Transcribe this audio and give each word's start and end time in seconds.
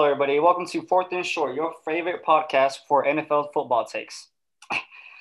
Hello, 0.00 0.10
everybody. 0.10 0.40
Welcome 0.40 0.64
to 0.68 0.80
Fourth 0.80 1.12
and 1.12 1.26
Short, 1.26 1.54
your 1.54 1.74
favorite 1.84 2.24
podcast 2.24 2.86
for 2.88 3.04
NFL 3.04 3.52
football 3.52 3.84
takes. 3.84 4.28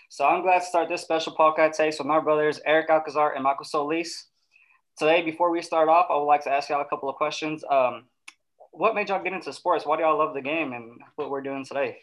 So 0.08 0.24
I'm 0.26 0.42
glad 0.42 0.60
to 0.60 0.66
start 0.66 0.88
this 0.88 1.02
special 1.02 1.36
podcast 1.36 1.76
takes 1.76 1.98
with 1.98 2.08
my 2.08 2.22
brothers 2.22 2.62
Eric 2.66 2.90
Alcazar 2.90 3.34
and 3.36 3.44
Michael 3.44 3.66
Solis. 3.66 4.28
Today, 4.98 5.22
before 5.22 5.52
we 5.52 5.62
start 5.62 5.90
off, 5.90 6.06
I 6.10 6.16
would 6.16 6.24
like 6.24 6.46
to 6.46 6.50
ask 6.50 6.70
y'all 6.70 6.80
a 6.80 6.86
couple 6.86 7.10
of 7.10 7.18
questions. 7.18 7.62
Um, 7.70 8.06
what 8.72 8.96
made 8.96 9.10
y'all 9.10 9.22
get 9.22 9.34
into 9.34 9.52
sports? 9.52 9.86
Why 9.86 9.98
do 9.98 10.04
y'all 10.04 10.18
love 10.18 10.34
the 10.34 10.42
game 10.42 10.72
and 10.72 11.02
what 11.18 11.30
we're 11.30 11.42
doing 11.42 11.66
today? 11.66 11.98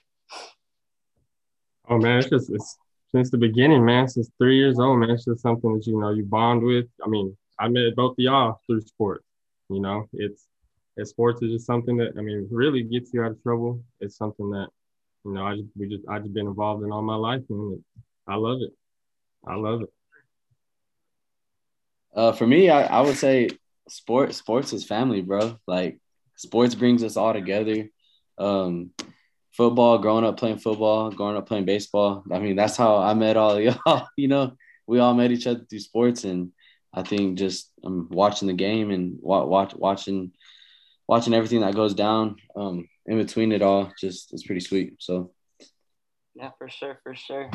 Oh 1.88 1.96
man, 1.96 2.18
it's 2.18 2.28
just 2.28 2.50
it's 2.50 2.76
since 3.10 3.30
the 3.30 3.38
beginning, 3.38 3.86
man. 3.86 4.06
Since 4.06 4.30
three 4.36 4.58
years 4.58 4.78
old, 4.78 4.98
man. 4.98 5.08
It's 5.08 5.24
just 5.24 5.40
something 5.40 5.72
that 5.72 5.86
you 5.86 5.98
know 5.98 6.10
you 6.10 6.26
bond 6.26 6.62
with. 6.62 6.88
I 7.02 7.08
mean, 7.08 7.34
I 7.58 7.68
met 7.68 7.96
both 7.96 8.12
of 8.12 8.18
y'all 8.18 8.60
through 8.66 8.82
sports. 8.82 9.24
You 9.70 9.80
know, 9.80 10.10
it's 10.12 10.46
it's 10.96 11.10
sports 11.10 11.42
is 11.42 11.52
just 11.52 11.66
something 11.66 11.96
that 11.98 12.12
I 12.18 12.22
mean 12.22 12.48
really 12.50 12.82
gets 12.82 13.12
you 13.12 13.22
out 13.22 13.32
of 13.32 13.42
trouble. 13.42 13.82
It's 14.00 14.16
something 14.16 14.50
that 14.50 14.68
you 15.24 15.32
know 15.32 15.44
I 15.44 15.56
just 15.56 15.68
we 15.76 15.88
just 15.88 16.08
I 16.08 16.18
just 16.18 16.32
been 16.32 16.46
involved 16.46 16.84
in 16.84 16.92
all 16.92 17.02
my 17.02 17.16
life, 17.16 17.42
and 17.50 17.82
I 18.26 18.36
love 18.36 18.60
it. 18.62 18.72
I 19.46 19.54
love 19.54 19.82
it. 19.82 19.92
Uh, 22.14 22.32
for 22.32 22.46
me, 22.46 22.70
I, 22.70 22.84
I 22.84 23.00
would 23.02 23.16
say 23.16 23.50
sports 23.88 24.38
sports 24.38 24.72
is 24.72 24.84
family, 24.84 25.20
bro. 25.20 25.58
Like 25.66 26.00
sports 26.36 26.74
brings 26.74 27.04
us 27.04 27.16
all 27.16 27.32
together. 27.32 27.88
Um, 28.38 28.90
football, 29.52 29.98
growing 29.98 30.24
up 30.24 30.38
playing 30.38 30.58
football, 30.58 31.10
growing 31.10 31.36
up 31.36 31.46
playing 31.46 31.64
baseball. 31.66 32.24
I 32.32 32.38
mean, 32.38 32.56
that's 32.56 32.76
how 32.76 32.96
I 32.96 33.14
met 33.14 33.36
all 33.36 33.60
y'all. 33.86 34.06
You 34.16 34.28
know, 34.28 34.52
we 34.86 34.98
all 34.98 35.14
met 35.14 35.30
each 35.30 35.46
other 35.46 35.64
through 35.68 35.80
sports, 35.80 36.24
and 36.24 36.52
I 36.92 37.02
think 37.02 37.38
just 37.38 37.70
um, 37.84 38.08
watching 38.10 38.48
the 38.48 38.54
game 38.54 38.90
and 38.90 39.18
watch, 39.20 39.74
watching 39.74 40.32
watching 41.08 41.34
everything 41.34 41.60
that 41.60 41.74
goes 41.74 41.94
down 41.94 42.36
um, 42.56 42.88
in 43.06 43.18
between 43.18 43.52
it 43.52 43.62
all 43.62 43.92
just 43.98 44.34
is 44.34 44.44
pretty 44.44 44.60
sweet. 44.60 44.94
So, 44.98 45.32
yeah, 46.34 46.50
for 46.58 46.68
sure, 46.68 46.98
for 47.02 47.14
sure. 47.14 47.50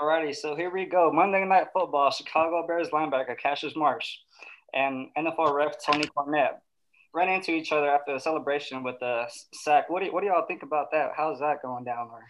Alrighty, 0.00 0.34
so 0.34 0.56
here 0.56 0.70
we 0.70 0.86
go. 0.86 1.12
Monday 1.12 1.44
Night 1.44 1.66
Football, 1.74 2.10
Chicago 2.10 2.66
Bears 2.66 2.88
linebacker 2.88 3.38
Cassius 3.38 3.76
Marsh 3.76 4.16
and 4.72 5.08
NFL 5.16 5.52
ref 5.54 5.74
Tony 5.84 6.04
Corrente 6.16 6.56
ran 7.14 7.28
into 7.28 7.52
each 7.52 7.72
other 7.72 7.88
after 7.88 8.14
the 8.14 8.20
celebration 8.20 8.82
with 8.82 8.96
the 9.00 9.24
sack. 9.52 9.90
What 9.90 10.02
do, 10.02 10.12
what 10.12 10.20
do 10.22 10.28
y'all 10.28 10.46
think 10.46 10.62
about 10.62 10.90
that? 10.92 11.12
How's 11.16 11.40
that 11.40 11.62
going 11.62 11.84
down 11.84 12.08
there? 12.10 12.28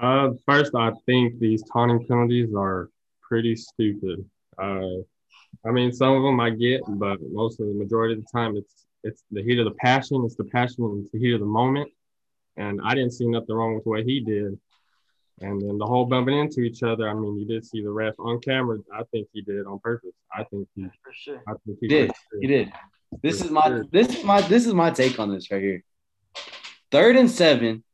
Uh, 0.00 0.30
first, 0.46 0.72
I 0.76 0.92
think 1.06 1.38
these 1.40 1.62
taunting 1.72 2.06
penalties 2.06 2.50
are 2.56 2.90
pretty 3.20 3.56
stupid. 3.56 4.24
Uh, 4.56 5.02
I 5.66 5.70
mean, 5.72 5.92
some 5.92 6.14
of 6.14 6.22
them 6.22 6.38
I 6.40 6.50
get, 6.50 6.82
but 6.86 7.18
most 7.32 7.60
of 7.60 7.66
the 7.66 7.74
majority 7.74 8.14
of 8.14 8.20
the 8.20 8.26
time, 8.32 8.56
it's 8.56 8.86
it's 9.04 9.22
the 9.30 9.42
heat 9.42 9.58
of 9.58 9.64
the 9.64 9.72
passion. 9.72 10.22
It's 10.24 10.36
the 10.36 10.44
passion 10.44 10.84
and 10.84 11.02
it's 11.02 11.12
the 11.12 11.18
heat 11.18 11.34
of 11.34 11.40
the 11.40 11.46
moment. 11.46 11.90
And 12.56 12.80
I 12.82 12.94
didn't 12.94 13.12
see 13.12 13.26
nothing 13.26 13.54
wrong 13.54 13.74
with 13.74 13.86
what 13.86 14.04
he 14.04 14.20
did. 14.20 14.58
And 15.40 15.62
then 15.62 15.78
the 15.78 15.86
whole 15.86 16.04
bumping 16.04 16.36
into 16.36 16.62
each 16.62 16.82
other. 16.82 17.08
I 17.08 17.14
mean, 17.14 17.38
you 17.38 17.46
did 17.46 17.64
see 17.64 17.80
the 17.80 17.90
ref 17.90 18.14
on 18.18 18.40
camera. 18.40 18.78
I 18.92 19.04
think 19.12 19.28
he 19.32 19.40
did 19.40 19.56
it 19.56 19.66
on 19.66 19.78
purpose. 19.78 20.10
I 20.32 20.42
think 20.44 20.66
he 20.74 20.82
for 21.02 21.12
sure. 21.12 21.42
I 21.46 21.52
think 21.64 21.78
he 21.80 21.86
did. 21.86 22.10
He 22.40 22.48
did. 22.48 22.72
This 23.22 23.40
is 23.42 23.50
my 23.50 23.82
this 23.92 24.08
is 24.08 24.24
my 24.24 24.40
this 24.42 24.66
is 24.66 24.74
my 24.74 24.90
take 24.90 25.18
on 25.20 25.32
this 25.32 25.50
right 25.50 25.62
here. 25.62 25.84
Third 26.90 27.16
and 27.16 27.30
seven. 27.30 27.84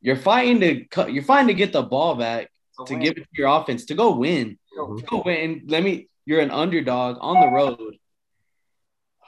You're 0.00 0.16
fighting 0.16 0.60
to 0.60 0.84
cut. 0.84 1.12
You're 1.12 1.24
fighting 1.24 1.48
to 1.48 1.54
get 1.54 1.72
the 1.72 1.82
ball 1.82 2.14
back 2.14 2.50
to, 2.78 2.94
to 2.94 3.00
give 3.00 3.16
it 3.16 3.22
to 3.22 3.28
your 3.32 3.48
offense 3.48 3.86
to 3.86 3.94
go 3.94 4.14
win. 4.14 4.58
Mm-hmm. 4.78 4.96
To 4.96 5.02
go 5.02 5.22
win. 5.26 5.62
Let 5.66 5.82
me. 5.82 6.08
You're 6.24 6.40
an 6.40 6.52
underdog 6.52 7.18
on 7.20 7.40
the 7.40 7.48
road. 7.48 7.96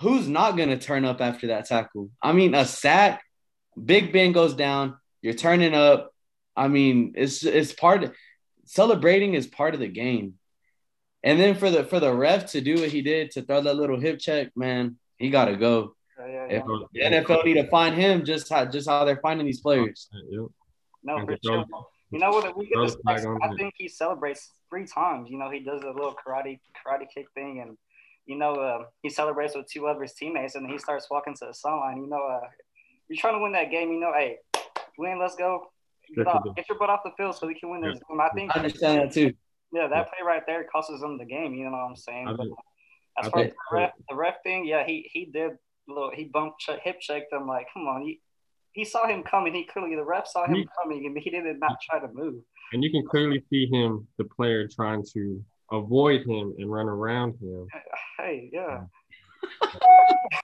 Who's 0.00 0.28
not 0.28 0.56
gonna 0.56 0.78
turn 0.78 1.04
up 1.04 1.20
after 1.20 1.48
that 1.48 1.66
tackle? 1.66 2.10
I 2.20 2.32
mean, 2.32 2.54
a 2.54 2.64
sack. 2.64 3.22
Big 3.82 4.12
Ben 4.12 4.32
goes 4.32 4.54
down. 4.54 4.96
You're 5.22 5.34
turning 5.34 5.74
up. 5.74 6.10
I 6.56 6.68
mean, 6.68 7.12
it's 7.16 7.44
it's 7.44 7.72
part 7.72 8.04
of 8.04 8.14
celebrating 8.64 9.34
is 9.34 9.46
part 9.46 9.74
of 9.74 9.80
the 9.80 9.88
game. 9.88 10.34
And 11.22 11.40
then 11.40 11.54
for 11.54 11.70
the 11.70 11.84
for 11.84 12.00
the 12.00 12.14
ref 12.14 12.52
to 12.52 12.60
do 12.60 12.74
what 12.74 12.90
he 12.90 13.02
did 13.02 13.30
to 13.32 13.42
throw 13.42 13.60
that 13.60 13.76
little 13.76 13.98
hip 13.98 14.18
check, 14.18 14.50
man, 14.56 14.96
he 15.16 15.30
got 15.30 15.46
to 15.46 15.56
go. 15.56 15.94
Yeah, 16.18 16.46
yeah, 16.50 16.62
yeah. 16.92 17.10
the 17.10 17.16
NFL 17.16 17.44
need 17.44 17.54
to 17.54 17.68
find 17.68 17.94
him 17.94 18.24
just 18.24 18.48
how 18.48 18.64
just 18.66 18.88
how 18.88 19.04
they're 19.04 19.20
finding 19.22 19.46
these 19.46 19.60
players. 19.60 20.08
No, 21.02 21.24
for 21.24 21.36
sure. 21.44 21.64
You 22.10 22.18
know 22.18 22.30
what? 22.30 22.56
We 22.56 22.66
get 22.66 22.78
this. 22.78 22.96
I 23.06 23.54
think 23.56 23.74
he 23.76 23.88
celebrates 23.88 24.50
three 24.70 24.86
times. 24.86 25.30
You 25.30 25.38
know, 25.38 25.50
he 25.50 25.60
does 25.60 25.82
a 25.82 25.90
little 25.90 26.14
karate 26.14 26.60
karate 26.76 27.06
kick 27.12 27.26
thing, 27.34 27.60
and 27.60 27.76
you 28.26 28.36
know, 28.36 28.54
uh, 28.54 28.84
he 29.02 29.10
celebrates 29.10 29.54
with 29.54 29.66
two 29.70 29.86
of 29.86 30.00
his 30.00 30.14
teammates, 30.14 30.54
and 30.54 30.70
he 30.70 30.78
starts 30.78 31.08
walking 31.10 31.34
to 31.34 31.46
the 31.46 31.54
sideline. 31.54 31.98
You 31.98 32.08
know, 32.08 32.22
uh, 32.26 32.46
you're 33.08 33.18
trying 33.18 33.34
to 33.34 33.42
win 33.42 33.52
that 33.52 33.70
game. 33.70 33.92
You 33.92 34.00
know, 34.00 34.12
hey, 34.14 34.38
win, 34.98 35.18
let's 35.18 35.36
go. 35.36 35.66
Get, 36.14 36.26
off, 36.26 36.44
get 36.54 36.68
your 36.68 36.78
butt 36.78 36.90
off 36.90 37.00
the 37.04 37.12
field 37.16 37.34
so 37.34 37.46
we 37.46 37.58
can 37.58 37.70
win 37.70 37.80
this 37.80 37.98
game. 38.08 38.20
I 38.20 38.28
think 38.30 38.54
I 38.54 38.60
understand 38.60 39.02
that 39.02 39.12
too. 39.12 39.32
Yeah, 39.72 39.88
that 39.88 40.08
play 40.08 40.18
right 40.24 40.42
there 40.46 40.64
costs 40.64 40.92
them 41.00 41.18
the 41.18 41.24
game. 41.24 41.54
You 41.54 41.64
know 41.64 41.72
what 41.72 41.78
I'm 41.78 41.96
saying? 41.96 42.36
But 42.36 42.46
as 43.18 43.30
far 43.30 43.42
as 43.42 43.50
the 43.50 43.56
ref, 43.76 43.90
the 44.08 44.14
ref 44.14 44.42
thing, 44.42 44.66
yeah, 44.66 44.84
he 44.86 45.08
he 45.12 45.26
did 45.26 45.52
little 45.88 46.10
he 46.14 46.24
bumped 46.24 46.64
hip 46.82 47.00
checked 47.00 47.30
them 47.30 47.46
like, 47.46 47.66
come 47.72 47.86
on, 47.88 48.02
he 48.02 48.20
he 48.72 48.84
saw 48.84 49.06
him 49.06 49.22
coming. 49.22 49.54
He 49.54 49.64
clearly 49.64 49.96
the 49.96 50.04
ref 50.04 50.26
saw 50.26 50.46
him 50.46 50.54
he, 50.54 50.68
coming, 50.80 51.06
and 51.06 51.16
he 51.16 51.30
did 51.30 51.44
not 51.58 51.76
try 51.88 52.00
to 52.00 52.08
move. 52.12 52.42
And 52.72 52.82
you 52.82 52.90
can 52.90 53.06
clearly 53.06 53.42
see 53.50 53.66
him, 53.66 54.06
the 54.18 54.24
player, 54.24 54.68
trying 54.68 55.04
to 55.14 55.42
avoid 55.74 56.26
him 56.26 56.54
and 56.58 56.70
run 56.70 56.88
around 56.88 57.34
him. 57.40 57.66
Hey, 58.18 58.50
yeah. 58.52 58.82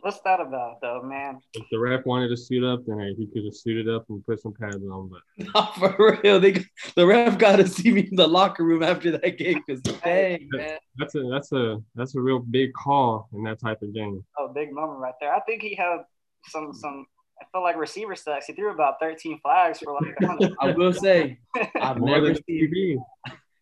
What's 0.00 0.20
that 0.20 0.38
about, 0.40 0.80
though, 0.80 1.02
man? 1.02 1.40
If 1.54 1.64
the 1.72 1.78
ref 1.78 2.06
wanted 2.06 2.28
to 2.28 2.36
suit 2.36 2.62
up, 2.62 2.84
then 2.86 3.14
he 3.18 3.26
could 3.26 3.44
have 3.44 3.54
suited 3.54 3.88
up 3.88 4.04
and 4.08 4.24
put 4.24 4.40
some 4.40 4.52
pads 4.52 4.76
on. 4.76 5.10
But 5.10 5.46
not 5.54 5.74
for 5.76 6.20
real, 6.22 6.38
they, 6.38 6.64
the 6.94 7.04
ref 7.04 7.36
got 7.36 7.56
to 7.56 7.66
see 7.66 7.90
me 7.90 8.08
in 8.08 8.14
the 8.14 8.26
locker 8.26 8.64
room 8.64 8.84
after 8.84 9.10
that 9.10 9.38
game 9.38 9.60
because 9.66 9.82
dang, 9.82 10.48
man, 10.52 10.78
that's 10.96 11.16
a 11.16 11.24
that's 11.24 11.50
a 11.52 11.82
that's 11.96 12.14
a 12.14 12.20
real 12.20 12.38
big 12.38 12.72
call 12.74 13.28
in 13.32 13.42
that 13.44 13.58
type 13.58 13.82
of 13.82 13.92
game. 13.92 14.24
Oh, 14.38 14.48
big 14.54 14.72
moment 14.72 15.00
right 15.00 15.14
there. 15.20 15.34
I 15.34 15.40
think 15.40 15.62
he 15.62 15.74
had 15.74 15.98
some 16.46 16.72
some. 16.72 17.04
I 17.40 17.44
felt 17.52 17.64
like 17.64 17.76
receiver 17.76 18.14
sacks. 18.14 18.46
He 18.46 18.52
threw 18.52 18.72
about 18.72 18.94
13 19.00 19.40
flags 19.42 19.80
for 19.80 19.94
like. 19.94 20.50
I 20.60 20.72
will 20.72 20.92
say, 20.92 21.38
I've 21.80 22.00
never 22.00 22.34
seen. 22.34 23.00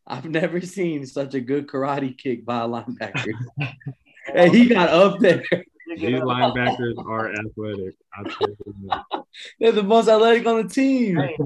I've 0.06 0.26
never 0.26 0.60
seen 0.60 1.04
such 1.06 1.34
a 1.34 1.40
good 1.40 1.66
karate 1.66 2.16
kick 2.16 2.44
by 2.44 2.62
a 2.62 2.68
linebacker. 2.68 3.32
and 4.34 4.54
he 4.54 4.66
got 4.66 4.90
up 4.90 5.18
there. 5.18 5.42
These 5.96 6.20
linebackers 6.20 6.98
are 6.98 7.32
athletic. 7.32 7.94
They're 9.60 9.72
the 9.72 9.82
most 9.82 10.08
athletic 10.08 10.46
on 10.46 10.62
the 10.62 10.68
team. 10.68 11.16
Hey, 11.16 11.36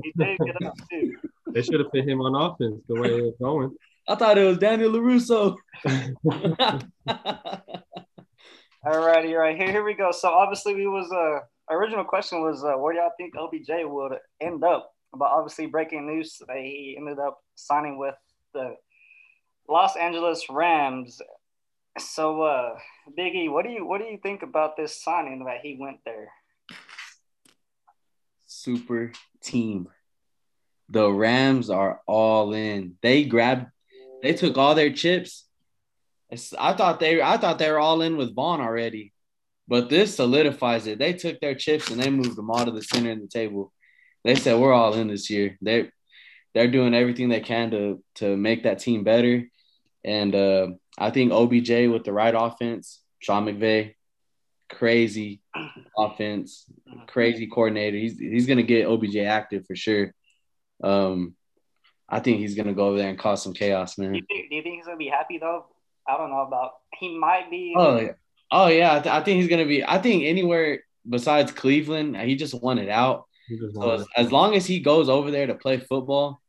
they 1.46 1.62
should 1.62 1.80
have 1.80 1.90
put 1.90 2.08
him 2.08 2.20
on 2.20 2.34
offense 2.34 2.82
the 2.88 3.00
way 3.00 3.08
it 3.08 3.22
was 3.22 3.34
going. 3.40 3.76
I 4.08 4.14
thought 4.14 4.38
it 4.38 4.44
was 4.44 4.58
Daniel 4.58 4.92
LaRusso. 4.92 5.56
All 8.82 9.06
righty, 9.06 9.34
right 9.34 9.56
here, 9.56 9.70
here 9.70 9.84
we 9.84 9.94
go. 9.94 10.10
So 10.10 10.30
obviously, 10.30 10.74
we 10.74 10.86
was 10.86 11.10
uh 11.12 11.40
original 11.72 12.04
question 12.04 12.42
was 12.42 12.64
uh, 12.64 12.72
where 12.72 12.92
do 12.92 12.98
y'all 12.98 13.12
think 13.16 13.36
OBJ 13.36 13.84
would 13.84 14.12
end 14.40 14.64
up? 14.64 14.90
But 15.12 15.30
obviously, 15.30 15.66
breaking 15.66 16.06
news 16.06 16.36
today, 16.36 16.62
he 16.64 16.96
ended 16.98 17.18
up 17.18 17.38
signing 17.54 17.98
with 17.98 18.14
the 18.52 18.76
Los 19.68 19.96
Angeles 19.96 20.44
Rams. 20.50 21.20
So, 21.98 22.42
uh, 22.42 22.78
Biggie, 23.18 23.50
what 23.50 23.64
do 23.64 23.70
you 23.70 23.86
what 23.86 24.00
do 24.00 24.06
you 24.06 24.18
think 24.22 24.42
about 24.42 24.76
this 24.76 25.02
signing 25.02 25.44
that 25.44 25.60
he 25.62 25.76
went 25.78 25.98
there? 26.04 26.30
Super 28.46 29.12
team. 29.42 29.88
The 30.88 31.10
Rams 31.10 31.70
are 31.70 32.00
all 32.06 32.52
in. 32.52 32.96
They 33.00 33.24
grabbed, 33.24 33.66
they 34.22 34.34
took 34.34 34.58
all 34.58 34.74
their 34.74 34.92
chips. 34.92 35.46
I 36.58 36.74
thought 36.74 37.00
they, 37.00 37.20
I 37.20 37.36
thought 37.36 37.58
they 37.58 37.70
were 37.70 37.80
all 37.80 38.02
in 38.02 38.16
with 38.16 38.34
Von 38.34 38.60
already, 38.60 39.12
but 39.66 39.88
this 39.88 40.16
solidifies 40.16 40.86
it. 40.86 40.98
They 40.98 41.12
took 41.12 41.40
their 41.40 41.54
chips 41.54 41.90
and 41.90 42.00
they 42.00 42.10
moved 42.10 42.36
them 42.36 42.50
all 42.50 42.64
to 42.64 42.70
the 42.70 42.82
center 42.82 43.12
of 43.12 43.20
the 43.20 43.26
table. 43.26 43.72
They 44.24 44.34
said 44.36 44.58
we're 44.58 44.72
all 44.72 44.94
in 44.94 45.08
this 45.08 45.30
year. 45.30 45.58
They, 45.60 45.90
they're 46.54 46.70
doing 46.70 46.94
everything 46.94 47.28
they 47.28 47.40
can 47.40 47.70
to 47.70 48.02
to 48.16 48.36
make 48.36 48.64
that 48.64 48.78
team 48.78 49.04
better. 49.04 49.44
And 50.04 50.34
uh, 50.34 50.68
I 50.98 51.10
think 51.10 51.32
OBJ 51.32 51.88
with 51.90 52.04
the 52.04 52.12
right 52.12 52.34
offense, 52.36 53.00
Sean 53.18 53.46
McVay, 53.46 53.94
crazy 54.70 55.40
offense, 55.96 56.64
crazy 57.06 57.46
coordinator. 57.46 57.96
He's 57.96 58.18
he's 58.18 58.46
gonna 58.46 58.62
get 58.62 58.86
OBJ 58.86 59.16
active 59.16 59.66
for 59.66 59.76
sure. 59.76 60.14
Um, 60.82 61.34
I 62.08 62.20
think 62.20 62.38
he's 62.38 62.54
gonna 62.54 62.72
go 62.72 62.88
over 62.88 62.98
there 62.98 63.08
and 63.08 63.18
cause 63.18 63.42
some 63.42 63.52
chaos, 63.52 63.98
man. 63.98 64.12
Do 64.12 64.18
you 64.18 64.24
think, 64.26 64.50
do 64.50 64.56
you 64.56 64.62
think 64.62 64.76
he's 64.76 64.86
gonna 64.86 64.96
be 64.96 65.08
happy 65.08 65.38
though? 65.38 65.66
I 66.08 66.16
don't 66.16 66.30
know 66.30 66.40
about. 66.40 66.72
He 66.98 67.16
might 67.16 67.50
be. 67.50 67.74
Oh 67.76 67.98
yeah. 67.98 68.12
Oh 68.50 68.66
yeah. 68.68 68.96
I, 68.96 69.00
th- 69.00 69.14
I 69.14 69.22
think 69.22 69.40
he's 69.40 69.48
gonna 69.48 69.66
be. 69.66 69.84
I 69.84 69.98
think 69.98 70.24
anywhere 70.24 70.80
besides 71.08 71.52
Cleveland, 71.52 72.16
he 72.16 72.36
just 72.36 72.60
won 72.60 72.78
it 72.78 72.88
out. 72.88 73.26
So 73.74 73.90
as, 73.90 74.06
as, 74.16 74.32
long 74.32 74.54
as 74.54 74.66
he 74.66 74.80
goes 74.80 75.08
over 75.08 75.30
there 75.30 75.46
to 75.46 75.54
play 75.54 75.78
football, 75.78 76.40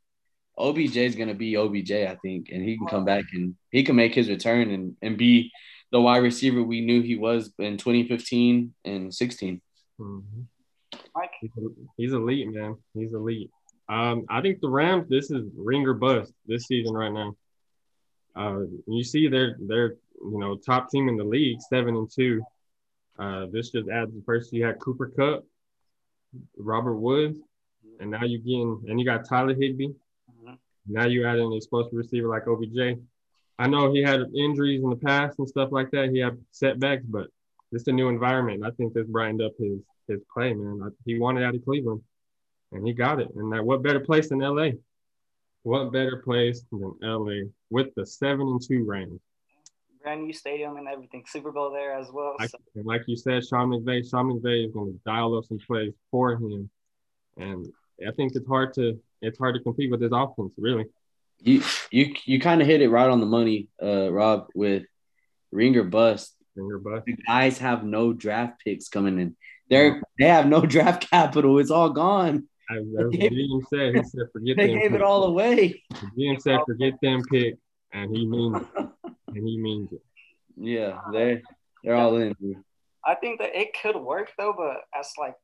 OBJ 0.57 0.97
is 0.97 1.15
gonna 1.15 1.33
be 1.33 1.55
OBJ, 1.55 1.91
I 1.91 2.17
think, 2.21 2.49
and 2.51 2.63
he 2.63 2.77
can 2.77 2.87
come 2.87 3.05
back 3.05 3.25
and 3.33 3.55
he 3.71 3.83
can 3.83 3.95
make 3.95 4.13
his 4.13 4.29
return 4.29 4.69
and, 4.71 4.95
and 5.01 5.17
be 5.17 5.51
the 5.91 6.01
wide 6.01 6.19
receiver 6.19 6.61
we 6.63 6.81
knew 6.81 7.01
he 7.01 7.15
was 7.15 7.51
in 7.59 7.77
2015 7.77 8.73
and 8.85 9.13
16. 9.13 9.61
Mhm. 9.99 10.45
Mike, 11.15 11.31
He's, 11.41 11.51
he's 11.97 12.13
elite, 12.13 12.47
man. 12.49 12.77
He's 12.93 13.13
elite. 13.13 13.49
Um, 13.89 14.25
I 14.29 14.41
think 14.41 14.61
the 14.61 14.69
Rams. 14.69 15.09
This 15.09 15.31
is 15.31 15.45
ringer 15.55 15.93
bust 15.93 16.33
this 16.45 16.65
season 16.65 16.93
right 16.93 17.11
now. 17.11 17.35
Uh, 18.35 18.61
you 18.87 19.03
see, 19.03 19.27
they're 19.27 19.57
they're 19.59 19.95
you 20.21 20.39
know 20.39 20.55
top 20.55 20.89
team 20.89 21.09
in 21.09 21.17
the 21.17 21.23
league, 21.23 21.59
seven 21.69 21.95
and 21.95 22.09
two. 22.09 22.41
Uh, 23.19 23.47
this 23.51 23.71
just 23.71 23.89
adds 23.89 24.13
the 24.13 24.23
first 24.25 24.53
you 24.53 24.65
had 24.65 24.79
Cooper 24.79 25.11
Kupp, 25.15 25.45
Robert 26.57 26.95
Woods, 26.95 27.37
and 27.99 28.11
now 28.11 28.23
you're 28.23 28.39
getting 28.39 28.83
and 28.87 28.99
you 28.99 29.05
got 29.05 29.27
Tyler 29.27 29.53
Higbee. 29.53 29.93
Mhm. 30.43 30.57
Now 30.87 31.05
you 31.05 31.25
add 31.25 31.39
an 31.39 31.53
explosive 31.53 31.93
receiver 31.93 32.27
like 32.27 32.47
OBJ. 32.47 32.99
I 33.59 33.67
know 33.67 33.91
he 33.93 34.01
had 34.01 34.21
injuries 34.33 34.83
in 34.83 34.89
the 34.89 34.95
past 34.95 35.37
and 35.39 35.47
stuff 35.47 35.71
like 35.71 35.91
that. 35.91 36.09
He 36.09 36.19
had 36.19 36.43
setbacks, 36.51 37.05
but 37.05 37.29
it's 37.71 37.87
a 37.87 37.91
new 37.91 38.09
environment. 38.09 38.63
I 38.65 38.71
think 38.71 38.93
this 38.93 39.07
brightened 39.07 39.41
up 39.41 39.53
his 39.57 39.79
his 40.07 40.21
play, 40.33 40.53
man. 40.53 40.81
I, 40.83 40.89
he 41.05 41.19
wanted 41.19 41.43
out 41.43 41.55
of 41.55 41.63
Cleveland, 41.63 42.01
and 42.71 42.85
he 42.85 42.93
got 42.93 43.19
it. 43.19 43.29
And 43.35 43.51
that 43.53 43.63
what 43.63 43.83
better 43.83 43.99
place 43.99 44.29
than 44.29 44.39
LA? 44.39 44.71
What 45.63 45.91
better 45.91 46.17
place 46.17 46.63
than 46.71 46.95
LA 47.01 47.49
with 47.69 47.93
the 47.95 48.05
seven 48.05 48.47
and 48.47 48.61
two 48.61 48.83
Rams? 48.83 49.21
Brand 50.01 50.23
new 50.23 50.33
stadium 50.33 50.77
and 50.77 50.87
everything, 50.87 51.23
Super 51.27 51.51
Bowl 51.51 51.71
there 51.71 51.93
as 51.93 52.07
well. 52.11 52.35
Like, 52.39 52.49
So, 52.49 52.57
and 52.75 52.85
like 52.85 53.01
you 53.07 53.15
said, 53.15 53.45
Sean 53.45 53.69
McVay, 53.69 54.09
Sean 54.09 54.31
McVay 54.31 54.65
is 54.67 54.73
going 54.73 54.93
to 54.93 54.99
dial 55.05 55.37
up 55.37 55.45
some 55.45 55.59
plays 55.65 55.93
for 56.09 56.33
him, 56.33 56.69
and 57.37 57.67
I 58.07 58.11
think 58.11 58.35
it's 58.35 58.47
hard 58.47 58.73
to 58.75 58.99
it's 59.21 59.37
hard 59.37 59.55
to 59.55 59.61
compete 59.61 59.91
with 59.91 60.01
his 60.01 60.11
offense, 60.13 60.53
really. 60.57 60.85
You 61.39 61.63
you 61.91 62.13
you 62.25 62.39
kind 62.39 62.61
of 62.61 62.67
hit 62.67 62.81
it 62.81 62.89
right 62.89 63.09
on 63.09 63.19
the 63.19 63.25
money, 63.25 63.67
uh, 63.81 64.11
Rob, 64.11 64.47
with 64.55 64.83
ringer 65.51 65.83
bust. 65.83 66.35
Finger 66.55 66.79
bust. 66.79 67.05
The 67.05 67.13
guys 67.27 67.57
have 67.59 67.83
no 67.83 68.13
draft 68.13 68.61
picks 68.63 68.89
coming 68.89 69.19
in. 69.19 69.35
They're 69.69 70.01
they 70.19 70.27
have 70.27 70.47
no 70.47 70.65
draft 70.65 71.09
capital. 71.09 71.59
It's 71.59 71.71
all 71.71 71.89
gone. 71.91 72.47
I, 72.69 72.75
that's 72.75 72.85
what 73.05 73.11
GM 73.13 73.61
said. 73.69 73.95
He 73.95 74.03
said, 74.03 74.27
"Forget 74.33 74.57
They 74.57 74.67
them." 74.67 74.79
gave 74.79 74.93
it 74.93 75.01
all 75.01 75.23
away. 75.25 75.81
The 75.89 76.07
GM 76.17 76.41
said, 76.41 76.59
"Forget 76.65 76.93
them 77.01 77.21
pick," 77.29 77.55
and 77.93 78.15
he 78.15 78.25
means 78.25 78.57
it. 78.57 78.85
And 79.35 79.47
he 79.47 79.57
means 79.57 79.91
it. 79.91 80.01
Yeah, 80.57 80.99
they 81.11 81.41
they're 81.83 81.95
all 81.95 82.15
in. 82.17 82.35
I 83.05 83.15
think 83.15 83.39
that 83.39 83.55
it 83.55 83.69
could 83.81 83.95
work 83.95 84.31
though, 84.37 84.53
but 84.55 84.77
as 84.97 85.11
like 85.17 85.35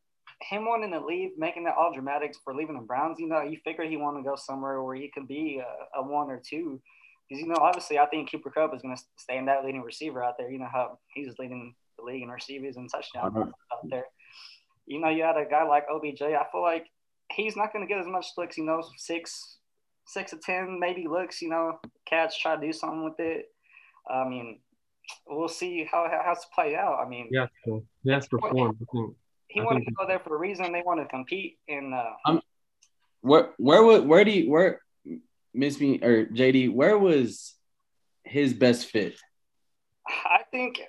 him 0.41 0.65
wanting 0.65 0.91
to 0.91 1.03
leave, 1.03 1.31
making 1.37 1.63
that 1.63 1.75
all 1.75 1.91
dramatics 1.93 2.37
for 2.43 2.53
leaving 2.53 2.75
the 2.75 2.81
Browns, 2.85 3.19
you 3.19 3.27
know, 3.27 3.41
you 3.41 3.57
figured 3.63 3.89
he 3.89 3.97
wanted 3.97 4.19
to 4.23 4.29
go 4.29 4.35
somewhere 4.35 4.83
where 4.83 4.95
he 4.95 5.09
could 5.11 5.27
be 5.27 5.59
a, 5.59 5.99
a 5.99 6.03
one 6.03 6.29
or 6.29 6.39
two. 6.47 6.79
Because, 7.27 7.41
you 7.41 7.47
know, 7.47 7.57
obviously, 7.59 7.97
I 7.99 8.05
think 8.05 8.31
Cooper 8.31 8.51
Kupp 8.51 8.73
is 8.75 8.81
going 8.81 8.95
to 8.95 9.01
stay 9.17 9.37
in 9.37 9.45
that 9.45 9.65
leading 9.65 9.81
receiver 9.81 10.23
out 10.23 10.35
there. 10.37 10.49
You 10.51 10.59
know 10.59 10.69
how 10.71 10.99
he's 11.13 11.33
leading 11.39 11.73
the 11.97 12.03
league 12.05 12.21
in 12.23 12.29
receivers 12.29 12.77
and 12.77 12.89
touchdowns 12.89 13.35
Uh-huh. 13.35 13.49
out 13.73 13.89
there. 13.89 14.05
You 14.85 15.01
know, 15.01 15.09
you 15.09 15.23
had 15.23 15.35
a 15.37 15.45
guy 15.49 15.63
like 15.63 15.85
OBJ. 15.91 16.21
I 16.21 16.45
feel 16.51 16.61
like 16.61 16.85
he's 17.33 17.57
not 17.57 17.73
going 17.73 17.85
to 17.85 17.91
get 17.91 17.99
as 17.99 18.07
much 18.07 18.27
looks, 18.37 18.57
you 18.57 18.63
know, 18.63 18.81
six, 18.95 19.57
six 20.05 20.31
to 20.31 20.37
10 20.37 20.79
maybe 20.79 21.05
looks, 21.07 21.41
you 21.41 21.49
know, 21.49 21.79
catch, 22.05 22.39
try 22.41 22.55
to 22.55 22.61
do 22.61 22.71
something 22.71 23.03
with 23.03 23.19
it. 23.19 23.47
I 24.09 24.27
mean, 24.27 24.59
we'll 25.27 25.47
see 25.49 25.87
how 25.89 26.05
it 26.05 26.11
has 26.11 26.39
to 26.41 26.47
play 26.53 26.75
out. 26.75 26.99
I 27.03 27.07
mean, 27.07 27.27
He 27.29 27.37
has 27.37 27.49
he 28.03 28.11
has 28.11 28.27
to 28.27 28.37
perform. 28.37 28.77
I 28.81 28.85
think 28.85 29.15
he 29.47 29.59
I 29.61 29.63
wanted 29.63 29.79
think- 29.79 29.89
to 29.89 29.93
go 29.95 30.07
there 30.07 30.19
for 30.19 30.35
a 30.35 30.37
reason. 30.39 30.71
They 30.71 30.83
want 30.85 30.99
to 30.99 31.05
compete, 31.07 31.57
and 31.67 31.93
uh, 31.93 32.39
Where 33.21 33.53
where 33.57 33.83
would 33.83 34.07
where 34.07 34.23
do 34.25 34.31
you 34.31 34.49
where 34.51 34.81
Miss 35.53 35.79
me 35.79 35.99
or 36.01 36.25
JD? 36.25 36.73
Where 36.73 36.97
was 36.97 37.55
his 38.23 38.53
best 38.53 38.87
fit? 38.87 39.19
I 40.07 40.39
think 40.51 40.81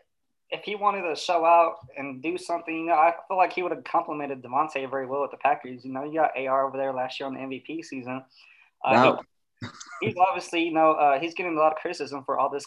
if 0.51 0.63
he 0.65 0.75
wanted 0.77 1.03
to 1.03 1.15
show 1.17 1.45
out 1.45 1.77
and 1.97 2.23
do 2.23 2.39
something, 2.39 2.75
you 2.75 2.87
know, 2.87 2.95
I 2.95 3.13
feel 3.29 3.37
like 3.37 3.53
he 3.53 3.63
would 3.63 3.73
have 3.73 3.85
complimented 3.85 4.43
Davante 4.43 4.89
very 4.89 5.07
well 5.07 5.23
with 5.23 5.31
the 5.31 5.37
Packers. 5.39 5.85
You 5.85 5.93
know, 5.93 6.05
you 6.05 6.15
got 6.15 6.31
AR 6.39 6.67
over 6.67 6.77
there 6.77 6.93
last 6.93 7.19
year 7.21 7.27
on 7.27 7.35
the 7.35 7.41
MVP 7.41 7.85
season. 7.85 8.23
Uh, 8.85 8.93
Now, 8.93 9.21
he's 10.01 10.15
obviously, 10.17 10.63
you 10.65 10.73
know, 10.73 10.93
uh, 10.93 11.19
he's 11.19 11.35
getting 11.35 11.57
a 11.57 11.61
lot 11.61 11.73
of 11.73 11.79
criticism 11.79 12.23
for 12.25 12.39
all 12.39 12.49
this 12.49 12.65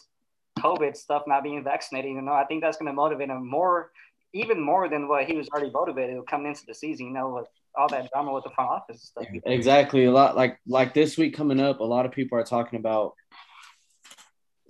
COVID 0.61 0.95
stuff, 0.95 1.23
not 1.27 1.43
being 1.43 1.63
vaccinated. 1.63 2.11
You 2.11 2.21
know, 2.21 2.33
I 2.33 2.45
think 2.45 2.61
that's 2.61 2.77
going 2.77 2.87
to 2.87 2.93
motivate 2.93 3.29
him 3.29 3.47
more, 3.47 3.91
even 4.33 4.61
more 4.61 4.89
than 4.89 5.07
what 5.07 5.25
he 5.25 5.35
was 5.35 5.49
already 5.49 5.71
motivated 5.71 6.17
coming 6.27 6.47
into 6.47 6.65
the 6.67 6.73
season. 6.73 7.07
You 7.07 7.13
know, 7.13 7.29
with 7.29 7.47
all 7.75 7.87
that 7.89 8.09
drama 8.11 8.33
with 8.33 8.43
the 8.43 8.49
front 8.51 8.69
office 8.69 9.03
stuff. 9.03 9.25
exactly 9.45 10.05
a 10.05 10.11
lot 10.11 10.35
like 10.35 10.59
like 10.67 10.93
this 10.93 11.17
week 11.17 11.35
coming 11.35 11.59
up. 11.59 11.79
A 11.79 11.83
lot 11.83 12.05
of 12.05 12.11
people 12.11 12.37
are 12.37 12.43
talking 12.43 12.79
about 12.79 13.13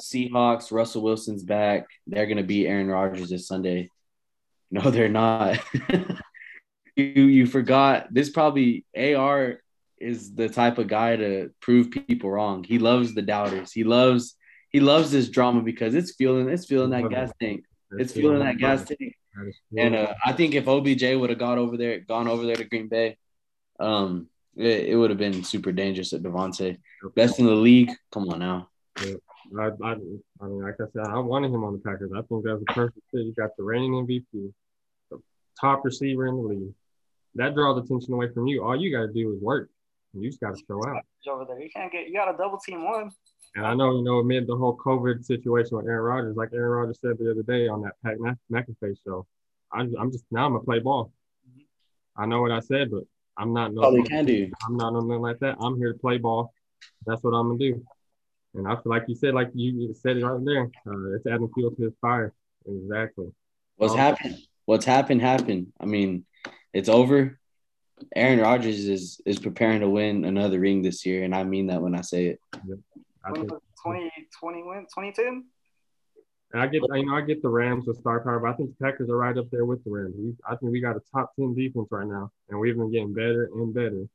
Seahawks. 0.02 0.72
Russell 0.72 1.02
Wilson's 1.02 1.44
back. 1.44 1.88
They're 2.08 2.28
gonna 2.28 2.44
beat 2.44 2.68
Aaron 2.68 2.88
Rodgers 2.88 3.30
this 3.30 3.48
Sunday. 3.48 3.90
No, 4.70 4.90
they're 4.90 5.10
not. 5.10 5.60
you 6.96 7.04
you 7.06 7.46
forgot. 7.46 8.14
This 8.14 8.30
probably 8.30 8.86
Ar 8.96 9.60
is 10.00 10.34
the 10.34 10.50
type 10.50 10.78
of 10.78 10.88
guy 10.88 11.16
to 11.16 11.52
prove 11.62 11.92
people 11.92 12.32
wrong. 12.32 12.64
He 12.64 12.80
loves 12.80 13.14
the 13.14 13.22
doubters. 13.22 13.72
He 13.72 13.84
loves 13.84 14.36
he 14.72 14.80
loves 14.80 15.12
this 15.12 15.30
drama 15.30 15.62
because 15.62 15.96
it's 15.96 16.16
feeling 16.16 16.50
it's 16.50 16.66
feeling 16.66 16.92
that 16.92 17.10
gas 17.10 17.32
tank. 17.40 17.66
It's 17.92 18.14
feeling 18.14 18.40
that 18.40 18.58
gas 18.58 18.86
tank. 18.86 19.16
And 19.78 19.96
uh, 19.96 20.14
I 20.26 20.34
think 20.34 20.56
if 20.56 20.68
OBJ 20.68 21.16
would 21.16 21.30
have 21.30 21.40
gone 21.40 21.58
over 21.58 21.78
there, 21.78 22.00
gone 22.00 22.28
over 22.28 22.46
there 22.46 22.56
to 22.56 22.66
Green 22.66 22.88
Bay, 22.88 23.18
um, 23.80 24.28
it, 24.56 24.90
it 24.90 24.96
would 24.96 25.10
have 25.10 25.20
been 25.20 25.44
super 25.44 25.72
dangerous 25.72 26.14
at 26.14 26.22
Davante. 26.22 26.78
Best 27.16 27.40
in 27.40 27.46
the 27.46 27.54
league. 27.54 27.92
Come 28.12 28.30
on 28.30 28.40
now. 28.40 28.70
I, 28.98 29.70
I, 29.84 29.92
I 29.92 29.96
mean, 29.96 30.62
like 30.62 30.76
I 30.80 30.86
said, 30.94 31.08
I 31.08 31.20
wanted 31.20 31.52
him 31.52 31.64
on 31.64 31.74
the 31.74 31.80
Packers. 31.80 32.12
I 32.16 32.22
think 32.22 32.44
that's 32.44 32.62
a 32.62 32.74
perfect 32.74 33.02
fit. 33.12 33.26
You 33.26 33.34
got 33.34 33.56
the 33.58 33.64
reigning 33.64 33.94
MVP, 33.94 34.54
the 35.10 35.22
top 35.60 35.84
receiver 35.84 36.28
in 36.28 36.36
the 36.36 36.42
league. 36.42 36.74
That 37.36 37.56
draws 37.56 37.84
attention 37.84 38.14
away 38.14 38.30
from 38.34 38.48
you. 38.48 38.64
All 38.64 38.80
you 38.80 38.92
got 38.92 39.08
to 39.08 39.14
do 39.14 39.34
is 39.34 39.42
work. 39.42 39.70
You 40.14 40.30
just 40.30 40.42
got 40.42 40.56
to 40.56 40.62
show 40.68 40.86
out. 40.88 41.04
Over 41.28 41.46
there, 41.46 41.62
you 41.62 41.70
can't 41.74 41.92
get. 41.92 42.08
You 42.08 42.14
got 42.14 42.34
a 42.34 42.38
double 42.38 42.60
team 42.60 42.84
one. 42.84 43.12
And 43.56 43.66
I 43.66 43.74
know, 43.74 43.98
you 43.98 44.04
know, 44.04 44.20
amid 44.20 44.48
the 44.48 44.56
whole 44.56 44.78
COVID 44.78 45.26
situation 45.26 45.76
with 45.76 45.86
Aaron 45.86 46.04
Rodgers, 46.04 46.36
like 46.38 46.50
Aaron 46.54 46.72
Rodgers 46.72 47.00
said 47.02 47.18
the 47.20 47.32
other 47.32 47.44
day 47.44 47.68
on 47.68 47.82
that 47.82 47.94
Pat 48.04 48.18
Mc- 48.20 48.38
McAfee 48.52 48.96
show, 49.04 49.26
I'm, 49.74 49.94
I'm 50.00 50.12
just 50.12 50.24
now 50.32 50.46
I'm 50.46 50.54
gonna 50.54 50.64
play 50.64 50.80
ball. 50.80 51.12
I 52.16 52.26
know 52.26 52.42
what 52.42 52.52
I 52.52 52.60
said, 52.62 52.92
but 52.92 53.04
I'm 53.38 53.54
not 53.54 53.74
no, 53.74 53.92
they 53.92 54.04
can 54.04 54.26
do. 54.26 54.50
I'm 54.66 54.78
not 54.78 54.94
nothing 54.94 55.22
like 55.22 55.40
that. 55.40 55.58
I'm 55.60 55.78
here 55.78 55.94
to 55.94 56.00
play 56.00 56.18
ball. 56.18 56.54
That's 57.06 57.22
what 57.24 57.32
I'm 57.32 57.48
gonna 57.48 57.60
do. 57.60 57.86
And 58.54 58.68
I 58.68 58.76
feel 58.76 58.84
like 58.86 59.04
you 59.08 59.16
said, 59.16 59.34
like 59.34 59.50
you 59.54 59.94
said 59.94 60.18
it 60.18 60.26
right 60.26 60.44
there. 60.46 60.70
Uh, 60.88 61.16
it's 61.16 61.26
adding 61.26 61.50
fuel 61.54 61.72
to 61.72 61.84
his 61.84 61.94
fire. 62.02 62.34
Exactly. 62.66 63.34
What's 63.78 63.94
Um, 63.94 64.00
happened? 64.00 64.38
What's 64.66 64.86
happened 64.86 65.22
happened. 65.22 65.74
I 65.80 65.86
mean, 65.86 66.26
it's 66.74 66.90
over. 66.90 67.38
Aaron 68.16 68.40
Rodgers 68.40 68.88
is 68.88 69.22
is 69.26 69.40
preparing 69.40 69.82
to 69.82 69.90
win 69.90 70.26
another 70.26 70.60
ring 70.60 70.82
this 70.82 71.06
year, 71.06 71.24
and 71.24 71.36
I 71.36 71.44
mean 71.44 71.68
that 71.68 71.82
when 71.82 71.96
I 71.96 72.02
say 72.02 72.28
it. 72.28 72.40
When 73.24 73.36
think, 73.36 73.52
was 73.52 73.62
it, 73.62 73.82
20, 73.84 74.12
20 74.40 74.64
win, 74.64 74.88
22? 74.94 75.44
and 76.54 76.62
I 76.62 76.68
get, 76.68 76.82
you 76.94 77.06
know, 77.06 77.16
I 77.16 77.22
get 77.22 77.42
the 77.42 77.50
Rams 77.50 77.86
with 77.88 77.98
star 78.00 78.20
power, 78.22 78.40
but 78.40 78.50
I 78.50 78.54
think 78.54 78.72
the 78.78 78.84
Packers 78.86 79.10
are 79.10 79.18
right 79.18 79.38
up 79.38 79.50
there 79.52 79.66
with 79.66 79.84
the 79.84 79.92
Rams. 79.92 80.16
We, 80.18 80.34
I 80.46 80.56
think 80.56 80.72
we 80.72 80.82
got 80.82 80.96
a 80.98 81.02
top 81.14 81.34
ten 81.36 81.54
defense 81.56 81.88
right 81.92 82.08
now, 82.08 82.32
and 82.50 82.60
we've 82.60 82.76
been 82.76 82.92
getting 82.92 83.14
better 83.14 83.50
and 83.54 83.74
better. 83.74 84.06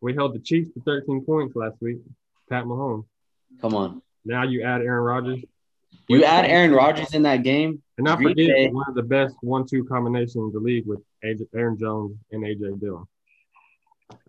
We 0.00 0.14
held 0.14 0.34
the 0.34 0.38
Chiefs 0.38 0.70
to 0.74 0.80
13 0.80 1.24
points 1.24 1.56
last 1.56 1.76
week. 1.80 1.98
Pat 2.50 2.64
Mahomes. 2.64 3.04
Come 3.60 3.74
on. 3.74 4.02
Now 4.24 4.42
you 4.44 4.62
add 4.62 4.80
Aaron 4.82 5.04
Rodgers, 5.04 5.44
You 6.08 6.24
add 6.24 6.44
Aaron 6.44 6.72
Rodgers 6.72 7.14
in 7.14 7.22
that 7.22 7.42
game. 7.42 7.82
and 7.98 8.04
not 8.04 8.18
forget 8.18 8.36
Bay. 8.36 8.68
one 8.68 8.84
of 8.88 8.94
the 8.94 9.02
best 9.02 9.34
one-two 9.42 9.84
combinations 9.84 10.36
in 10.36 10.52
the 10.52 10.58
league 10.58 10.86
with 10.86 11.00
AJ, 11.24 11.46
Aaron 11.54 11.78
Jones 11.78 12.16
and 12.32 12.42
AJ 12.42 12.80
Dillon. 12.80 13.06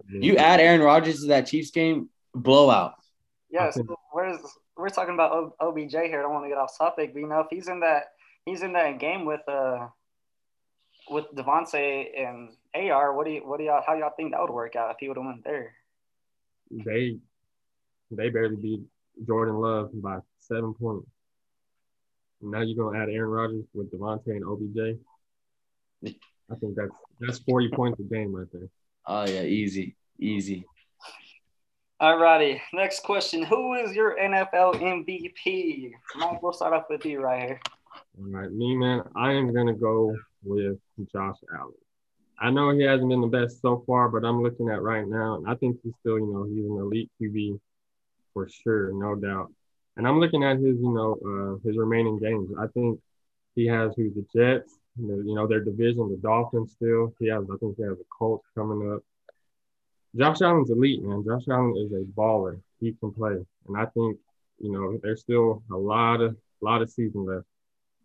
You 0.10 0.38
add 0.38 0.60
Aaron 0.60 0.82
Rodgers 0.82 1.22
to 1.22 1.28
that 1.28 1.48
Chiefs 1.48 1.72
game, 1.72 2.10
blowout. 2.34 2.96
Yeah, 3.50 3.68
I 3.68 3.72
think- 3.72 3.88
so 3.88 3.96
where's 4.12 4.40
we're 4.78 4.90
talking 4.90 5.14
about 5.14 5.54
OBJ 5.60 5.92
here. 5.92 6.20
I 6.20 6.22
don't 6.24 6.34
want 6.34 6.46
to 6.46 6.50
get 6.50 6.58
off 6.58 6.78
topic, 6.78 7.14
but 7.14 7.20
you 7.20 7.28
know, 7.28 7.40
if 7.42 7.48
he's 7.50 7.68
in 7.68 7.80
that 7.82 8.12
he's 8.46 8.62
in 8.62 8.74
that 8.74 9.00
game 9.00 9.26
with 9.26 9.48
uh 9.48 9.88
with 11.10 11.26
Davante 11.36 12.08
and 12.18 12.52
AR, 12.74 13.14
what 13.14 13.26
do 13.26 13.34
you 13.34 13.42
what 13.48 13.58
do 13.60 13.66
y'all 13.66 13.84
how 13.86 13.94
y'all 13.96 14.12
think 14.16 14.32
that 14.32 14.42
would 14.42 14.50
work 14.50 14.76
out 14.76 14.92
if 14.92 14.98
he 15.00 15.08
would 15.08 15.18
have 15.18 15.26
went 15.26 15.44
there? 15.44 15.74
they 16.72 17.18
they 18.12 18.30
barely 18.30 18.56
beat 18.56 18.82
Jordan 19.26 19.56
Love 19.56 19.90
by 19.94 20.20
seven 20.40 20.74
points. 20.74 21.08
Now 22.42 22.62
you're 22.62 22.84
gonna 22.84 23.02
add 23.02 23.10
Aaron 23.10 23.30
Rodgers 23.30 23.66
with 23.74 23.92
Davante 23.92 24.28
and 24.28 24.44
OBJ. 24.44 25.00
I 26.52 26.56
think 26.56 26.76
that's 26.76 26.96
that's 27.20 27.40
40 27.40 27.70
points 27.70 28.00
a 28.00 28.04
game 28.04 28.36
right 28.36 28.48
there. 28.52 28.70
Oh 29.08 29.26
yeah, 29.26 29.42
easy, 29.42 29.96
easy. 30.20 30.66
Alrighty, 32.02 32.60
next 32.74 33.04
question. 33.04 33.42
Who 33.44 33.76
is 33.76 33.96
your 33.96 34.18
NFL 34.20 34.76
MVP? 34.82 35.94
Mike, 36.18 36.44
we'll 36.44 36.52
start 36.52 36.74
off 36.74 36.86
with 36.90 37.06
you 37.06 37.22
right 37.22 37.42
here. 37.42 37.62
All 38.20 38.30
right, 38.30 38.52
me 38.52 38.76
man, 38.76 39.04
I 39.16 39.32
am 39.32 39.54
gonna 39.54 39.74
go 39.74 40.16
with 40.44 40.78
Josh 41.12 41.38
Allen. 41.58 41.74
I 42.38 42.52
know 42.52 42.72
he 42.72 42.84
hasn't 42.84 43.10
been 43.10 43.22
the 43.22 43.28
best 43.28 43.62
so 43.62 43.84
far, 43.88 44.10
but 44.10 44.26
I'm 44.26 44.44
looking 44.44 44.70
at 44.70 44.82
right 44.82 45.08
now, 45.08 45.36
and 45.36 45.48
I 45.48 45.56
think 45.56 45.80
he's 45.84 45.94
still, 46.02 46.20
you 46.20 46.34
know, 46.34 46.44
he's 46.44 46.66
an 46.66 46.78
elite 46.78 47.10
QB 47.22 47.60
for 48.34 48.50
sure, 48.50 48.92
no 48.94 49.16
doubt. 49.16 49.52
And 49.96 50.06
I'm 50.06 50.20
looking 50.20 50.44
at 50.44 50.58
his, 50.58 50.78
you 50.78 50.92
know, 50.94 51.16
uh, 51.26 51.68
his 51.68 51.78
remaining 51.78 52.20
games. 52.20 52.52
I 52.60 52.68
think 52.68 53.00
He 53.56 53.66
has 53.68 53.94
who 53.96 54.12
the 54.14 54.26
Jets, 54.36 54.78
you 54.98 55.34
know, 55.34 55.48
their 55.48 55.62
division, 55.62 56.10
the 56.10 56.18
Dolphins 56.18 56.74
still. 56.74 57.14
He 57.20 57.28
has, 57.30 57.46
I 57.50 57.56
think 57.58 57.78
he 57.78 57.84
has 57.84 57.98
the 57.98 58.04
Colts 58.18 58.46
coming 58.54 58.92
up. 58.92 59.02
Josh 60.18 60.42
Allen's 60.42 60.70
elite, 60.70 61.04
man. 61.04 61.24
Josh 61.26 61.48
Allen 61.50 61.76
is 61.78 61.92
a 61.92 62.04
baller. 62.18 62.62
He 62.80 62.94
can 62.94 63.12
play. 63.12 63.46
And 63.68 63.78
I 63.78 63.86
think, 63.86 64.18
you 64.60 64.72
know, 64.72 64.98
there's 65.02 65.22
still 65.22 65.64
a 65.72 65.76
lot 65.76 66.22
of 66.22 66.36
a 66.62 66.66
lot 66.66 66.82
of 66.82 66.90
season 66.90 67.26
left. 67.26 67.46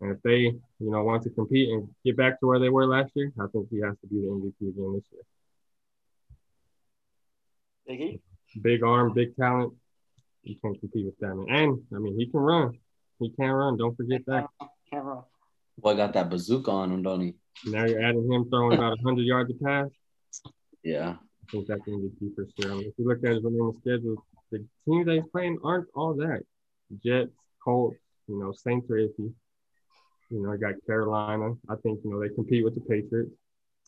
And 0.01 0.11
if 0.11 0.21
they, 0.23 0.39
you 0.39 0.61
know, 0.79 1.03
want 1.03 1.23
to 1.23 1.29
compete 1.29 1.69
and 1.69 1.87
get 2.03 2.17
back 2.17 2.39
to 2.39 2.47
where 2.47 2.59
they 2.59 2.69
were 2.69 2.87
last 2.87 3.11
year, 3.15 3.31
I 3.39 3.45
think 3.47 3.67
he 3.69 3.81
has 3.81 3.95
to 4.01 4.07
be 4.07 4.21
the 4.21 4.27
MVP 4.27 4.69
again 4.69 4.93
this 4.95 5.03
year. 5.11 5.21
Biggie? 7.87 8.19
Big 8.61 8.83
arm, 8.83 9.13
big 9.13 9.35
talent. 9.35 9.73
You 10.43 10.55
can't 10.61 10.79
compete 10.79 11.05
with 11.05 11.17
that, 11.19 11.35
man. 11.35 11.45
And 11.49 11.83
I 11.95 11.99
mean, 11.99 12.17
he 12.17 12.25
can 12.25 12.39
run. 12.39 12.79
He 13.19 13.29
can 13.29 13.51
run. 13.51 13.77
Don't 13.77 13.95
forget 13.95 14.25
that. 14.25 14.47
Can't 14.91 15.05
run. 15.05 15.23
Boy 15.77 15.95
got 15.95 16.13
that 16.13 16.29
bazooka 16.29 16.71
on 16.71 16.91
him, 16.91 17.03
don't 17.03 17.21
he? 17.21 17.35
Now 17.65 17.85
you're 17.85 18.01
adding 18.03 18.31
him 18.31 18.49
throwing 18.49 18.77
about 18.77 18.97
100 19.01 19.21
yards 19.21 19.51
a 19.51 19.63
pass. 19.63 19.89
Yeah. 20.83 21.15
Think 21.51 21.67
that's 21.67 21.81
going 21.85 22.01
to 22.01 22.11
be 22.19 22.33
for 22.33 22.47
sure. 22.59 22.81
If 22.81 22.93
you 22.97 23.07
look 23.07 23.23
at 23.25 23.31
his 23.31 23.43
remaining 23.43 23.75
schedule, 23.81 24.25
the 24.51 24.65
teams 24.85 25.05
that 25.05 25.15
he's 25.15 25.31
playing 25.31 25.59
aren't 25.63 25.87
all 25.93 26.13
that. 26.15 26.43
Jets, 27.03 27.31
Colts, 27.63 27.97
you 28.27 28.39
know, 28.39 28.53
Saints 28.53 28.89
are 28.89 28.95
iffy. 28.95 29.33
You 30.29 30.41
know, 30.41 30.53
I 30.53 30.57
got 30.57 30.75
Carolina. 30.85 31.53
I 31.69 31.75
think, 31.83 31.99
you 32.05 32.11
know, 32.11 32.21
they 32.21 32.33
compete 32.33 32.63
with 32.63 32.75
the 32.75 32.81
Patriots. 32.81 33.31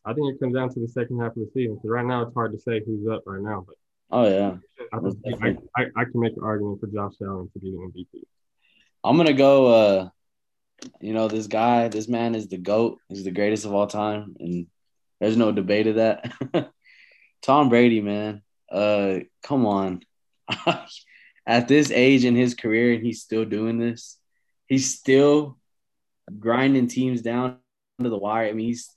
I 0.05 0.13
think 0.13 0.34
it 0.34 0.39
comes 0.39 0.55
down 0.55 0.74
to 0.74 0.79
the 0.79 0.88
second 0.88 1.20
half 1.20 1.29
of 1.29 1.36
the 1.36 1.50
season. 1.53 1.75
Because 1.75 1.89
right 1.89 2.05
now 2.05 2.24
it's 2.24 2.34
hard 2.34 2.51
to 2.51 2.60
say 2.60 2.82
who's 2.86 3.08
up 3.08 3.24
right 3.25 3.41
now. 3.41 3.65
But 3.65 3.75
oh 4.12 4.27
yeah, 4.27 4.58
I, 4.91 5.00
think, 5.00 5.17
I, 5.41 5.82
I, 5.82 5.86
I, 5.96 6.03
can 6.03 6.20
make 6.20 6.36
an 6.36 6.43
argument 6.43 6.82
for 6.82 6.88
Josh 6.88 7.13
Allen 7.22 7.50
to 7.53 7.60
be 7.60 7.72
the 7.72 7.77
MVP. 7.77 8.24
I'm 9.03 9.15
gonna 9.15 9.34
go. 9.34 9.67
uh 9.67 10.10
You 11.00 11.13
know, 11.13 11.29
this 11.29 11.48
guy, 11.48 11.88
this 11.88 12.10
man 12.10 12.36
is 12.36 12.50
the 12.50 12.58
goat. 12.58 13.00
He's 13.08 13.24
the 13.24 13.32
greatest 13.32 13.63
of 13.63 13.74
all 13.74 13.88
time, 13.88 14.36
and 14.39 14.67
there's 15.22 15.38
no 15.38 15.53
debate 15.53 15.88
of 15.88 15.96
that. 15.96 16.34
Tom 17.44 17.70
Brady, 17.70 18.02
man. 18.02 18.42
Uh, 18.72 19.20
come 19.44 19.66
on. 19.66 20.02
At 21.46 21.68
this 21.68 21.92
age 21.92 22.24
in 22.24 22.36
his 22.36 22.56
career, 22.56 22.94
and 22.94 23.06
he's 23.06 23.22
still 23.22 23.44
doing 23.44 23.78
this. 23.78 24.18
He's 24.68 24.98
still 24.98 25.58
grinding 26.40 26.88
teams 26.88 27.22
down 27.22 27.58
to 28.02 28.10
the 28.10 28.18
wire. 28.18 28.48
I 28.48 28.54
mean, 28.54 28.68
he's 28.68 28.90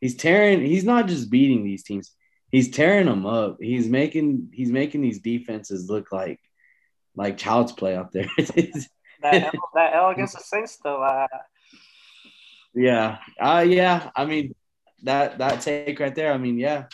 he's 0.00 0.16
tearing. 0.16 0.60
He's 0.60 0.84
not 0.84 1.08
just 1.08 1.30
beating 1.30 1.64
these 1.64 1.82
teams. 1.82 2.12
He's 2.50 2.70
tearing 2.70 3.06
them 3.06 3.24
up. 3.24 3.56
He's 3.58 3.88
making 3.88 4.50
he's 4.52 4.70
making 4.70 5.00
these 5.00 5.20
defenses 5.20 5.88
look 5.88 6.12
like 6.12 6.40
like 7.16 7.38
child's 7.38 7.72
play 7.72 7.96
out 7.96 8.12
there. 8.12 8.28
that, 8.36 8.86
L, 9.24 9.50
that 9.74 9.94
L 9.94 10.10
against 10.10 10.36
the 10.36 10.42
Saints, 10.42 10.78
though. 10.82 11.02
Uh... 11.02 11.26
Yeah, 12.74 13.18
uh, 13.40 13.64
yeah. 13.66 14.10
I 14.14 14.26
mean, 14.26 14.54
that 15.04 15.38
that 15.38 15.62
take 15.62 15.98
right 16.00 16.14
there. 16.14 16.32
I 16.32 16.38
mean, 16.38 16.58
yeah, 16.58 16.84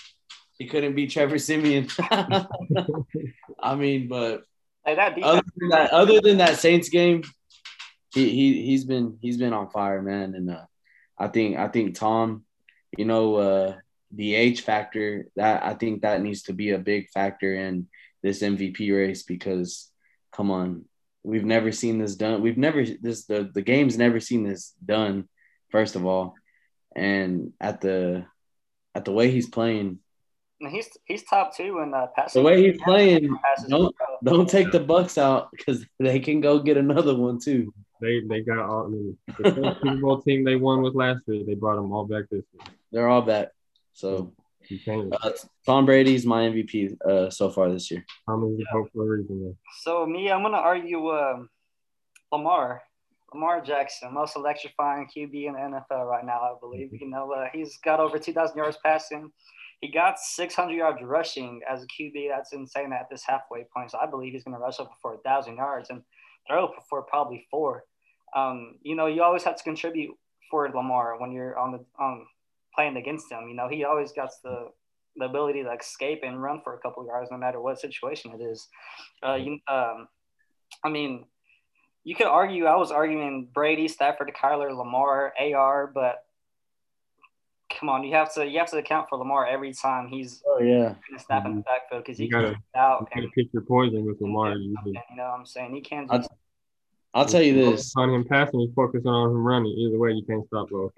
he 0.60 0.66
couldn't 0.66 0.94
beat 0.94 1.10
Trevor 1.10 1.38
Siemian. 1.38 1.88
I 3.58 3.74
mean, 3.76 4.08
but 4.08 4.42
hey, 4.84 4.94
that 4.94 5.18
other 5.22 5.42
than 5.56 5.68
that, 5.70 5.90
other 5.90 6.20
than 6.20 6.36
that 6.36 6.58
Saints 6.58 6.90
game, 6.90 7.22
he 8.12 8.28
he 8.28 8.62
he's 8.66 8.84
been 8.84 9.16
he's 9.22 9.38
been 9.38 9.54
on 9.54 9.70
fire, 9.70 10.02
man. 10.02 10.34
And 10.34 10.50
uh, 10.50 10.66
I 11.18 11.28
think 11.28 11.56
I 11.56 11.68
think 11.68 11.94
Tom, 11.94 12.44
you 12.98 13.06
know, 13.06 13.36
uh, 13.36 13.76
the 14.12 14.34
age 14.34 14.60
factor 14.60 15.28
that 15.34 15.64
I 15.64 15.72
think 15.72 16.02
that 16.02 16.20
needs 16.20 16.42
to 16.42 16.52
be 16.52 16.72
a 16.72 16.78
big 16.78 17.08
factor 17.08 17.54
in 17.54 17.88
this 18.22 18.42
MVP 18.42 18.94
race 18.94 19.22
because, 19.22 19.90
come 20.30 20.50
on, 20.50 20.84
we've 21.22 21.46
never 21.46 21.72
seen 21.72 21.96
this 21.96 22.16
done. 22.16 22.42
We've 22.42 22.58
never 22.58 22.84
this 22.84 23.24
the 23.24 23.50
the 23.54 23.62
game's 23.62 23.96
never 23.96 24.20
seen 24.20 24.44
this 24.44 24.74
done. 24.84 25.26
First 25.70 25.96
of 25.96 26.04
all, 26.04 26.34
and 26.94 27.54
at 27.58 27.80
the 27.80 28.26
at 28.94 29.06
the 29.06 29.12
way 29.12 29.30
he's 29.30 29.48
playing, 29.48 30.00
He's 30.68 30.88
he's 31.06 31.24
top 31.24 31.56
two 31.56 31.78
in 31.80 31.94
uh, 31.94 32.08
passing. 32.14 32.42
The 32.42 32.46
way 32.46 32.70
he's 32.70 32.80
playing, 32.82 33.34
don't 33.68 33.94
don't 34.22 34.48
take 34.48 34.70
the 34.70 34.80
Bucks 34.80 35.16
out 35.16 35.48
because 35.52 35.86
they 35.98 36.20
can 36.20 36.40
go 36.40 36.58
get 36.58 36.76
another 36.76 37.14
one 37.14 37.38
too. 37.38 37.72
They 38.00 38.20
they 38.28 38.42
got 38.42 38.58
all 38.58 38.86
I 38.86 38.88
mean, 38.88 39.16
the 39.38 39.76
Super 39.82 39.96
Bowl 39.96 40.20
team 40.20 40.44
they 40.44 40.56
won 40.56 40.82
with 40.82 40.94
last 40.94 41.20
year. 41.26 41.44
They 41.46 41.54
brought 41.54 41.76
them 41.76 41.92
all 41.92 42.06
back 42.06 42.24
this 42.30 42.44
year. 42.52 42.74
They're 42.92 43.08
all 43.08 43.22
back. 43.22 43.48
So 43.94 44.32
uh, 45.22 45.30
Tom 45.66 45.86
Brady's 45.86 46.26
my 46.26 46.42
MVP 46.42 47.00
uh, 47.02 47.30
so 47.30 47.50
far 47.50 47.70
this 47.70 47.90
year. 47.90 48.04
Tom 48.26 48.44
is 48.44 48.58
yeah. 48.58 48.82
for 48.92 49.02
a 49.02 49.18
reason. 49.18 49.56
So 49.82 50.06
me, 50.06 50.30
I'm 50.30 50.42
gonna 50.42 50.58
argue 50.58 51.08
um, 51.10 51.48
Lamar. 52.32 52.82
Lamar 53.32 53.60
Jackson, 53.60 54.12
most 54.12 54.34
electrifying 54.34 55.06
QB 55.06 55.46
in 55.46 55.52
the 55.52 55.58
NFL 55.60 56.04
right 56.04 56.24
now, 56.24 56.40
I 56.40 56.54
believe. 56.58 56.90
You 56.92 57.08
know, 57.08 57.30
uh, 57.32 57.46
he's 57.52 57.78
got 57.78 58.00
over 58.00 58.18
2,000 58.18 58.56
yards 58.56 58.76
passing. 58.84 59.30
He 59.80 59.90
got 59.90 60.18
600 60.18 60.74
yards 60.74 61.02
rushing 61.02 61.60
as 61.68 61.82
a 61.82 61.86
QB. 61.86 62.28
That's 62.28 62.52
insane 62.52 62.92
at 62.92 63.08
this 63.10 63.24
halfway 63.26 63.66
point. 63.74 63.90
So 63.90 63.98
I 63.98 64.06
believe 64.06 64.32
he's 64.32 64.44
going 64.44 64.56
to 64.56 64.60
rush 64.60 64.78
up 64.78 64.90
for 65.00 65.12
1,000 65.12 65.56
yards 65.56 65.88
and 65.90 66.02
throw 66.46 66.70
for 66.88 67.02
probably 67.02 67.46
four. 67.50 67.84
Um, 68.36 68.76
you 68.82 68.94
know, 68.94 69.06
you 69.06 69.22
always 69.22 69.42
have 69.44 69.56
to 69.56 69.64
contribute 69.64 70.14
for 70.50 70.68
Lamar 70.68 71.18
when 71.18 71.32
you're 71.32 71.58
on 71.58 71.72
the 71.72 71.84
um, 72.02 72.26
playing 72.74 72.96
against 72.96 73.30
him. 73.30 73.48
You 73.48 73.54
know, 73.54 73.68
he 73.68 73.84
always 73.84 74.12
got 74.12 74.30
the 74.42 74.68
the 75.16 75.24
ability 75.24 75.62
to 75.62 75.72
escape 75.72 76.20
and 76.22 76.40
run 76.40 76.60
for 76.62 76.74
a 76.74 76.78
couple 76.78 77.04
yards 77.04 77.30
no 77.30 77.36
matter 77.36 77.60
what 77.60 77.80
situation 77.80 78.32
it 78.32 78.42
is. 78.42 78.68
Uh, 79.26 79.34
you, 79.34 79.58
um, 79.66 80.06
I 80.84 80.88
mean, 80.88 81.26
you 82.04 82.14
could 82.14 82.28
argue. 82.28 82.66
I 82.66 82.76
was 82.76 82.92
arguing 82.92 83.48
Brady, 83.52 83.88
Stafford, 83.88 84.32
Kyler, 84.40 84.74
Lamar, 84.76 85.32
AR, 85.38 85.90
but 85.92 86.24
come 87.80 87.88
on, 87.88 88.04
you 88.04 88.14
have 88.14 88.32
to 88.34 88.46
you 88.46 88.58
have 88.58 88.70
to 88.70 88.76
account 88.76 89.08
for 89.08 89.16
Lamar 89.16 89.46
every 89.46 89.72
time 89.72 90.08
he's 90.08 90.42
oh 90.46 90.60
yeah 90.60 90.94
snapping 91.18 91.52
mm-hmm. 91.52 91.58
the 91.58 91.64
backfield 91.64 92.04
because 92.04 92.18
he 92.18 92.24
you 92.24 92.30
gotta, 92.30 92.54
out 92.76 93.08
you 93.16 93.22
and 93.22 93.32
pick 93.32 93.48
your 93.52 93.62
poison 93.62 94.04
with 94.04 94.20
Lamar. 94.20 94.52
You, 94.52 94.76
you 94.84 94.92
know 95.16 95.24
what 95.24 95.38
I'm 95.38 95.46
saying? 95.46 95.74
He 95.74 95.80
can't. 95.80 96.08
Just, 96.10 96.28
I'll, 97.14 97.22
I'll 97.22 97.28
tell 97.28 97.42
you 97.42 97.54
this: 97.54 97.92
on 97.96 98.10
him 98.10 98.24
passing, 98.24 98.60
he's 98.60 98.74
focusing 98.74 99.08
on 99.10 99.30
him 99.30 99.44
running. 99.44 99.72
Either 99.72 99.98
way, 99.98 100.12
you 100.12 100.24
can't 100.24 100.46
stop 100.46 100.68
both. 100.68 100.92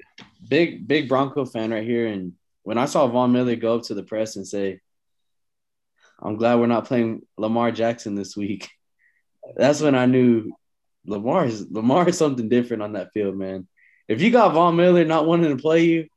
Big 0.49 0.87
big 0.87 1.09
Bronco 1.09 1.45
fan 1.45 1.71
right 1.71 1.85
here, 1.85 2.09
and 2.09 2.33
when 2.65 2.77
I 2.77 2.87
saw 2.87 3.07
Von 3.07 3.33
Miller 3.33 3.57
go 3.57 3.77
up 3.77 3.85
to 3.85 3.95
the 3.95 4.03
press 4.03 4.35
and 4.35 4.47
say, 4.47 4.81
"I'm 6.21 6.37
glad 6.37 6.59
we're 6.59 6.67
not 6.67 6.87
playing 6.87 7.23
Lamar 7.39 7.71
Jackson 7.71 8.17
this 8.17 8.37
week," 8.37 8.69
that's 9.57 9.81
when 9.81 9.95
I 9.95 10.07
knew 10.07 10.53
Lamar 11.07 11.47
is 11.47 11.71
Lamar 11.71 12.09
is 12.09 12.19
something 12.19 12.49
different 12.49 12.83
on 12.83 12.95
that 12.95 13.13
field, 13.13 13.37
man. 13.37 13.69
If 14.09 14.21
you 14.21 14.33
got 14.33 14.53
Von 14.53 14.75
Miller 14.75 15.05
not 15.05 15.27
wanting 15.27 15.57
to 15.57 15.63
play 15.63 15.85
you, 15.85 16.09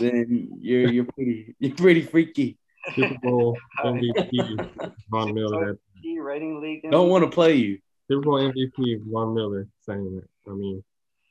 then 0.00 0.48
you're 0.60 0.90
you're 0.90 1.04
pretty 1.04 1.54
you're 1.58 1.74
pretty 1.74 2.02
freaky. 2.02 2.58
Super 2.94 3.18
Bowl 3.22 3.56
MVP 3.84 4.70
Von 5.10 5.34
Miller. 5.34 5.78
Rating 6.20 6.60
league. 6.60 6.90
Don't 6.90 7.08
want 7.08 7.24
to 7.24 7.30
play 7.30 7.54
you. 7.54 7.78
Super 8.08 8.22
Bowl 8.22 8.40
MVP 8.40 9.00
Von 9.04 9.34
Miller 9.34 9.68
saying 9.80 10.16
that. 10.16 10.50
I 10.50 10.54
mean, 10.54 10.84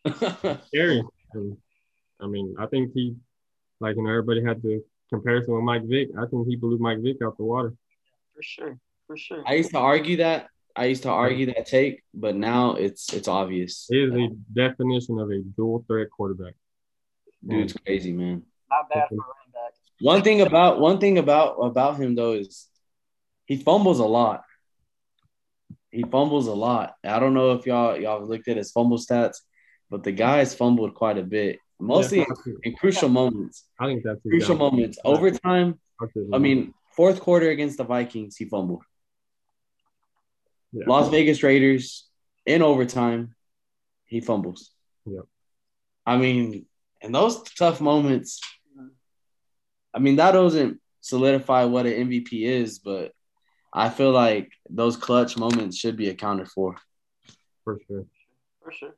scary. 0.68 1.04
And, 1.34 1.58
I 2.20 2.28
mean, 2.28 2.56
I 2.60 2.66
think 2.68 2.92
he, 2.94 3.16
like, 3.80 3.96
you 3.96 4.04
know, 4.04 4.10
everybody 4.10 4.44
had 4.44 4.62
the 4.62 4.84
comparison 5.10 5.56
with 5.56 5.64
Mike 5.64 5.84
Vick. 5.86 6.10
I 6.18 6.26
think 6.26 6.48
he 6.48 6.56
blew 6.56 6.78
Mike 6.78 7.00
Vick 7.02 7.18
out 7.24 7.38
the 7.38 7.44
water. 7.44 7.74
For 8.36 8.44
sure, 8.44 8.80
for 9.08 9.18
sure. 9.18 9.44
I 9.46 9.56
used 9.56 9.72
to 9.72 9.80
argue 9.80 10.18
that. 10.18 10.48
I 10.76 10.86
used 10.86 11.04
to 11.04 11.10
argue 11.10 11.48
that 11.48 11.66
take, 11.66 12.04
but 12.14 12.36
now 12.36 12.76
it's 12.76 13.12
it's 13.12 13.28
obvious. 13.28 13.88
He 13.90 14.00
is 14.00 14.14
a 14.14 14.30
definition 14.54 15.18
of 15.18 15.32
a 15.32 15.40
dual 15.40 15.84
threat 15.88 16.10
quarterback. 16.12 16.54
Dude's 17.46 17.74
crazy, 17.74 18.12
man. 18.12 18.44
Not 18.70 18.90
bad 18.90 19.08
for 19.10 19.16
running 19.16 19.52
back. 19.54 19.74
One 20.00 20.22
thing 20.22 20.42
about 20.42 20.80
one 20.80 21.00
thing 21.00 21.18
about 21.18 21.56
about 21.62 21.98
him 21.98 22.16
though 22.16 22.34
is 22.34 22.68
he 23.46 23.58
fumbles 23.58 24.00
a 24.00 24.06
lot. 24.06 24.44
He 25.90 26.04
fumbles 26.04 26.48
a 26.48 26.54
lot. 26.54 26.96
I 27.04 27.20
don't 27.20 27.34
know 27.34 27.54
if 27.54 27.66
y'all 27.66 27.98
y'all 27.98 28.26
looked 28.26 28.48
at 28.48 28.58
his 28.58 28.72
fumble 28.72 28.98
stats, 28.98 29.38
but 29.90 30.04
the 30.04 30.12
guy's 30.12 30.54
fumbled 30.54 30.94
quite 30.94 31.18
a 31.18 31.24
bit, 31.24 31.60
mostly 31.80 32.20
yeah, 32.20 32.26
in, 32.46 32.58
in, 32.64 32.76
crucial 32.76 33.10
moments. 33.10 33.66
I 33.80 33.86
think 33.86 34.04
that's 34.04 34.22
crucial 34.22 34.58
moments. 34.58 35.00
Overtime. 35.04 35.80
I 36.34 36.38
mean, 36.38 36.74
fourth 36.96 37.20
quarter 37.20 37.50
against 37.50 37.78
the 37.78 37.84
Vikings, 37.84 38.36
he 38.36 38.46
fumbled. 38.46 38.84
Yeah. 40.74 40.84
Las 40.88 41.10
Vegas 41.10 41.42
Raiders 41.42 42.08
in 42.46 42.62
overtime, 42.62 43.34
he 44.06 44.20
fumbles. 44.20 44.72
Yeah. 45.06 45.22
I 46.06 46.18
mean, 46.18 46.66
and 47.02 47.14
those 47.14 47.44
tough 47.58 47.82
moments, 47.82 48.42
I 49.94 50.00
mean, 50.00 50.18
that 50.18 50.32
doesn't 50.32 50.80
solidify 51.02 51.66
what 51.66 51.86
an 51.86 52.10
MVP 52.10 52.44
is, 52.44 52.80
but 52.80 53.12
I 53.74 53.90
feel 53.90 54.12
like 54.12 54.52
those 54.70 54.98
clutch 54.98 55.38
moments 55.38 55.78
should 55.78 55.98
be 55.98 56.10
accounted 56.10 56.48
for. 56.50 56.76
For 57.64 57.80
sure. 57.88 58.06
For 58.64 58.72
sure. 58.72 58.96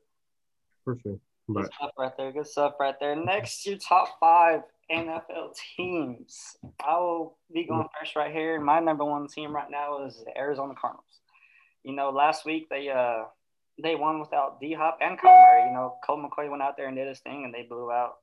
For 0.84 0.98
sure. 1.02 1.18
But. 1.48 1.62
Good 1.62 1.72
stuff 1.74 1.90
right 1.98 2.16
there. 2.16 2.32
Good 2.32 2.46
stuff 2.46 2.74
right 2.80 2.94
there. 3.00 3.16
Next, 3.16 3.66
your 3.66 3.78
top 3.78 4.18
five 4.20 4.62
NFL 4.90 5.54
teams. 5.76 6.56
I 6.84 6.98
will 6.98 7.38
be 7.52 7.64
going 7.64 7.86
first 7.98 8.16
right 8.16 8.32
here. 8.32 8.60
My 8.60 8.80
number 8.80 9.04
one 9.04 9.28
team 9.28 9.54
right 9.54 9.70
now 9.70 10.04
is 10.04 10.22
the 10.24 10.36
Arizona 10.38 10.74
Cardinals. 10.80 11.04
You 11.82 11.94
know, 11.94 12.10
last 12.10 12.44
week 12.44 12.68
they 12.68 12.90
uh 12.90 13.24
they 13.82 13.94
won 13.94 14.20
without 14.20 14.60
D 14.60 14.74
Hop 14.74 14.98
and 15.00 15.18
Murray. 15.22 15.66
You 15.66 15.72
know, 15.72 15.96
Colt 16.04 16.20
McCoy 16.20 16.50
went 16.50 16.62
out 16.62 16.76
there 16.76 16.88
and 16.88 16.96
did 16.96 17.08
his 17.08 17.20
thing, 17.20 17.44
and 17.44 17.54
they 17.54 17.62
blew 17.62 17.90
out, 17.90 18.18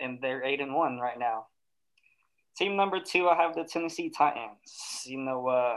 and 0.00 0.18
they're 0.20 0.44
eight 0.44 0.60
and 0.60 0.74
one 0.74 0.98
right 0.98 1.18
now. 1.18 1.46
Team 2.56 2.76
number 2.76 3.00
two, 3.00 3.28
I 3.28 3.36
have 3.36 3.54
the 3.54 3.64
Tennessee 3.64 4.10
Titans. 4.10 5.02
You 5.04 5.18
know, 5.18 5.46
uh, 5.46 5.76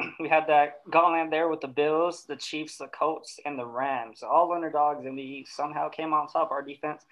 we 0.20 0.28
had 0.28 0.46
that 0.48 0.80
gauntlet 0.90 1.30
there 1.30 1.48
with 1.48 1.60
the 1.60 1.68
Bills, 1.68 2.24
the 2.28 2.36
Chiefs, 2.36 2.76
the 2.76 2.88
Colts, 2.88 3.38
and 3.44 3.58
the 3.58 3.66
Rams, 3.66 4.22
all 4.22 4.52
underdogs, 4.52 5.06
and 5.06 5.16
we 5.16 5.46
somehow 5.48 5.88
came 5.88 6.12
on 6.12 6.28
top. 6.28 6.50
Our 6.50 6.62
defense 6.62 7.04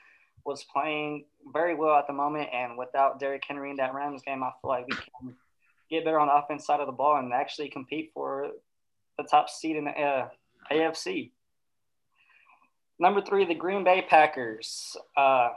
was 0.44 0.64
playing 0.64 1.24
very 1.52 1.74
well 1.74 1.96
at 1.96 2.06
the 2.06 2.12
moment, 2.12 2.48
and 2.52 2.76
without 2.76 3.20
Derrick 3.20 3.42
Henry 3.46 3.70
in 3.70 3.76
that 3.76 3.94
Rams 3.94 4.22
game, 4.22 4.42
I 4.42 4.50
feel 4.60 4.70
like 4.70 4.86
we 4.86 4.96
can 4.96 5.36
get 5.90 6.04
better 6.04 6.20
on 6.20 6.28
the 6.28 6.34
offense 6.34 6.66
side 6.66 6.80
of 6.80 6.86
the 6.86 6.92
ball 6.92 7.16
and 7.16 7.32
actually 7.32 7.68
compete 7.68 8.10
for 8.12 8.50
the 9.16 9.24
top 9.24 9.48
seed 9.48 9.76
in 9.76 9.84
the 9.84 9.90
uh, 9.90 10.28
AFC. 10.70 11.30
Number 12.98 13.20
three, 13.20 13.44
the 13.44 13.54
Green 13.54 13.84
Bay 13.84 14.04
Packers. 14.08 14.96
Uh, 15.16 15.50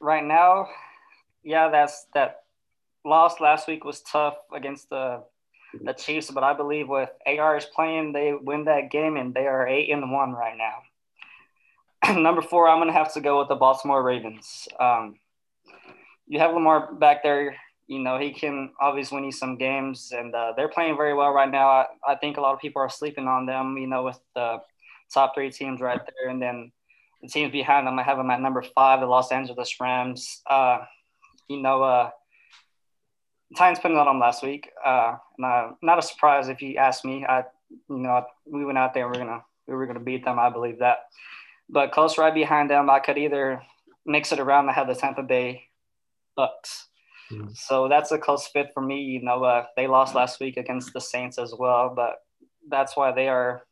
right 0.00 0.24
now, 0.24 0.68
yeah, 1.42 1.68
that's 1.70 2.06
that 2.14 2.42
loss 3.04 3.40
last 3.40 3.66
week 3.66 3.84
was 3.84 4.00
tough 4.02 4.36
against 4.54 4.88
the 4.90 5.24
the 5.84 5.92
Chiefs, 5.92 6.30
but 6.30 6.42
I 6.42 6.54
believe 6.54 6.88
with 6.88 7.10
AR 7.26 7.56
is 7.56 7.66
playing, 7.66 8.12
they 8.12 8.32
win 8.32 8.64
that 8.64 8.90
game, 8.90 9.16
and 9.16 9.34
they 9.34 9.46
are 9.46 9.66
eight 9.66 9.90
and 9.90 10.10
one 10.10 10.32
right 10.32 10.56
now. 10.56 12.16
Number 12.20 12.42
four, 12.42 12.68
I'm 12.68 12.78
gonna 12.78 12.92
have 12.92 13.12
to 13.14 13.20
go 13.20 13.38
with 13.38 13.48
the 13.48 13.54
Baltimore 13.54 14.02
Ravens. 14.02 14.68
Um, 14.78 15.18
you 16.26 16.38
have 16.38 16.54
Lamar 16.54 16.92
back 16.94 17.22
there. 17.22 17.56
You 17.88 17.98
know 18.00 18.18
he 18.18 18.32
can 18.32 18.70
obviously 18.80 19.16
win 19.16 19.24
you 19.24 19.32
some 19.32 19.56
games, 19.56 20.12
and 20.14 20.34
uh, 20.34 20.52
they're 20.56 20.68
playing 20.68 20.96
very 20.96 21.14
well 21.14 21.32
right 21.32 21.50
now. 21.50 21.68
I, 21.68 21.86
I 22.06 22.14
think 22.16 22.36
a 22.36 22.40
lot 22.40 22.54
of 22.54 22.60
people 22.60 22.82
are 22.82 22.90
sleeping 22.90 23.26
on 23.26 23.46
them. 23.46 23.76
You 23.76 23.86
know, 23.86 24.04
with 24.04 24.20
the 24.34 24.58
top 25.12 25.34
three 25.34 25.50
teams 25.50 25.80
right 25.80 26.00
there, 26.00 26.30
and 26.30 26.40
then 26.40 26.70
the 27.22 27.28
teams 27.28 27.52
behind 27.52 27.86
them. 27.86 27.98
I 27.98 28.02
have 28.02 28.18
them 28.18 28.30
at 28.30 28.40
number 28.40 28.62
five, 28.62 29.00
the 29.00 29.06
Los 29.06 29.32
Angeles 29.32 29.74
Rams. 29.80 30.42
Uh, 30.48 30.80
you 31.48 31.60
know, 31.60 31.82
uh, 31.82 32.10
Titans 33.56 33.78
put 33.80 33.90
on 33.92 34.06
them 34.06 34.20
last 34.20 34.42
week. 34.42 34.70
Uh, 34.84 35.16
not, 35.38 35.76
not 35.82 35.98
a 35.98 36.02
surprise 36.02 36.48
if 36.48 36.60
you 36.60 36.76
ask 36.76 37.04
me. 37.04 37.24
I, 37.26 37.44
you 37.70 37.98
know, 37.98 38.24
we 38.46 38.64
went 38.64 38.78
out 38.78 38.94
there. 38.94 39.06
And 39.06 39.12
we're 39.12 39.24
gonna 39.24 39.42
we 39.66 39.74
were 39.74 39.86
gonna 39.86 40.00
beat 40.00 40.24
them. 40.24 40.38
I 40.38 40.50
believe 40.50 40.78
that. 40.80 40.98
But 41.68 41.92
close 41.92 42.18
right 42.18 42.32
behind 42.32 42.70
them, 42.70 42.88
I 42.88 43.00
could 43.00 43.18
either 43.18 43.62
mix 44.06 44.32
it 44.32 44.40
around. 44.40 44.68
I 44.68 44.72
have 44.72 44.86
the 44.86 44.94
Tampa 44.94 45.22
Bay 45.22 45.64
Bucks. 46.36 46.88
Mm-hmm. 47.30 47.48
So 47.54 47.88
that's 47.88 48.10
a 48.12 48.18
close 48.18 48.46
fit 48.48 48.70
for 48.72 48.82
me. 48.82 49.02
You 49.02 49.22
know, 49.22 49.44
uh, 49.44 49.66
they 49.76 49.86
lost 49.86 50.14
last 50.14 50.40
week 50.40 50.56
against 50.56 50.92
the 50.92 51.00
Saints 51.00 51.38
as 51.38 51.54
well, 51.56 51.92
but 51.94 52.16
that's 52.68 52.96
why 52.96 53.12
they 53.12 53.28
are 53.28 53.62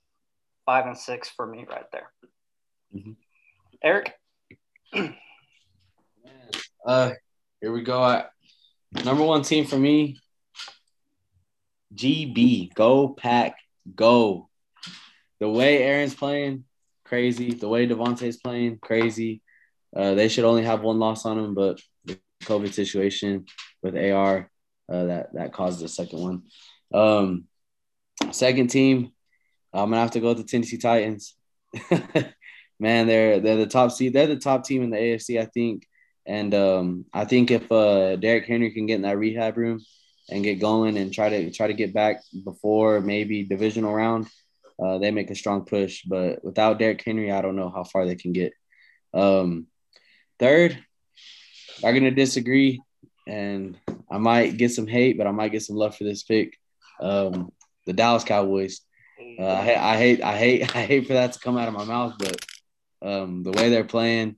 five 0.64 0.86
and 0.86 0.96
six 0.96 1.28
for 1.28 1.46
me 1.46 1.64
right 1.68 1.90
there. 1.92 2.12
Mm-hmm. 2.94 3.12
Eric. 3.82 4.14
uh, 6.86 7.10
here 7.60 7.72
we 7.72 7.82
go. 7.82 8.02
I, 8.02 8.26
Number 9.04 9.24
one 9.24 9.42
team 9.42 9.66
for 9.66 9.78
me, 9.78 10.18
GB. 11.94 12.74
Go 12.74 13.08
pack, 13.08 13.56
go. 13.94 14.48
The 15.40 15.48
way 15.48 15.82
Aaron's 15.82 16.14
playing, 16.14 16.64
crazy. 17.04 17.52
The 17.52 17.68
way 17.68 17.86
Davante's 17.86 18.38
playing, 18.38 18.78
crazy. 18.78 19.42
Uh, 19.94 20.14
they 20.14 20.28
should 20.28 20.44
only 20.44 20.64
have 20.64 20.82
one 20.82 20.98
loss 20.98 21.26
on 21.26 21.36
them, 21.36 21.54
but 21.54 21.78
the 21.78 21.82
COVID 22.42 22.72
situation 22.72 23.46
with 23.82 23.96
AR, 23.96 24.50
uh, 24.90 25.04
that 25.04 25.32
that 25.34 25.52
caused 25.52 25.80
the 25.80 25.88
second 25.88 26.20
one. 26.20 26.42
Um, 26.92 27.44
second 28.30 28.68
team, 28.68 29.12
I'm 29.72 29.90
gonna 29.90 30.00
have 30.00 30.12
to 30.12 30.20
go 30.20 30.28
with 30.28 30.38
the 30.38 30.44
Tennessee 30.44 30.78
Titans. 30.78 31.34
Man, 32.78 33.06
they're 33.06 33.40
they're 33.40 33.56
the 33.56 33.66
top 33.66 33.90
seed. 33.92 34.12
They're 34.12 34.26
the 34.26 34.36
top 34.36 34.64
team 34.64 34.82
in 34.82 34.90
the 34.90 34.96
AFC, 34.96 35.40
I 35.40 35.46
think. 35.46 35.86
And 36.26 36.54
um, 36.54 37.04
I 37.12 37.24
think 37.24 37.50
if 37.50 37.70
uh, 37.70 38.16
Derrick 38.16 38.46
Henry 38.46 38.72
can 38.72 38.86
get 38.86 38.96
in 38.96 39.02
that 39.02 39.18
rehab 39.18 39.56
room 39.56 39.80
and 40.28 40.42
get 40.42 40.60
going 40.60 40.96
and 40.96 41.12
try 41.12 41.28
to 41.28 41.50
try 41.50 41.68
to 41.68 41.74
get 41.74 41.94
back 41.94 42.20
before 42.44 43.00
maybe 43.00 43.44
divisional 43.44 43.94
round, 43.94 44.26
uh, 44.82 44.98
they 44.98 45.10
make 45.10 45.30
a 45.30 45.34
strong 45.36 45.64
push. 45.64 46.02
But 46.04 46.44
without 46.44 46.78
Derrick 46.78 47.02
Henry, 47.04 47.30
I 47.30 47.42
don't 47.42 47.56
know 47.56 47.70
how 47.70 47.84
far 47.84 48.06
they 48.06 48.16
can 48.16 48.32
get. 48.32 48.52
Um, 49.14 49.68
third, 50.38 50.78
I'm 51.84 51.94
gonna 51.94 52.10
disagree, 52.10 52.80
and 53.26 53.78
I 54.10 54.18
might 54.18 54.56
get 54.56 54.72
some 54.72 54.86
hate, 54.86 55.18
but 55.18 55.26
I 55.26 55.30
might 55.30 55.52
get 55.52 55.62
some 55.62 55.76
love 55.76 55.96
for 55.96 56.04
this 56.04 56.22
pick. 56.22 56.58
Um, 57.00 57.52
the 57.86 57.92
Dallas 57.92 58.24
Cowboys. 58.24 58.80
Uh, 59.38 59.44
I, 59.44 59.92
I, 59.94 59.96
hate, 59.96 60.22
I 60.22 60.36
hate, 60.36 60.62
I 60.76 60.82
hate 60.82 61.06
for 61.06 61.14
that 61.14 61.32
to 61.32 61.38
come 61.38 61.56
out 61.56 61.68
of 61.68 61.74
my 61.74 61.84
mouth, 61.84 62.14
but 62.18 62.36
um, 63.02 63.42
the 63.42 63.52
way 63.52 63.68
they're 63.70 63.84
playing, 63.84 64.36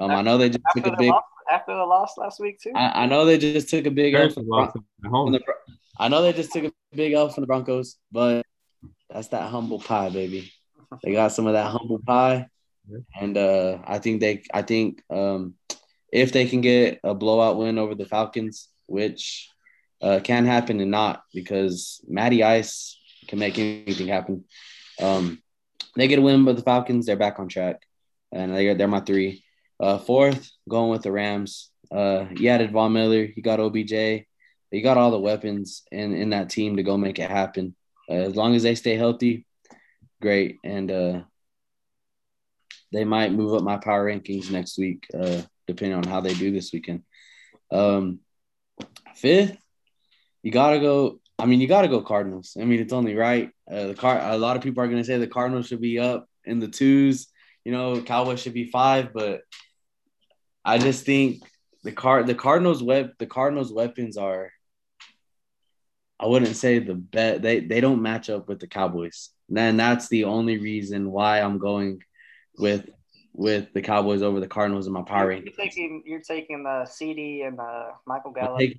um, 0.00 0.10
I 0.10 0.22
know 0.22 0.38
they 0.38 0.48
just 0.48 0.64
took 0.74 0.86
a 0.86 0.96
big 0.96 1.10
loss, 1.10 1.24
after 1.50 1.74
the 1.74 1.84
loss 1.84 2.16
last 2.16 2.40
week 2.40 2.60
too. 2.60 2.72
I, 2.74 3.04
I 3.04 3.06
know 3.06 3.24
they 3.24 3.38
just 3.38 3.68
took 3.68 3.86
a 3.86 3.90
big 3.90 4.14
L 4.14 4.30
from, 4.30 4.46
from 4.46 5.32
the, 5.32 5.40
I 5.98 6.08
know 6.08 6.22
they 6.22 6.32
just 6.32 6.52
took 6.52 6.64
a 6.64 6.72
big 6.94 7.12
L 7.12 7.28
from 7.28 7.42
the 7.42 7.46
Broncos, 7.46 7.96
but 8.12 8.44
that's 9.10 9.28
that 9.28 9.50
humble 9.50 9.80
pie, 9.80 10.10
baby. 10.10 10.52
They 11.02 11.12
got 11.12 11.32
some 11.32 11.46
of 11.46 11.54
that 11.54 11.70
humble 11.70 12.00
pie, 12.06 12.48
and 13.20 13.36
uh, 13.36 13.78
I 13.84 13.98
think 13.98 14.20
they, 14.20 14.42
I 14.52 14.62
think 14.62 15.02
um, 15.10 15.54
if 16.12 16.32
they 16.32 16.46
can 16.46 16.60
get 16.60 17.00
a 17.04 17.14
blowout 17.14 17.58
win 17.58 17.78
over 17.78 17.94
the 17.94 18.06
Falcons, 18.06 18.68
which 18.86 19.48
uh, 20.00 20.20
can 20.22 20.46
happen 20.46 20.80
and 20.80 20.90
not 20.90 21.22
because 21.34 22.00
Matty 22.08 22.42
Ice 22.42 22.98
can 23.26 23.38
make 23.38 23.58
anything 23.58 24.08
happen. 24.08 24.44
Um, 25.00 25.42
they 25.96 26.08
get 26.08 26.18
a 26.18 26.22
win 26.22 26.44
with 26.44 26.56
the 26.56 26.62
Falcons, 26.62 27.06
they're 27.06 27.16
back 27.16 27.38
on 27.38 27.48
track, 27.48 27.82
and 28.32 28.54
they 28.54 28.72
they're 28.74 28.88
my 28.88 29.00
three. 29.00 29.44
Uh, 29.80 29.98
fourth, 29.98 30.50
going 30.68 30.90
with 30.90 31.02
the 31.02 31.12
Rams. 31.12 31.70
Uh, 31.90 32.24
he 32.36 32.48
added 32.48 32.72
Von 32.72 32.92
Miller. 32.92 33.26
He 33.26 33.40
got 33.40 33.60
OBJ. 33.60 34.26
He 34.70 34.82
got 34.82 34.98
all 34.98 35.10
the 35.10 35.20
weapons 35.20 35.82
in, 35.92 36.14
in 36.14 36.30
that 36.30 36.50
team 36.50 36.76
to 36.76 36.82
go 36.82 36.96
make 36.96 37.18
it 37.18 37.30
happen. 37.30 37.74
Uh, 38.08 38.14
as 38.14 38.36
long 38.36 38.54
as 38.54 38.62
they 38.62 38.74
stay 38.74 38.96
healthy, 38.96 39.46
great. 40.20 40.56
And 40.64 40.90
uh, 40.90 41.20
they 42.92 43.04
might 43.04 43.32
move 43.32 43.54
up 43.54 43.62
my 43.62 43.76
power 43.76 44.10
rankings 44.10 44.50
next 44.50 44.78
week, 44.78 45.06
uh, 45.14 45.42
depending 45.68 45.96
on 45.96 46.04
how 46.04 46.20
they 46.20 46.34
do 46.34 46.50
this 46.50 46.72
weekend. 46.72 47.02
Um, 47.70 48.20
fifth, 49.14 49.56
you 50.42 50.50
gotta 50.50 50.80
go. 50.80 51.20
I 51.38 51.46
mean, 51.46 51.60
you 51.60 51.68
gotta 51.68 51.88
go 51.88 52.02
Cardinals. 52.02 52.56
I 52.60 52.64
mean, 52.64 52.80
it's 52.80 52.92
only 52.92 53.14
right. 53.14 53.50
Uh, 53.70 53.88
the 53.88 53.94
car. 53.94 54.18
A 54.20 54.38
lot 54.38 54.56
of 54.56 54.62
people 54.62 54.82
are 54.82 54.88
gonna 54.88 55.04
say 55.04 55.18
the 55.18 55.28
Cardinals 55.28 55.68
should 55.68 55.80
be 55.80 56.00
up 56.00 56.28
in 56.44 56.58
the 56.58 56.68
twos. 56.68 57.28
You 57.64 57.72
know, 57.72 58.00
Cowboys 58.00 58.40
should 58.40 58.54
be 58.54 58.70
five, 58.70 59.12
but 59.12 59.42
I 60.64 60.78
just 60.78 61.04
think 61.04 61.42
the 61.84 61.92
card 61.92 62.26
the 62.26 62.34
Cardinals 62.34 62.82
web 62.82 63.10
the 63.18 63.26
Cardinals 63.26 63.72
weapons 63.72 64.16
are 64.16 64.50
I 66.20 66.26
wouldn't 66.26 66.56
say 66.56 66.78
the 66.78 66.94
bet 66.94 67.42
they 67.42 67.60
they 67.60 67.80
don't 67.80 68.02
match 68.02 68.28
up 68.30 68.48
with 68.48 68.58
the 68.58 68.66
Cowboys. 68.66 69.30
And 69.54 69.78
that's 69.78 70.08
the 70.08 70.24
only 70.24 70.58
reason 70.58 71.10
why 71.10 71.40
I'm 71.40 71.58
going 71.58 72.02
with 72.58 72.88
with 73.38 73.72
the 73.72 73.80
Cowboys 73.80 74.20
over 74.20 74.40
the 74.40 74.48
Cardinals 74.48 74.88
in 74.88 74.92
my 74.92 75.02
power 75.02 75.30
you're, 75.30 75.44
you're 75.44 75.52
taking 75.52 76.02
you're 76.04 76.20
taking 76.20 76.64
the 76.64 76.84
CD 76.84 77.42
and 77.42 77.58
uh, 77.58 77.90
Michael 78.04 78.32
Gallup. 78.32 78.50
I'm 78.50 78.58
taking, 78.58 78.76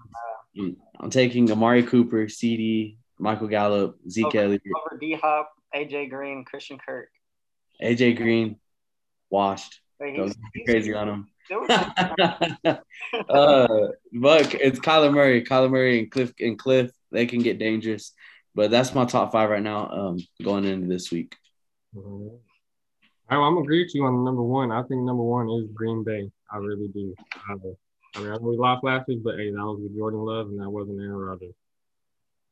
and, 0.58 0.76
uh, 0.76 1.04
I'm 1.04 1.10
taking 1.10 1.50
Amari 1.50 1.84
Cooper, 1.84 2.28
CD, 2.28 2.98
Michael 3.18 3.48
Gallup, 3.48 3.98
Zeke 4.10 4.26
over, 4.26 4.38
Elliott, 4.38 4.62
over 4.76 5.00
D 5.00 5.14
Hop, 5.14 5.50
AJ 5.74 6.10
Green, 6.10 6.44
Christian 6.44 6.78
Kirk. 6.78 7.08
AJ 7.82 8.18
Green, 8.18 8.58
washed. 9.30 9.80
He's, 10.04 10.36
he's, 10.54 10.66
crazy 10.66 10.94
on 10.94 11.08
him. 11.10 11.28
uh, 11.70 12.78
but 14.14 14.54
it's 14.56 14.80
Kyler 14.80 15.14
Murray, 15.14 15.44
Kyler 15.44 15.72
Murray 15.72 16.00
and 16.00 16.12
Cliff 16.12 16.34
and 16.40 16.60
Cliff. 16.60 16.92
They 17.12 17.26
can 17.26 17.40
get 17.40 17.60
dangerous, 17.60 18.12
but 18.56 18.72
that's 18.72 18.94
my 18.94 19.06
top 19.06 19.32
five 19.32 19.50
right 19.50 19.64
now. 19.64 19.90
Um, 19.90 20.20
going 20.44 20.66
into 20.66 20.88
this 20.88 21.12
week. 21.12 21.38
Mm-hmm. 21.96 22.36
I'm 23.36 23.54
gonna 23.54 23.62
agree 23.62 23.84
with 23.84 23.94
you 23.94 24.06
on 24.06 24.24
number 24.24 24.42
one. 24.42 24.72
I 24.72 24.82
think 24.84 25.02
number 25.04 25.24
one 25.24 25.50
is 25.50 25.70
Green 25.74 26.04
Bay. 26.04 26.32
I 26.52 26.58
really 26.58 26.88
do. 26.88 27.14
I, 27.48 27.54
I 28.16 28.22
mean, 28.22 28.32
I 28.32 28.38
we 28.38 28.58
lost 28.58 28.84
last 28.84 29.08
week, 29.08 29.24
but 29.24 29.38
hey, 29.38 29.52
that 29.52 29.58
was 29.58 29.80
with 29.82 29.96
Jordan 29.96 30.22
Love, 30.22 30.48
and 30.48 30.60
that 30.60 30.70
wasn't 30.70 31.00
Aaron 31.00 31.18
Rodgers. 31.18 31.54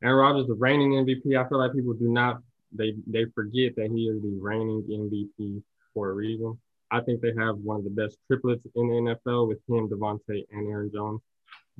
Aaron 0.02 0.16
Rodgers, 0.16 0.46
the 0.46 0.54
reigning 0.54 0.92
MVP. 0.92 1.36
I 1.36 1.48
feel 1.48 1.58
like 1.58 1.72
people 1.72 1.94
do 1.94 2.08
not 2.08 2.40
they 2.72 2.94
they 3.06 3.24
forget 3.34 3.74
that 3.76 3.90
he 3.90 4.04
is 4.04 4.22
the 4.22 4.38
reigning 4.40 4.82
MVP 4.82 5.62
for 5.94 6.10
a 6.10 6.12
reason. 6.14 6.58
I 6.90 7.00
think 7.00 7.20
they 7.20 7.32
have 7.38 7.58
one 7.58 7.78
of 7.78 7.84
the 7.84 7.90
best 7.90 8.16
triplets 8.26 8.64
in 8.74 8.88
the 8.88 9.16
NFL 9.26 9.48
with 9.48 9.58
him, 9.68 9.88
Davante, 9.88 10.46
and 10.50 10.68
Aaron 10.68 10.90
Jones. 10.92 11.20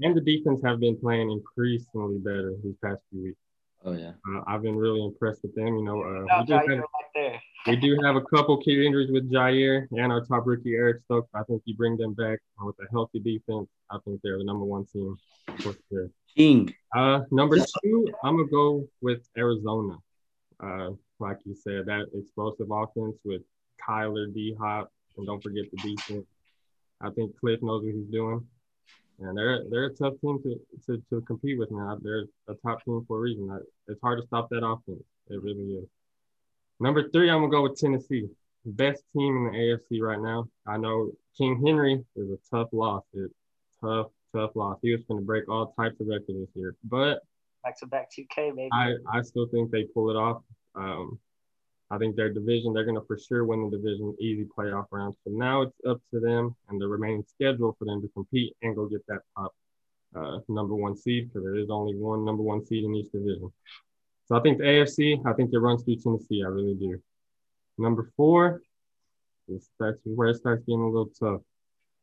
And 0.01 0.17
the 0.17 0.21
defense 0.21 0.61
have 0.65 0.81
been 0.81 0.99
playing 0.99 1.31
increasingly 1.31 2.19
better 2.19 2.55
these 2.63 2.77
past 2.85 3.01
few 3.11 3.23
weeks. 3.23 3.39
Oh 3.85 3.93
yeah, 3.93 4.13
uh, 4.29 4.43
I've 4.47 4.63
been 4.63 4.77
really 4.77 5.05
impressed 5.05 5.43
with 5.43 5.55
them. 5.55 5.79
You 5.79 5.85
know, 5.85 6.03
uh, 6.03 6.41
we, 6.41 6.47
do 6.47 6.53
have, 6.53 6.85
we, 7.67 7.77
do 7.77 7.97
have, 8.03 8.17
a 8.17 8.23
couple 8.23 8.57
key 8.59 8.85
injuries 8.85 9.11
with 9.11 9.31
Jaire 9.31 9.87
and 9.93 10.13
our 10.13 10.25
top 10.25 10.47
rookie 10.47 10.75
Eric 10.75 11.03
Stokes. 11.05 11.31
I 11.33 11.45
think 11.45 11.63
you 11.65 11.77
bring 11.77 11.97
them 11.97 12.13
back 12.15 12.41
with 12.61 12.75
a 12.81 12.91
healthy 12.91 13.21
defense. 13.21 13.69
I 13.91 13.99
think 14.05 14.21
they're 14.23 14.39
the 14.39 14.45
number 14.45 14.65
one 14.65 14.85
team 14.87 15.17
for 15.61 15.75
sure. 15.89 16.11
King. 16.37 16.75
Uh, 16.95 17.21
number 17.31 17.57
two, 17.57 18.09
I'm 18.25 18.37
gonna 18.37 18.49
go 18.49 18.89
with 19.01 19.29
Arizona. 19.37 19.97
Uh, 20.61 20.91
like 21.21 21.39
you 21.45 21.55
said, 21.55 21.87
that 21.87 22.07
explosive 22.15 22.69
offense 22.71 23.17
with 23.25 23.43
Kyler, 23.87 24.33
D 24.35 24.57
Hop, 24.59 24.91
and 25.17 25.27
don't 25.27 25.43
forget 25.43 25.65
the 25.71 25.77
defense. 25.77 26.27
I 27.01 27.11
think 27.11 27.39
Cliff 27.39 27.63
knows 27.63 27.85
what 27.85 27.95
he's 27.95 28.11
doing. 28.11 28.45
And 29.21 29.37
they're 29.37 29.65
they're 29.69 29.87
a 29.87 29.95
tough 29.95 30.15
team 30.21 30.39
to, 30.43 30.61
to, 30.87 31.03
to 31.11 31.21
compete 31.23 31.59
with 31.59 31.71
now. 31.71 31.99
They're 32.01 32.27
a 32.49 32.55
top 32.55 32.85
team 32.85 33.05
for 33.09 33.19
a 33.19 33.21
reason. 33.21 33.61
It's 33.89 34.01
hard 34.01 34.21
to 34.21 34.27
stop 34.27 34.49
that 34.51 34.65
offense. 34.65 35.03
It 35.29 35.43
really 35.43 35.75
is. 35.75 35.89
Number 36.81 37.09
three, 37.11 37.29
I'm 37.29 37.41
gonna 37.41 37.51
go 37.51 37.63
with 37.63 37.79
Tennessee. 37.79 38.29
Best 38.65 39.03
team 39.17 39.37
in 39.37 39.45
the 39.45 39.59
AFC 39.59 40.01
right 40.01 40.21
now. 40.21 40.49
I 40.67 40.77
know 40.77 41.11
King 41.37 41.63
Henry 41.65 42.05
is 42.17 42.31
a 42.31 42.39
tough 42.51 42.69
loss. 42.73 43.03
It's 43.15 43.33
tough, 43.81 44.09
tough 44.35 44.51
loss. 44.57 44.79
He 44.83 44.93
was 44.93 45.01
going 45.09 45.21
to 45.21 45.27
break 45.27 45.49
all 45.49 45.73
types 45.79 46.01
of 46.01 46.09
records 46.09 46.39
this 46.41 46.49
year, 46.55 46.75
but 46.85 47.23
back 47.63 47.79
to 47.79 47.87
back 47.87 48.09
2K, 48.11 48.57
baby. 48.57 48.69
I, 48.73 48.95
I 49.11 49.23
still 49.23 49.47
think 49.47 49.71
they 49.71 49.85
pull 49.85 50.11
it 50.11 50.17
off. 50.17 50.43
Um, 50.75 51.19
I 51.91 51.97
think 51.97 52.17
their 52.17 52.33
division, 52.33 52.73
they're 52.73 52.85
going 52.85 53.01
to 53.01 53.07
for 53.07 53.19
sure 53.19 53.45
win 53.45 53.71
the 53.71 53.77
division, 53.77 54.15
easy 54.21 54.45
playoff 54.45 54.87
round. 54.91 55.15
So 55.25 55.31
now 55.31 55.63
it's 55.63 55.77
up 55.89 56.01
to 56.13 56.21
them 56.21 56.55
and 56.69 56.81
the 56.81 56.87
remaining 56.87 57.25
schedule 57.27 57.75
for 57.79 57.87
them 57.87 58.03
to 58.03 58.09
compete 58.09 58.55
and 58.63 58.77
go 58.77 58.87
get 58.87 59.07
that 59.09 59.23
top 59.37 59.55
uh, 60.15 60.39
number 60.49 60.75
one 60.75 60.97
seed 60.97 61.29
because 61.29 61.45
there 61.45 61.57
is 61.57 61.71
only 61.71 61.97
one 61.97 62.25
number 62.25 62.43
one 62.43 62.65
seed 62.65 62.85
in 62.85 62.95
each 62.95 63.11
division. 63.11 63.51
So 64.27 64.37
I 64.37 64.41
think 64.41 64.59
the 64.59 64.65
AFC, 64.65 65.25
I 65.27 65.33
think 65.33 65.53
it 65.53 65.59
runs 65.59 65.83
through 65.83 65.97
Tennessee. 65.97 66.43
I 66.45 66.49
really 66.49 66.75
do. 66.75 67.01
Number 67.79 68.11
four, 68.17 68.61
it 69.49 69.63
starts 69.63 70.03
where 70.05 70.29
it 70.29 70.37
starts 70.37 70.65
getting 70.67 70.83
a 70.83 70.87
little 70.87 71.11
tough. 71.19 71.41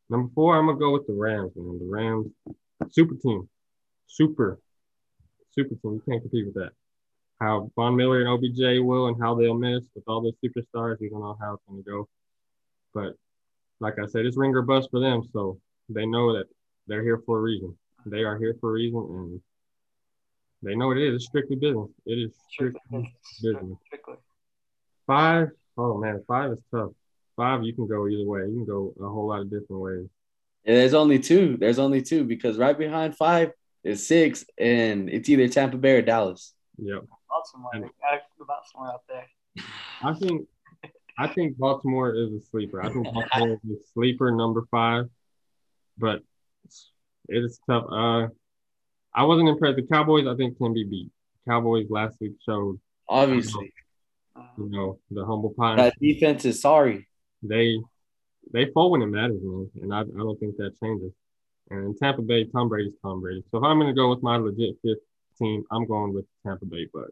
Number 0.10 0.32
four, 0.34 0.58
I'm 0.58 0.66
gonna 0.66 0.80
go 0.80 0.94
with 0.94 1.06
the 1.06 1.14
Rams, 1.14 1.52
man. 1.56 1.78
The 1.78 1.86
Rams, 1.86 2.28
super 2.90 3.16
team, 3.16 3.48
super, 4.08 4.60
super 5.52 5.76
team. 5.76 5.94
You 5.94 6.02
can't 6.08 6.22
compete 6.22 6.46
with 6.48 6.56
that 6.56 6.72
how 7.46 7.72
Von 7.76 7.96
Miller 7.96 8.22
and 8.22 8.30
OBJ 8.30 8.84
will 8.84 9.08
and 9.08 9.22
how 9.22 9.36
they'll 9.36 9.54
miss 9.54 9.84
with 9.94 10.04
all 10.08 10.22
those 10.22 10.34
superstars. 10.44 11.00
We 11.00 11.10
don't 11.10 11.22
know 11.22 11.38
how 11.40 11.54
it's 11.54 11.64
going 11.70 11.84
to 11.84 11.90
go. 11.90 12.10
But 12.94 13.14
like 13.80 14.00
I 14.00 14.08
said, 14.08 14.26
it's 14.26 14.38
ringer 14.38 14.64
bust 14.64 14.90
for 14.90 15.00
them. 15.00 15.22
So 15.32 15.60
they 15.90 16.06
know 16.06 16.34
that 16.34 16.46
they're 16.88 17.04
here 17.04 17.22
for 17.26 17.38
a 17.38 17.42
reason. 17.42 17.78
They 18.06 18.24
are 18.24 18.38
here 18.38 18.56
for 18.60 18.72
a 18.72 18.74
reason 18.74 19.00
and 19.00 19.42
they 20.64 20.76
know 20.76 20.88
what 20.88 20.98
it 20.98 21.08
is. 21.08 21.16
It's 21.16 21.26
strictly 21.26 21.56
business. 21.56 21.90
It 22.06 22.14
is 22.14 22.34
strictly 22.50 23.14
business. 23.44 23.78
Five, 25.06 25.50
oh 25.78 26.00
man, 26.00 26.24
five 26.28 26.52
is 26.52 26.60
tough. 26.74 26.92
Five, 27.36 27.64
you 27.64 27.74
can 27.74 27.88
go 27.88 28.08
either 28.08 28.28
way. 28.28 28.42
You 28.42 28.56
can 28.56 28.66
go 28.66 28.94
a 29.00 29.08
whole 29.08 29.28
lot 29.28 29.42
of 29.42 29.52
different 29.52 29.82
ways. 29.82 30.08
Yeah, 30.64 30.76
there's 30.76 30.96
only 30.96 31.20
two. 31.20 31.58
There's 31.60 31.78
only 31.78 32.02
two 32.02 32.24
because 32.24 32.58
right 32.58 32.78
behind 32.78 33.16
five 33.16 33.52
is 33.84 34.08
six, 34.08 34.46
and 34.58 35.10
it's 35.10 35.30
either 35.30 35.48
Tampa 35.48 35.78
Bay 35.78 35.98
or 35.98 36.02
Dallas. 36.02 36.54
Yep. 36.78 37.04
Baltimore. 37.36 37.72
And, 37.74 37.84
gotta 38.02 38.22
Baltimore 38.48 38.94
out 38.94 39.04
there. 39.08 39.26
I 40.04 40.14
think 40.14 40.48
I 41.18 41.28
think 41.28 41.58
Baltimore 41.58 42.14
is 42.14 42.32
a 42.34 42.42
sleeper. 42.50 42.82
I 42.82 42.92
think 42.92 43.06
Baltimore 43.14 43.60
is 43.64 43.72
a 43.72 43.84
sleeper 43.94 44.32
number 44.32 44.66
five, 44.72 45.06
but 45.98 46.22
it 47.28 47.44
is 47.44 47.60
tough. 47.70 47.86
Uh, 47.92 48.28
I 49.14 49.24
wasn't 49.24 49.50
impressed. 49.50 49.78
The 49.78 49.88
Cowboys, 49.88 50.28
I 50.28 50.36
think, 50.36 50.58
can 50.58 50.74
be 50.74 50.84
beat. 50.84 51.12
Cowboys 51.48 51.88
last 51.90 52.18
week 52.20 52.34
showed 52.46 52.80
obviously, 53.08 53.74
you 54.58 54.70
know, 54.70 55.00
the 55.12 55.26
humble 55.26 55.54
pie. 55.58 55.76
That 55.76 56.00
defense 56.00 56.46
is 56.46 56.62
sorry. 56.62 57.08
They 57.44 57.78
they 58.52 58.72
fall 58.74 58.92
when 58.92 59.02
it 59.02 59.08
matters, 59.08 59.40
man, 59.42 59.70
and 59.82 59.94
I, 59.94 60.02
I 60.02 60.18
don't 60.18 60.40
think 60.40 60.58
that 60.58 60.80
changes. 60.82 61.12
And 61.70 61.98
Tampa 61.98 62.22
Bay, 62.22 62.46
Tom 62.46 62.70
Brady's 62.70 62.94
Tom 63.02 63.22
Brady. 63.22 63.44
So 63.52 63.58
if 63.58 63.64
I'm 63.64 63.80
going 63.80 63.94
to 63.94 64.00
go 64.00 64.10
with 64.10 64.22
my 64.22 64.38
legit 64.38 64.76
fifth 64.84 65.00
team, 65.40 65.64
I'm 65.72 65.88
going 65.88 66.14
with 66.14 66.26
Tampa 66.46 66.66
Bay. 66.66 66.88
But 66.94 67.10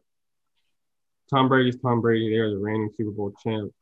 Tom 1.30 1.48
Brady's 1.48 1.76
Tom 1.80 2.00
Brady. 2.00 2.30
They're 2.30 2.50
the 2.50 2.58
reigning 2.58 2.90
Super 2.96 3.10
Bowl 3.10 3.32
champ. 3.42 3.72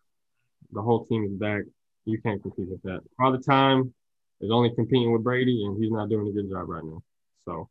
The 0.72 0.82
whole 0.82 1.04
team 1.04 1.24
is 1.24 1.32
back. 1.32 1.62
You 2.04 2.20
can't 2.20 2.42
compete 2.42 2.68
with 2.68 2.82
that. 2.82 3.00
Father 3.16 3.38
Time 3.38 3.92
is 4.40 4.50
only 4.50 4.70
competing 4.74 5.12
with 5.12 5.22
Brady, 5.22 5.64
and 5.64 5.82
he's 5.82 5.92
not 5.92 6.08
doing 6.08 6.28
a 6.28 6.32
good 6.32 6.50
job 6.50 6.68
right 6.68 6.84
now. 6.84 7.02
So 7.44 7.68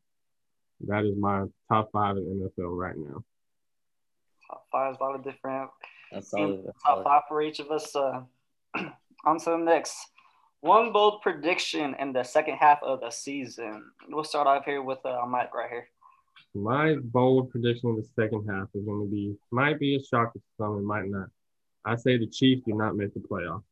that 0.87 1.05
is 1.05 1.15
my 1.17 1.45
top 1.69 1.89
five 1.91 2.17
in 2.17 2.49
NFL 2.57 2.77
right 2.77 2.97
now. 2.97 3.23
Top 4.49 4.65
five 4.71 4.93
is 4.93 4.97
a 4.99 5.03
lot 5.03 5.15
of 5.15 5.23
different. 5.23 5.69
That's 6.11 6.29
solid. 6.29 6.63
That's 6.65 6.83
top 6.83 6.95
solid. 6.95 7.03
five 7.03 7.21
for 7.27 7.41
each 7.41 7.59
of 7.59 7.71
us. 7.71 7.95
Uh, 7.95 8.21
on 9.25 9.39
to 9.39 9.49
the 9.51 9.57
next. 9.57 9.95
One 10.61 10.91
bold 10.91 11.21
prediction 11.21 11.95
in 11.99 12.13
the 12.13 12.23
second 12.23 12.57
half 12.57 12.83
of 12.83 13.01
the 13.01 13.09
season. 13.09 13.91
We'll 14.09 14.23
start 14.23 14.47
off 14.47 14.63
here 14.63 14.83
with 14.83 15.03
uh, 15.05 15.25
Mike 15.27 15.53
right 15.55 15.69
here. 15.69 15.87
My 16.53 16.95
bold 16.95 17.49
prediction 17.49 17.91
in 17.91 17.95
the 17.95 18.07
second 18.15 18.47
half 18.49 18.67
is 18.73 18.83
going 18.83 19.05
to 19.05 19.11
be 19.11 19.35
might 19.51 19.79
be 19.79 19.95
a 19.95 20.03
shock 20.03 20.33
to 20.33 20.41
some, 20.57 20.77
it 20.77 20.83
might 20.83 21.07
not. 21.07 21.29
I 21.85 21.95
say 21.95 22.17
the 22.17 22.27
Chiefs 22.27 22.63
do 22.65 22.73
not 22.73 22.95
make 22.95 23.13
the 23.13 23.21
playoffs. 23.21 23.63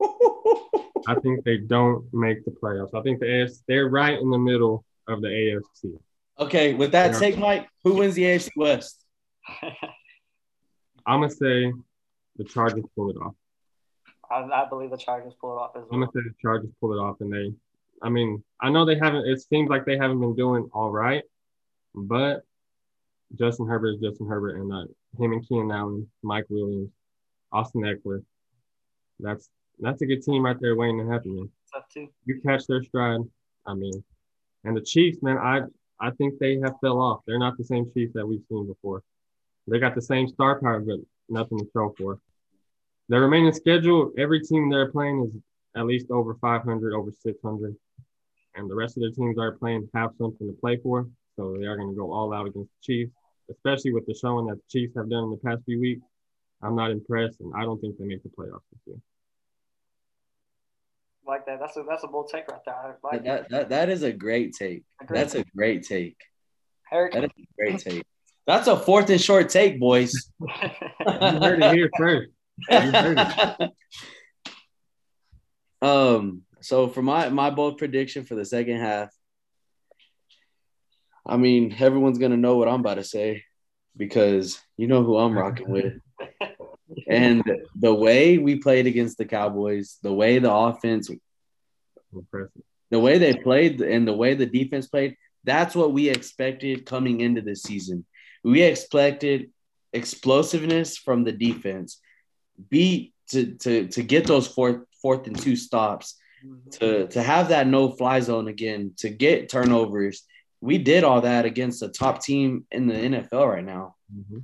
I 1.06 1.14
think 1.20 1.44
they 1.44 1.58
don't 1.58 2.04
make 2.12 2.44
the 2.44 2.50
playoffs. 2.50 2.94
I 2.94 3.02
think 3.02 3.20
the 3.20 3.26
AFC 3.26 3.62
they're 3.68 3.88
right 3.88 4.18
in 4.18 4.30
the 4.30 4.38
middle 4.38 4.84
of 5.06 5.22
the 5.22 5.28
AFC. 5.28 5.98
Okay, 6.38 6.74
with 6.74 6.92
that 6.92 7.12
yeah. 7.12 7.18
take, 7.18 7.38
Mike, 7.38 7.68
who 7.84 7.94
wins 7.94 8.14
the 8.14 8.22
AFC 8.22 8.50
West? 8.56 9.04
I'm 11.06 11.20
gonna 11.20 11.30
say 11.30 11.72
the 12.36 12.44
Chargers 12.44 12.84
pull 12.94 13.10
it 13.10 13.16
off. 13.16 13.34
I, 14.30 14.42
I 14.42 14.68
believe 14.68 14.90
the 14.90 14.98
Chargers 14.98 15.32
pull 15.40 15.56
it 15.56 15.60
off 15.60 15.70
as 15.76 15.82
well. 15.82 15.88
I'm 15.92 16.00
gonna 16.00 16.12
say 16.14 16.20
the 16.28 16.34
Chargers 16.42 16.70
pull 16.80 16.92
it 16.92 16.98
off, 16.98 17.16
and 17.20 17.32
they. 17.32 17.52
I 18.02 18.10
mean, 18.10 18.44
I 18.60 18.70
know 18.70 18.84
they 18.84 18.98
haven't. 18.98 19.26
It 19.26 19.40
seems 19.40 19.70
like 19.70 19.84
they 19.84 19.96
haven't 19.96 20.20
been 20.20 20.36
doing 20.36 20.68
all 20.72 20.90
right, 20.90 21.22
but 22.06 22.42
Justin 23.34 23.66
Herbert 23.66 23.94
is 23.94 24.00
Justin 24.00 24.26
Herbert, 24.26 24.56
and 24.56 24.72
uh, 24.72 24.84
him 25.18 25.32
and 25.32 25.46
Keenan 25.46 25.70
Allen, 25.70 26.08
Mike 26.22 26.46
Williams, 26.48 26.90
Austin 27.52 27.82
Ekeler. 27.82 28.22
That's 29.20 29.48
that's 29.80 30.02
a 30.02 30.06
good 30.06 30.22
team 30.22 30.44
right 30.44 30.56
there 30.60 30.76
waiting 30.76 30.98
to 30.98 31.12
happen, 31.12 31.34
man. 31.34 31.50
Tough 31.72 31.84
too. 31.92 32.08
You 32.24 32.40
catch 32.44 32.66
their 32.66 32.82
stride. 32.82 33.20
I 33.66 33.74
mean, 33.74 34.02
and 34.64 34.76
the 34.76 34.80
Chiefs, 34.80 35.22
man, 35.22 35.38
I 35.38 35.62
I 36.00 36.10
think 36.12 36.38
they 36.38 36.58
have 36.62 36.74
fell 36.80 37.00
off. 37.00 37.20
They're 37.26 37.38
not 37.38 37.56
the 37.58 37.64
same 37.64 37.90
Chiefs 37.92 38.12
that 38.14 38.26
we've 38.26 38.44
seen 38.48 38.66
before. 38.66 39.02
They 39.66 39.78
got 39.78 39.94
the 39.94 40.02
same 40.02 40.28
star 40.28 40.60
power, 40.60 40.80
but 40.80 40.98
nothing 41.28 41.58
to 41.58 41.66
show 41.72 41.94
for. 41.98 42.18
Their 43.08 43.20
remaining 43.20 43.52
schedule, 43.52 44.12
every 44.18 44.40
team 44.40 44.70
they're 44.70 44.92
playing 44.92 45.24
is 45.24 45.40
at 45.76 45.86
least 45.86 46.10
over 46.10 46.34
500, 46.34 46.94
over 46.94 47.10
600, 47.10 47.76
and 48.54 48.70
the 48.70 48.74
rest 48.74 48.96
of 48.96 49.02
their 49.02 49.10
teams 49.10 49.38
are 49.38 49.52
playing 49.52 49.88
have 49.94 50.10
something 50.18 50.46
to 50.46 50.56
play 50.60 50.76
for. 50.76 51.08
So 51.38 51.56
they 51.56 51.66
are 51.66 51.76
going 51.76 51.90
to 51.90 51.94
go 51.94 52.12
all 52.12 52.34
out 52.34 52.48
against 52.48 52.68
the 52.68 52.82
Chiefs, 52.82 53.12
especially 53.48 53.92
with 53.92 54.06
the 54.06 54.14
showing 54.14 54.46
that 54.46 54.56
the 54.56 54.62
Chiefs 54.68 54.94
have 54.96 55.08
done 55.08 55.24
in 55.24 55.30
the 55.30 55.36
past 55.36 55.62
few 55.64 55.80
weeks. 55.80 56.02
I'm 56.60 56.74
not 56.74 56.90
impressed, 56.90 57.38
and 57.38 57.52
I 57.56 57.62
don't 57.62 57.80
think 57.80 57.96
they 57.96 58.04
make 58.04 58.24
the 58.24 58.28
playoffs 58.28 58.66
this 58.72 58.80
year. 58.86 58.96
Like 61.24 61.46
that. 61.46 61.60
That's 61.60 61.76
a 61.76 61.84
that's 61.88 62.02
a 62.02 62.08
bold 62.08 62.28
take 62.32 62.48
right 62.48 62.60
there. 62.66 62.98
Like 63.04 63.22
that, 63.24 63.48
that, 63.50 63.68
that 63.68 63.88
is 63.88 64.02
a 64.02 64.10
great 64.10 64.54
take. 64.54 64.82
A 65.00 65.04
great 65.04 65.20
that's 65.20 65.34
take. 65.34 65.46
a 65.46 65.50
great 65.56 65.84
take. 65.84 66.16
Eric. 66.90 67.12
That 67.12 67.24
is 67.24 67.30
a 67.38 67.46
great 67.56 67.78
take. 67.78 68.02
That's 68.46 68.66
a 68.66 68.76
fourth 68.76 69.08
and 69.10 69.20
short 69.20 69.48
take, 69.50 69.78
boys. 69.78 70.12
you 70.40 70.48
heard 70.48 71.62
it 71.62 71.74
here 71.74 71.90
first. 71.96 72.30
um. 75.82 76.42
So 76.60 76.88
for 76.88 77.02
my 77.02 77.28
my 77.28 77.50
bold 77.50 77.78
prediction 77.78 78.24
for 78.24 78.34
the 78.34 78.44
second 78.44 78.80
half, 78.80 79.10
I 81.28 81.36
mean, 81.36 81.74
everyone's 81.78 82.18
gonna 82.18 82.36
know 82.36 82.56
what 82.56 82.68
I'm 82.68 82.80
about 82.80 82.94
to 82.94 83.04
say 83.04 83.44
because 83.96 84.60
you 84.76 84.86
know 84.86 85.02
who 85.02 85.18
I'm 85.18 85.36
rocking 85.36 85.70
with. 85.70 85.94
and 87.06 87.42
the 87.78 87.92
way 87.92 88.38
we 88.38 88.56
played 88.56 88.86
against 88.86 89.18
the 89.18 89.24
Cowboys, 89.26 89.98
the 90.02 90.12
way 90.12 90.38
the 90.38 90.52
offense, 90.52 91.10
the 92.90 92.98
way 92.98 93.18
they 93.18 93.34
played, 93.34 93.80
and 93.80 94.08
the 94.08 94.14
way 94.14 94.34
the 94.34 94.46
defense 94.46 94.86
played, 94.86 95.16
that's 95.44 95.74
what 95.74 95.92
we 95.92 96.08
expected 96.08 96.86
coming 96.86 97.20
into 97.20 97.42
the 97.42 97.54
season. 97.54 98.06
We 98.42 98.62
expected 98.62 99.50
explosiveness 99.92 100.96
from 100.96 101.24
the 101.24 101.32
defense, 101.32 102.00
beat 102.70 103.12
to 103.30 103.54
to 103.56 103.88
to 103.88 104.02
get 104.02 104.26
those 104.26 104.46
fourth 104.46 104.82
fourth 105.02 105.26
and 105.26 105.38
two 105.38 105.56
stops, 105.56 106.16
to 106.72 107.08
to 107.08 107.22
have 107.22 107.50
that 107.50 107.66
no 107.66 107.90
fly 107.90 108.20
zone 108.20 108.48
again, 108.48 108.92
to 108.98 109.10
get 109.10 109.50
turnovers 109.50 110.24
we 110.60 110.78
did 110.78 111.04
all 111.04 111.22
that 111.22 111.44
against 111.44 111.82
a 111.82 111.88
top 111.88 112.22
team 112.22 112.66
in 112.70 112.86
the 112.86 112.94
NFL 112.94 113.48
right 113.48 113.64
now. 113.64 113.94
Mm-hmm. 114.14 114.38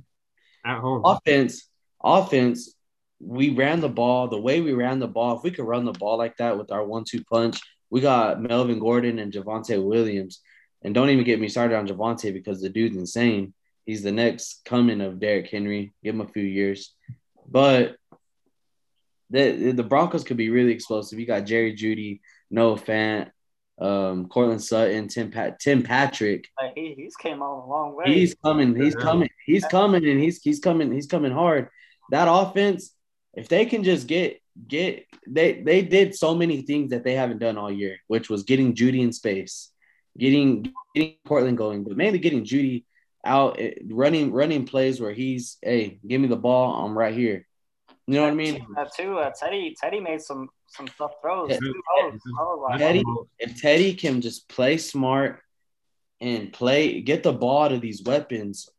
At 0.65 0.79
home. 0.79 1.01
Offense, 1.03 1.69
offense, 2.03 2.73
we 3.19 3.49
ran 3.49 3.81
the 3.81 3.89
ball 3.89 4.27
the 4.27 4.39
way 4.39 4.61
we 4.61 4.73
ran 4.73 4.99
the 4.99 5.07
ball. 5.07 5.37
If 5.37 5.43
we 5.43 5.51
could 5.51 5.65
run 5.65 5.85
the 5.85 5.93
ball 5.93 6.17
like 6.17 6.37
that 6.37 6.57
with 6.57 6.71
our 6.71 6.85
one 6.85 7.03
two 7.03 7.23
punch, 7.23 7.59
we 7.89 8.01
got 8.01 8.41
Melvin 8.41 8.79
Gordon 8.79 9.19
and 9.19 9.31
Javonte 9.31 9.83
Williams. 9.83 10.41
And 10.83 10.93
don't 10.93 11.09
even 11.09 11.23
get 11.23 11.39
me 11.39 11.47
started 11.47 11.75
on 11.75 11.87
Javonte 11.87 12.33
because 12.33 12.61
the 12.61 12.69
dude's 12.69 12.97
insane. 12.97 13.53
He's 13.85 14.03
the 14.03 14.11
next 14.11 14.61
coming 14.65 15.01
of 15.01 15.19
Derrick 15.19 15.49
Henry. 15.49 15.93
Give 16.03 16.15
him 16.15 16.21
a 16.21 16.27
few 16.27 16.43
years. 16.43 16.93
But 17.47 17.95
the, 19.29 19.71
the 19.71 19.83
Broncos 19.83 20.23
could 20.23 20.37
be 20.37 20.49
really 20.49 20.71
explosive. 20.71 21.19
You 21.19 21.25
got 21.25 21.45
Jerry 21.45 21.75
Jeudy, 21.75 22.21
Noah 22.49 22.77
Fant, 22.77 23.29
um, 23.79 24.27
Courtland 24.27 24.63
Sutton, 24.63 25.07
Tim 25.07 25.31
Pat, 25.31 25.59
Tim 25.59 25.83
Patrick. 25.83 26.47
Like, 26.61 26.73
he, 26.75 26.93
he's 26.95 27.15
came 27.15 27.41
on 27.41 27.63
a 27.63 27.69
long 27.69 27.95
way. 27.95 28.05
He's 28.05 28.35
coming. 28.35 28.75
He's 28.75 28.95
coming. 28.95 29.29
He's 29.45 29.65
coming, 29.65 30.07
and 30.07 30.19
he's 30.19 30.41
he's 30.41 30.59
coming. 30.59 30.91
He's 30.91 31.07
coming 31.07 31.31
hard. 31.31 31.69
That 32.11 32.27
offense, 32.29 32.93
if 33.33 33.47
they 33.47 33.65
can 33.65 33.83
just 33.83 34.07
get 34.07 34.41
get 34.67 35.05
they 35.27 35.61
they 35.61 35.81
did 35.81 36.15
so 36.15 36.35
many 36.35 36.61
things 36.61 36.91
that 36.91 37.03
they 37.03 37.13
haven't 37.13 37.39
done 37.39 37.57
all 37.57 37.71
year, 37.71 37.97
which 38.07 38.29
was 38.29 38.43
getting 38.43 38.75
Jeudy 38.75 39.01
in 39.01 39.11
space, 39.11 39.71
getting 40.17 40.73
getting 40.93 41.15
Courtland 41.27 41.57
going, 41.57 41.83
but 41.83 41.97
mainly 41.97 42.19
getting 42.19 42.45
Jeudy 42.45 42.85
out 43.25 43.59
eh, 43.59 43.73
running 43.89 44.31
running 44.31 44.65
plays 44.65 45.01
where 45.01 45.13
he's 45.13 45.57
hey, 45.61 45.99
give 46.07 46.21
me 46.21 46.27
the 46.27 46.35
ball, 46.37 46.85
I'm 46.85 46.97
right 46.97 47.13
here. 47.13 47.45
You 48.07 48.15
know 48.15 48.23
what 48.23 48.31
I 48.31 48.35
mean? 48.35 48.65
Uh, 48.77 48.85
too, 48.85 49.17
uh, 49.17 49.31
Teddy 49.31 49.75
Teddy 49.81 49.99
made 49.99 50.21
some 50.21 50.49
some 50.67 50.87
tough 50.97 51.13
throws. 51.21 51.49
Yeah. 51.49 51.57
too. 51.57 51.73
I 51.99 52.05
was, 52.05 52.21
I 52.39 52.43
was 52.43 52.67
like, 52.69 52.79
Teddy, 52.79 53.03
if 53.39 53.59
Teddy 53.59 53.93
can 53.95 54.21
just 54.21 54.47
play 54.47 54.77
smart 54.77 55.41
and 56.21 56.53
play, 56.53 57.01
get 57.01 57.23
the 57.23 57.33
ball 57.33 57.69
to 57.69 57.79
these 57.79 58.03
weapons, 58.03 58.69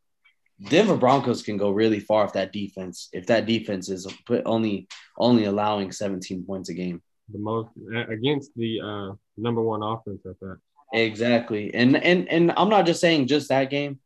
Denver 0.69 0.97
Broncos 0.97 1.43
can 1.43 1.57
go 1.57 1.71
really 1.71 2.01
far 2.01 2.25
if 2.25 2.33
that 2.35 2.53
defense, 2.53 3.09
if 3.13 3.27
that 3.27 3.47
defense 3.47 3.89
is 3.89 4.07
put 4.27 4.43
only 4.47 4.87
only 5.19 5.45
allowing 5.45 5.91
17 5.91 6.45
points 6.45 6.69
a 6.69 6.75
game. 6.75 7.03
The 7.33 7.39
most 7.39 7.71
against 8.09 8.53
the 8.55 8.81
uh, 8.81 9.15
number 9.37 9.61
one 9.61 9.83
offense 9.83 10.25
at 10.25 10.39
that. 10.41 10.59
Exactly. 10.93 11.75
And 11.75 11.97
and 11.97 12.29
and 12.29 12.53
I'm 12.57 12.69
not 12.69 12.87
just 12.87 13.01
saying 13.01 13.27
just 13.27 13.49
that 13.49 13.71
game. 13.71 13.99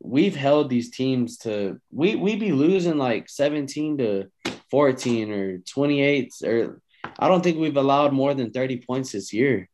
We've 0.00 0.36
held 0.36 0.68
these 0.68 0.90
teams 0.90 1.38
to 1.38 1.80
we 1.92 2.16
we 2.16 2.36
be 2.36 2.52
losing 2.52 2.98
like 2.98 3.28
17 3.30 3.98
to 3.98 4.30
14 4.74 5.30
or 5.30 5.58
28 5.58 6.32
or 6.44 6.80
I 7.16 7.28
don't 7.28 7.44
think 7.44 7.58
we've 7.58 7.76
allowed 7.76 8.12
more 8.12 8.34
than 8.34 8.50
30 8.50 8.78
points 8.78 9.12
this 9.12 9.32
year 9.32 9.68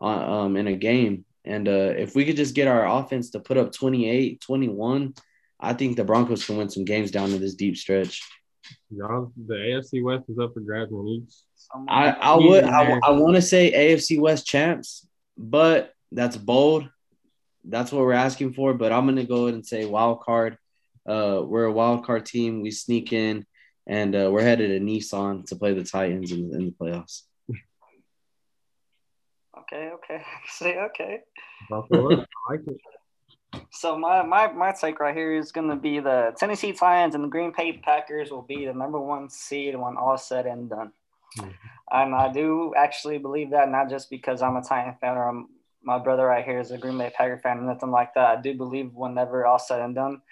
um 0.00 0.56
in 0.56 0.66
a 0.66 0.74
game. 0.74 1.24
And 1.44 1.68
uh 1.68 1.92
if 2.04 2.16
we 2.16 2.24
could 2.24 2.34
just 2.34 2.56
get 2.56 2.66
our 2.66 2.84
offense 2.98 3.30
to 3.30 3.38
put 3.38 3.58
up 3.58 3.70
28, 3.72 4.40
21, 4.40 5.14
I 5.60 5.72
think 5.74 5.96
the 5.96 6.02
Broncos 6.02 6.44
can 6.44 6.56
win 6.56 6.68
some 6.68 6.84
games 6.84 7.12
down 7.12 7.28
to 7.30 7.38
this 7.38 7.54
deep 7.54 7.76
stretch. 7.76 8.22
Y'all, 8.90 9.32
the 9.36 9.54
AFC 9.54 10.02
West 10.02 10.24
is 10.28 10.38
up 10.40 10.52
for 10.52 10.60
grabs 10.60 10.90
in 10.90 11.06
each. 11.06 11.32
I, 11.88 12.10
I 12.10 12.34
would 12.34 12.64
I, 12.64 12.98
I 13.04 13.10
want 13.12 13.36
to 13.36 13.42
say 13.42 13.70
AFC 13.70 14.18
West 14.18 14.46
champs, 14.48 15.06
but 15.38 15.94
that's 16.10 16.36
bold. 16.36 16.90
That's 17.64 17.92
what 17.92 18.02
we're 18.02 18.24
asking 18.26 18.54
for. 18.54 18.74
But 18.74 18.90
I'm 18.90 19.06
gonna 19.06 19.22
go 19.22 19.44
ahead 19.44 19.54
and 19.54 19.64
say 19.64 19.84
wild 19.84 20.22
card. 20.22 20.58
Uh, 21.06 21.40
we're 21.44 21.66
a 21.66 21.72
wild 21.72 22.04
card 22.04 22.26
team. 22.26 22.62
We 22.62 22.72
sneak 22.72 23.12
in, 23.12 23.46
and 23.90 24.14
uh, 24.14 24.30
we're 24.32 24.42
headed 24.42 24.70
to 24.70 24.78
Nissan 24.84 25.44
to 25.46 25.56
play 25.56 25.74
the 25.74 25.82
Titans 25.84 26.30
in, 26.30 26.54
in 26.54 26.66
the 26.66 26.74
playoffs. 26.80 27.22
okay, 29.58 29.90
okay, 29.94 30.22
say 30.48 30.78
okay. 30.78 31.20
Buffalo, 31.68 32.20
I 32.20 32.52
like 32.52 32.66
it. 32.66 32.78
So 33.72 33.98
my, 33.98 34.22
my 34.22 34.50
my 34.52 34.72
take 34.72 35.00
right 35.00 35.14
here 35.14 35.34
is 35.34 35.50
going 35.52 35.68
to 35.68 35.76
be 35.76 35.98
the 35.98 36.32
Tennessee 36.38 36.72
Titans 36.72 37.14
and 37.16 37.24
the 37.24 37.28
Green 37.28 37.52
Bay 37.56 37.80
Packers 37.82 38.30
will 38.30 38.42
be 38.42 38.64
the 38.64 38.72
number 38.72 39.00
one 39.00 39.28
seed 39.28 39.76
when 39.76 39.96
all 39.96 40.16
said 40.16 40.46
and 40.46 40.70
done. 40.70 40.92
Mhm. 41.38 41.54
And 41.92 42.14
I 42.14 42.32
do 42.32 42.72
actually 42.76 43.18
believe 43.18 43.50
that, 43.50 43.68
not 43.68 43.90
just 43.90 44.10
because 44.10 44.42
I'm 44.42 44.56
a 44.56 44.62
Titan 44.62 44.94
fan 45.00 45.16
or 45.16 45.28
I'm, 45.28 45.48
my 45.82 45.98
brother 45.98 46.26
right 46.26 46.44
here 46.44 46.60
is 46.60 46.70
a 46.70 46.78
Green 46.78 46.98
Bay 46.98 47.10
Packer 47.16 47.38
fan, 47.38 47.66
nothing 47.66 47.90
like 47.90 48.14
that. 48.14 48.38
I 48.38 48.40
do 48.40 48.54
believe 48.56 48.94
whenever 48.94 49.44
all 49.46 49.58
said 49.58 49.80
and 49.80 49.94
done, 49.94 50.22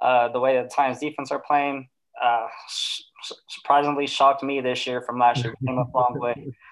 uh, 0.00 0.28
the 0.28 0.38
way 0.38 0.60
the 0.62 0.68
Titans 0.68 1.00
defense 1.00 1.32
are 1.32 1.40
playing, 1.40 1.88
uh, 2.22 2.46
sh- 2.68 3.02
surprisingly 3.48 4.06
shocked 4.06 4.42
me 4.42 4.60
this 4.60 4.86
year 4.86 5.02
from 5.02 5.18
last 5.18 5.44
year. 5.44 5.54
Came 5.66 5.78
a 5.78 5.86
long 5.94 6.18
way. 6.18 6.52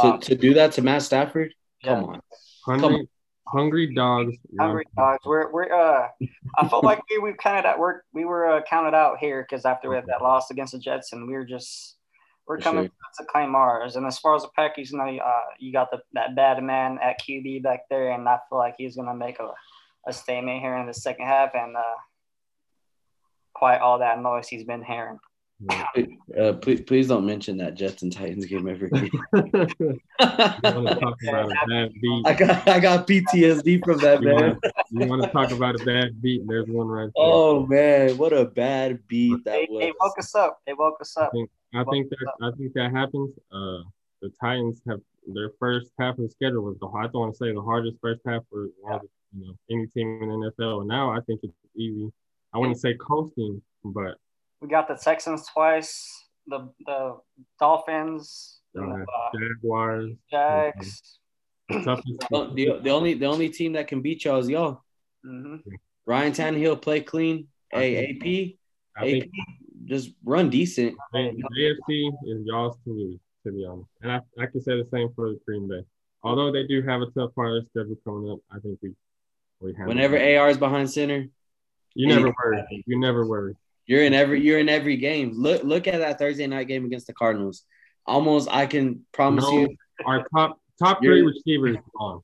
To, 0.00 0.06
Um, 0.06 0.20
to 0.20 0.34
do 0.34 0.52
that 0.54 0.72
to 0.72 0.82
Matt 0.82 1.00
Stafford, 1.02 1.54
yeah. 1.82 1.94
come 1.94 2.04
on. 2.04 2.20
Hungry, 2.66 3.08
hungry 3.48 3.94
dogs. 3.94 4.36
Hungry 4.60 4.84
dogs. 4.94 5.20
We're 5.24 5.50
we're 5.50 5.72
uh 5.72 6.08
I 6.58 6.68
felt 6.68 6.84
like 6.84 7.00
we 7.10 7.18
we 7.18 7.32
kind 7.32 7.58
of 7.58 7.64
at 7.64 7.78
work 7.78 8.04
we 8.12 8.26
were 8.26 8.50
uh, 8.50 8.62
counted 8.68 8.94
out 8.94 9.18
here 9.18 9.46
because 9.48 9.64
after 9.64 9.88
we 9.88 9.96
had 9.96 10.04
that 10.08 10.20
loss 10.22 10.50
against 10.50 10.72
the 10.72 10.78
Jets 10.78 11.14
and 11.14 11.26
we 11.26 11.32
were 11.32 11.46
just 11.46 11.96
we're 12.46 12.58
For 12.58 12.62
coming 12.64 12.90
to 13.18 13.24
claim 13.26 13.54
ours. 13.54 13.96
And 13.96 14.06
as 14.06 14.18
far 14.18 14.34
as 14.34 14.42
the 14.42 14.48
Packers, 14.56 14.90
you 14.90 14.98
know, 14.98 15.04
uh, 15.04 15.40
you 15.58 15.72
got 15.72 15.90
the 15.90 16.02
that 16.12 16.34
bad 16.34 16.62
man 16.62 16.98
at 17.02 17.20
QB 17.20 17.62
back 17.62 17.88
there, 17.88 18.10
and 18.10 18.28
I 18.28 18.38
feel 18.48 18.58
like 18.58 18.74
he's 18.76 18.96
gonna 18.96 19.14
make 19.14 19.38
a, 19.38 19.50
a 20.06 20.12
statement 20.12 20.60
here 20.60 20.76
in 20.76 20.86
the 20.86 20.94
second 20.94 21.26
half 21.26 21.54
and 21.54 21.76
uh, 21.76 21.98
quiet 23.54 23.80
all 23.80 23.98
that 24.00 24.20
noise 24.20 24.48
he's 24.48 24.64
been 24.64 24.82
hearing. 24.82 25.18
Yeah. 25.70 25.86
Uh, 26.40 26.52
please, 26.54 26.80
please 26.82 27.08
don't 27.08 27.24
mention 27.26 27.56
that 27.58 27.74
Jets 27.74 28.02
and 28.02 28.12
Titans 28.12 28.46
game 28.46 28.66
ever 28.68 28.86
again. 28.86 29.10
you 29.12 30.00
want 30.64 30.88
to 30.88 30.94
talk 31.00 31.16
about 31.28 31.50
a 31.52 31.54
bad 31.68 31.92
beat? 32.00 32.26
I 32.26 32.34
got 32.34 32.68
I 32.68 32.80
got 32.80 33.06
PTSD 33.06 33.84
from 33.84 33.98
that 33.98 34.22
You 34.22 34.28
man. 34.28 34.34
wanna- 34.34 34.58
You 34.90 35.06
want 35.06 35.22
to 35.22 35.28
talk 35.30 35.50
about 35.52 35.80
a 35.80 35.84
bad 35.84 36.20
beat? 36.20 36.42
There's 36.46 36.68
one 36.68 36.86
right 36.88 37.04
there. 37.14 37.24
Oh 37.24 37.66
man, 37.66 38.16
what 38.18 38.32
a 38.32 38.44
bad 38.46 39.06
beat 39.08 39.44
that 39.44 39.52
They, 39.52 39.66
was. 39.70 39.80
they 39.80 39.92
woke 40.00 40.18
us 40.18 40.34
up. 40.34 40.58
They 40.66 40.72
woke 40.74 40.96
us 41.00 41.16
I 41.16 41.22
up. 41.24 41.32
think 41.32 41.50
I 41.74 41.84
think 41.84 42.10
that 42.10 42.32
I 42.42 42.50
think 42.56 42.72
that 42.74 42.90
happens. 42.92 43.30
Uh, 43.52 43.78
the 44.20 44.30
Titans 44.40 44.80
have 44.88 45.00
their 45.26 45.50
first 45.60 45.90
half 45.98 46.18
of 46.18 46.24
the 46.24 46.30
schedule 46.30 46.62
was 46.62 46.76
the 46.80 46.86
I 46.88 47.02
don't 47.04 47.14
want 47.14 47.32
to 47.34 47.38
say 47.38 47.52
the 47.52 47.62
hardest 47.62 47.96
first 48.00 48.20
half 48.26 48.42
for 48.50 48.68
all 48.84 48.98
the, 48.98 49.08
you 49.38 49.46
know 49.46 49.54
any 49.70 49.86
team 49.86 50.22
in 50.22 50.28
the 50.28 50.52
NFL. 50.58 50.80
And 50.80 50.88
now 50.88 51.10
I 51.10 51.20
think 51.20 51.40
it's 51.42 51.54
easy. 51.76 52.10
I 52.54 52.58
wouldn't 52.58 52.80
say 52.80 52.94
coasting, 52.94 53.62
but 53.84 54.16
We 54.62 54.68
got 54.68 54.86
the 54.86 54.94
Texans 54.94 55.44
twice, 55.52 56.08
the 56.46 56.72
the 56.86 57.16
Dolphins, 57.58 58.60
uh, 58.78 58.84
uh, 58.84 59.04
Jaguars, 59.36 60.12
Jags. 60.30 61.18
the 61.68 61.80
toughest. 61.82 62.20
The, 62.30 62.78
the 62.80 62.90
only 62.90 63.14
the 63.14 63.26
only 63.26 63.48
team 63.48 63.72
that 63.72 63.88
can 63.88 64.02
beat 64.02 64.24
y'all 64.24 64.38
is 64.38 64.48
y'all. 64.48 64.84
hmm 65.24 65.56
Ryan 66.06 66.32
Tannehill 66.32 66.80
play 66.80 67.00
clean. 67.00 67.48
Hey, 67.72 68.56
AP, 68.96 69.04
AP, 69.04 69.28
just 69.84 70.10
run 70.24 70.48
decent. 70.48 70.94
the 71.12 71.18
AFC 71.18 72.12
is 72.26 72.46
y'all's 72.46 72.76
to 72.84 72.90
lose, 72.90 73.18
to 73.44 73.52
be 73.52 73.64
honest. 73.64 73.88
And 74.02 74.12
I, 74.12 74.20
I 74.38 74.46
can 74.46 74.60
say 74.60 74.76
the 74.76 74.86
same 74.92 75.08
for 75.16 75.30
the 75.30 75.40
Green 75.44 75.68
Bay. 75.68 75.82
Although 76.22 76.52
they 76.52 76.66
do 76.68 76.82
have 76.82 77.00
a 77.00 77.06
tough 77.06 77.34
part 77.34 77.56
of 77.56 77.64
their 77.74 77.84
schedule 77.84 77.98
coming 78.04 78.30
up, 78.30 78.38
I 78.52 78.60
think 78.60 78.78
we 78.80 78.94
we 79.60 79.74
have. 79.76 79.88
Whenever 79.88 80.16
AR 80.16 80.50
is 80.50 80.58
behind 80.58 80.88
center, 80.88 81.26
you 81.94 82.06
never 82.06 82.32
worry, 82.44 82.84
you 82.86 83.00
never 83.00 83.26
worry. 83.26 83.56
You're 83.86 84.04
in 84.04 84.14
every 84.14 84.40
you're 84.40 84.58
in 84.58 84.68
every 84.68 84.96
game. 84.96 85.32
Look 85.34 85.62
look 85.64 85.86
at 85.88 85.98
that 85.98 86.18
Thursday 86.18 86.46
night 86.46 86.68
game 86.68 86.84
against 86.84 87.06
the 87.06 87.12
Cardinals. 87.14 87.64
Almost, 88.06 88.48
I 88.50 88.66
can 88.66 89.04
promise 89.12 89.44
No, 89.44 89.52
you, 89.60 89.76
our 90.06 90.26
top 90.34 90.60
top 90.82 91.00
three 91.00 91.18
You're- 91.20 91.32
receivers 91.32 91.76
gone. 91.98 92.20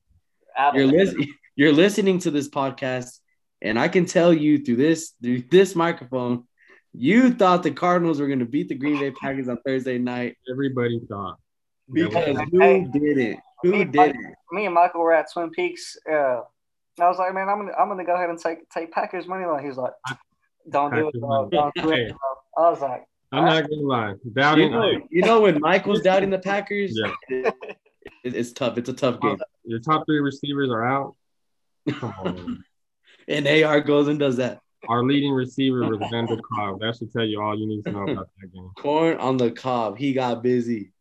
you're 0.74 0.86
listening 0.86 1.28
you're 1.56 1.72
listening 1.72 2.18
to 2.20 2.30
this 2.30 2.48
podcast, 2.48 3.18
and 3.62 3.78
I 3.78 3.88
can 3.88 4.04
tell 4.06 4.32
you 4.32 4.58
through 4.58 4.76
this 4.76 5.12
through 5.22 5.42
this 5.50 5.74
microphone, 5.76 6.44
you 6.92 7.30
thought 7.32 7.62
the 7.62 7.70
Cardinals 7.70 8.20
were 8.20 8.26
going 8.28 8.38
to 8.40 8.44
beat 8.44 8.68
the 8.68 8.74
Green 8.74 8.98
Bay 8.98 9.10
Packers 9.12 9.48
on 9.48 9.58
Thursday 9.64 9.98
night 9.98 10.36
Everybody 10.50 11.00
thought. 11.08 11.38
because 11.92 12.36
Hey. 12.52 12.80
who 12.92 12.98
did 13.00 13.18
it? 13.18 13.38
Who 13.62 13.70
Me, 13.72 13.84
did 13.84 14.10
it? 14.14 14.16
Me 14.52 14.66
and 14.66 14.74
Michael 14.74 15.00
were 15.00 15.12
at 15.12 15.32
Twin 15.32 15.50
Peaks. 15.50 15.96
Uh, 16.10 16.42
I 17.00 17.08
was 17.08 17.18
like, 17.18 17.32
man, 17.34 17.48
I'm 17.48 17.58
gonna 17.58 17.72
I'm 17.78 17.88
gonna 17.88 18.04
go 18.04 18.14
ahead 18.14 18.30
and 18.30 18.38
take 18.38 18.68
take 18.70 18.90
Packers 18.92 19.26
money 19.28 19.44
line. 19.44 19.64
He's 19.64 19.76
like, 19.76 19.92
don't 20.70 20.94
do 20.94 21.08
it, 21.08 21.14
Packers 21.14 21.20
bro. 21.20 21.48
Don't 21.50 21.74
do 21.74 21.90
it. 21.92 22.08
Bro. 22.10 22.18
I 22.66 22.70
was 22.70 22.80
like, 22.80 23.04
I'm 23.32 23.44
not 23.44 23.64
ah. 23.64 23.66
gonna 23.66 23.82
lie. 23.82 24.14
You 24.24 24.30
Doubting 24.32 24.72
know, 24.72 25.00
you 25.10 25.22
know 25.22 25.40
when 25.42 25.60
Mike 25.60 25.86
was 25.86 26.00
doubting 26.00 26.30
the 26.30 26.38
Packers, 26.38 26.92
Yeah. 26.94 27.12
it- 28.24 28.34
it's 28.34 28.52
tough. 28.52 28.78
It's 28.78 28.88
a 28.88 28.92
tough 28.92 29.16
uh, 29.16 29.28
game. 29.28 29.38
your 29.64 29.80
top 29.80 30.04
three 30.06 30.20
receivers 30.20 30.70
are 30.70 30.86
out. 30.86 31.16
On. 32.02 32.64
And 33.28 33.46
AR 33.46 33.82
goes 33.82 34.08
and 34.08 34.18
does 34.18 34.38
that. 34.38 34.62
Our 34.88 35.04
leading 35.04 35.32
receiver 35.32 35.86
was 35.86 36.00
Randall 36.10 36.40
Cobb. 36.40 36.80
That 36.80 36.96
should 36.96 37.12
tell 37.12 37.24
you 37.24 37.42
all 37.42 37.58
you 37.58 37.68
need 37.68 37.84
to 37.84 37.92
know 37.92 38.04
about 38.04 38.30
that 38.40 38.54
game. 38.54 38.70
Corn 38.78 39.18
on 39.18 39.36
the 39.36 39.50
cob. 39.50 39.98
He 39.98 40.14
got 40.14 40.42
busy. 40.42 40.92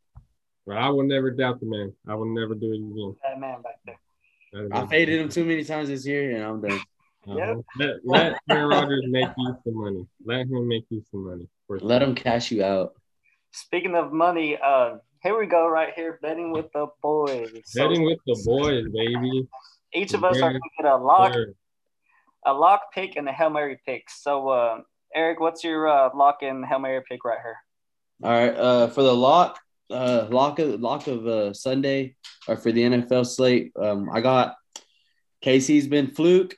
But 0.66 0.76
I 0.76 0.90
will 0.90 1.04
never 1.04 1.32
doubt 1.32 1.62
the 1.62 1.68
man. 1.68 1.94
I 2.06 2.16
will 2.16 2.26
never 2.26 2.54
do 2.54 2.74
it 2.74 2.80
again. 2.80 3.16
that 3.24 3.40
man 3.40 3.62
back 3.62 3.80
there. 3.86 4.68
I 4.74 4.84
it. 4.84 4.90
faded 4.90 5.22
him 5.22 5.30
too 5.30 5.46
many 5.46 5.64
times 5.64 5.88
this 5.88 6.06
year, 6.06 6.36
and 6.36 6.44
I'm 6.44 6.60
done. 6.60 6.82
Uh-huh. 7.30 7.56
Let, 7.78 7.96
let 8.06 8.40
Aaron 8.50 8.70
Rodgers 8.70 9.04
make 9.08 9.30
you 9.38 9.56
some 9.64 9.76
money. 9.78 10.08
Let 10.26 10.42
him 10.48 10.68
make 10.68 10.86
you 10.90 11.04
some 11.12 11.26
money. 11.28 11.48
For 11.68 11.80
Let 11.80 12.02
him 12.02 12.16
cash 12.16 12.52
you 12.52 12.64
out. 12.64 12.94
Speaking 13.52 13.96
of 13.96 14.14
money, 14.14 14.58
uh, 14.64 14.98
here 15.24 15.38
we 15.38 15.46
go 15.48 15.68
right 15.68 15.94
here 15.94 16.20
betting 16.22 16.52
with 16.52 16.72
the 16.74 16.88
boys. 17.02 17.50
So 17.66 17.84
Betting 17.88 18.06
with 18.06 18.20
the 18.26 18.42
boys, 18.46 18.86
baby. 18.94 19.48
each 19.94 20.14
of 20.14 20.24
us 20.24 20.38
are 20.38 20.52
gonna 20.52 20.60
get 20.80 20.86
a 20.92 20.96
lock, 20.98 21.34
Sure. 21.34 21.48
a 22.46 22.54
lock 22.54 22.94
pick, 22.94 23.16
and 23.16 23.28
a 23.28 23.34
hail 23.34 23.50
mary 23.50 23.80
pick. 23.86 24.10
So, 24.10 24.48
uh, 24.50 24.82
Eric, 25.16 25.40
what's 25.40 25.64
your 25.64 25.88
uh, 25.88 26.10
lock 26.16 26.44
and 26.44 26.66
hail 26.66 26.80
mary 26.80 27.02
pick 27.10 27.26
right 27.26 27.40
here? 27.42 27.58
All 28.24 28.32
right. 28.32 28.56
Uh, 28.56 28.88
for 28.88 29.02
the 29.04 29.16
lock, 29.16 29.60
uh, 29.90 30.28
lock 30.30 30.60
of 30.60 30.80
lock 30.80 31.08
of 31.08 31.26
uh, 31.28 31.54
Sunday, 31.54 32.16
or 32.48 32.58
for 32.58 32.72
the 32.72 32.84
NFL 32.84 33.26
slate, 33.26 33.72
um, 33.78 34.10
I 34.12 34.22
got 34.22 34.56
Casey's 35.42 35.88
been 35.88 36.08
fluke, 36.08 36.56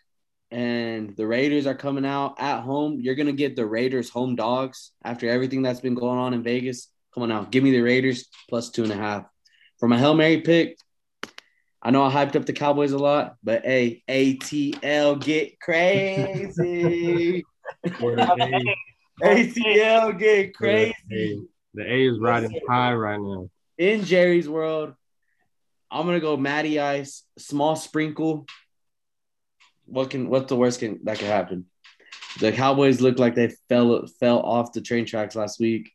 and 0.52 1.16
the 1.16 1.28
Raiders 1.28 1.68
are 1.68 1.76
coming 1.76 2.06
out 2.06 2.36
at 2.40 2.62
home. 2.62 3.00
You're 3.00 3.16
gonna 3.16 3.32
get 3.32 3.56
the 3.56 3.66
Raiders 3.66 4.10
home 4.10 4.36
dogs 4.36 4.92
after 5.04 5.30
everything 5.30 5.62
that's 5.62 5.82
been 5.82 5.96
going 5.96 6.18
on 6.18 6.34
in 6.34 6.44
Vegas. 6.44 6.90
Come 7.14 7.24
on 7.24 7.30
now, 7.30 7.44
give 7.44 7.64
me 7.64 7.72
the 7.72 7.82
Raiders 7.82 8.28
plus 8.50 8.70
two 8.70 8.84
and 8.84 8.92
a 8.92 8.96
half. 8.96 9.26
For 9.80 9.88
my 9.88 9.98
hail 9.98 10.14
mary 10.14 10.42
pick, 10.42 10.78
I 11.82 11.92
know 11.92 12.04
I 12.04 12.12
hyped 12.12 12.36
up 12.36 12.46
the 12.46 12.54
Cowboys 12.54 12.92
a 12.92 12.98
lot, 12.98 13.36
but 13.44 13.64
hey, 13.64 14.04
ATL 14.10 15.24
get 15.24 15.60
crazy. 15.60 17.44
ATL 19.24 20.20
get 20.20 20.54
crazy. 20.56 21.48
The 21.74 21.84
A 21.84 22.08
is 22.08 22.20
riding 22.20 22.60
high 22.68 22.94
right 22.94 23.20
now. 23.20 23.50
In 23.78 24.04
Jerry's 24.04 24.50
world, 24.50 24.94
I'm 25.92 26.06
gonna 26.06 26.20
go 26.20 26.36
Matty 26.36 26.80
Ice, 26.80 27.24
small 27.38 27.76
sprinkle. 27.76 28.46
What 29.90 30.10
can 30.10 30.30
what's 30.30 30.50
the 30.50 30.56
worst 30.56 30.80
can 30.80 31.00
that 31.04 31.20
can 31.20 31.28
happen? 31.28 31.66
The 32.40 32.52
Cowboys 32.52 33.02
look 33.02 33.20
like 33.20 33.36
they 33.36 33.52
fell 33.68 34.06
fell 34.20 34.40
off 34.40 34.74
the 34.74 34.82
train 34.82 35.06
tracks 35.06 35.36
last 35.36 35.60
week, 35.60 35.92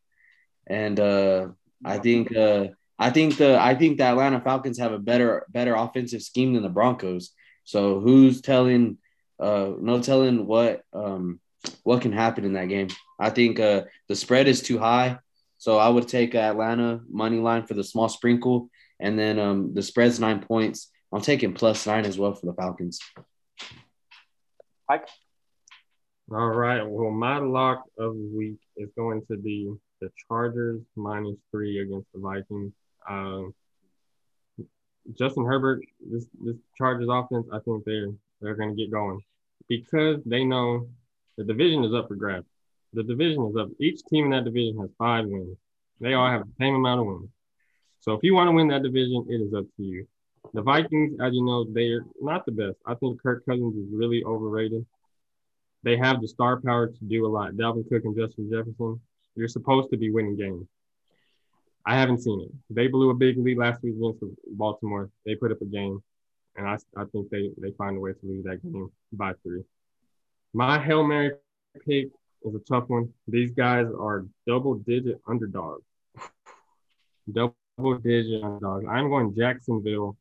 and 0.66 0.98
uh, 0.98 1.48
I 1.84 1.98
think 1.98 2.34
uh, 2.36 2.68
I 2.98 3.10
think 3.10 3.36
the 3.36 3.58
I 3.60 3.74
think 3.74 3.98
the 3.98 4.04
Atlanta 4.04 4.40
Falcons 4.40 4.78
have 4.78 4.92
a 4.92 4.98
better 4.98 5.46
better 5.48 5.74
offensive 5.74 6.22
scheme 6.22 6.54
than 6.54 6.62
the 6.62 6.68
Broncos. 6.68 7.30
So 7.64 8.00
who's 8.00 8.40
telling? 8.40 8.98
Uh, 9.40 9.72
no 9.80 10.00
telling 10.00 10.46
what 10.46 10.82
um 10.92 11.40
what 11.82 12.02
can 12.02 12.12
happen 12.12 12.44
in 12.44 12.52
that 12.52 12.68
game. 12.68 12.88
I 13.18 13.30
think 13.30 13.58
uh 13.58 13.84
the 14.08 14.16
spread 14.16 14.46
is 14.48 14.62
too 14.62 14.78
high, 14.78 15.18
so 15.58 15.78
I 15.78 15.88
would 15.88 16.08
take 16.08 16.34
Atlanta 16.34 17.00
money 17.08 17.38
line 17.38 17.66
for 17.66 17.74
the 17.74 17.84
small 17.84 18.08
sprinkle, 18.08 18.70
and 19.00 19.18
then 19.18 19.38
um 19.38 19.74
the 19.74 19.82
spread's 19.82 20.20
nine 20.20 20.40
points. 20.40 20.90
I'm 21.12 21.20
taking 21.20 21.54
plus 21.54 21.86
nine 21.86 22.04
as 22.06 22.18
well 22.18 22.34
for 22.34 22.46
the 22.46 22.54
Falcons. 22.54 23.00
Mike? 24.88 25.08
All 26.30 26.48
right. 26.48 26.82
Well, 26.82 27.10
my 27.10 27.38
lock 27.38 27.84
of 27.98 28.14
the 28.14 28.30
week 28.34 28.58
is 28.76 28.88
going 28.96 29.22
to 29.30 29.36
be 29.36 29.72
the 30.00 30.10
Chargers 30.28 30.80
minus 30.96 31.36
three 31.50 31.80
against 31.80 32.06
the 32.12 32.20
Vikings. 32.20 32.72
Um, 33.08 33.54
Justin 35.18 35.44
Herbert, 35.44 35.82
this 36.00 36.26
this 36.42 36.56
Chargers 36.78 37.08
offense, 37.10 37.46
I 37.52 37.58
think 37.60 37.84
they're 37.84 38.08
they're 38.40 38.54
going 38.54 38.70
to 38.70 38.76
get 38.76 38.90
going 38.90 39.20
because 39.68 40.20
they 40.24 40.44
know 40.44 40.88
the 41.36 41.44
division 41.44 41.84
is 41.84 41.94
up 41.94 42.08
for 42.08 42.14
grabs. 42.14 42.46
The 42.94 43.02
division 43.02 43.44
is 43.46 43.56
up. 43.56 43.68
Each 43.80 44.00
team 44.04 44.26
in 44.26 44.30
that 44.30 44.44
division 44.44 44.78
has 44.80 44.90
five 44.98 45.26
wins. 45.26 45.58
They 46.00 46.14
all 46.14 46.30
have 46.30 46.46
the 46.46 46.52
same 46.58 46.74
amount 46.74 47.00
of 47.00 47.06
wins. 47.06 47.28
So 48.00 48.12
if 48.12 48.22
you 48.22 48.34
want 48.34 48.48
to 48.48 48.52
win 48.52 48.68
that 48.68 48.82
division, 48.82 49.26
it 49.28 49.40
is 49.40 49.52
up 49.54 49.64
to 49.76 49.82
you. 49.82 50.06
The 50.54 50.62
Vikings, 50.62 51.18
as 51.20 51.34
you 51.34 51.44
know, 51.44 51.64
they're 51.64 52.06
not 52.20 52.46
the 52.46 52.52
best. 52.52 52.76
I 52.86 52.94
think 52.94 53.20
Kirk 53.20 53.44
Cousins 53.44 53.74
is 53.76 53.92
really 53.92 54.22
overrated. 54.22 54.86
They 55.82 55.96
have 55.96 56.20
the 56.20 56.28
star 56.28 56.60
power 56.60 56.86
to 56.86 57.04
do 57.04 57.26
a 57.26 57.28
lot. 57.28 57.54
Dalvin 57.54 57.88
Cook 57.88 58.04
and 58.04 58.16
Justin 58.16 58.48
Jefferson, 58.50 59.00
you're 59.34 59.48
supposed 59.48 59.90
to 59.90 59.96
be 59.96 60.10
winning 60.10 60.36
games. 60.36 60.68
I 61.84 61.96
haven't 61.96 62.22
seen 62.22 62.40
it. 62.40 62.52
They 62.70 62.86
blew 62.86 63.10
a 63.10 63.14
big 63.14 63.36
lead 63.36 63.58
last 63.58 63.82
week 63.82 63.96
against 63.96 64.22
Baltimore. 64.46 65.10
They 65.26 65.34
put 65.34 65.50
up 65.50 65.60
a 65.60 65.64
game, 65.64 66.00
and 66.56 66.68
I, 66.68 66.78
I 66.96 67.04
think 67.06 67.30
they, 67.30 67.50
they 67.58 67.72
find 67.72 67.96
a 67.96 68.00
way 68.00 68.12
to 68.12 68.18
lose 68.22 68.44
that 68.44 68.62
game 68.62 68.90
by 69.12 69.32
three. 69.42 69.64
My 70.54 70.78
Hail 70.78 71.04
Mary 71.04 71.32
pick 71.84 72.10
is 72.44 72.54
a 72.54 72.60
tough 72.60 72.84
one. 72.86 73.12
These 73.26 73.50
guys 73.50 73.86
are 73.86 74.24
double 74.46 74.74
digit 74.74 75.20
underdogs. 75.26 75.82
double 77.32 77.56
digit 78.04 78.42
underdogs. 78.42 78.86
I'm 78.88 79.08
going 79.08 79.34
Jacksonville 79.36 80.16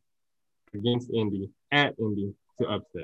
against 0.74 1.12
Indy 1.12 1.50
at 1.72 1.96
Indy 2.00 2.34
to 2.60 2.68
upset. 2.68 3.04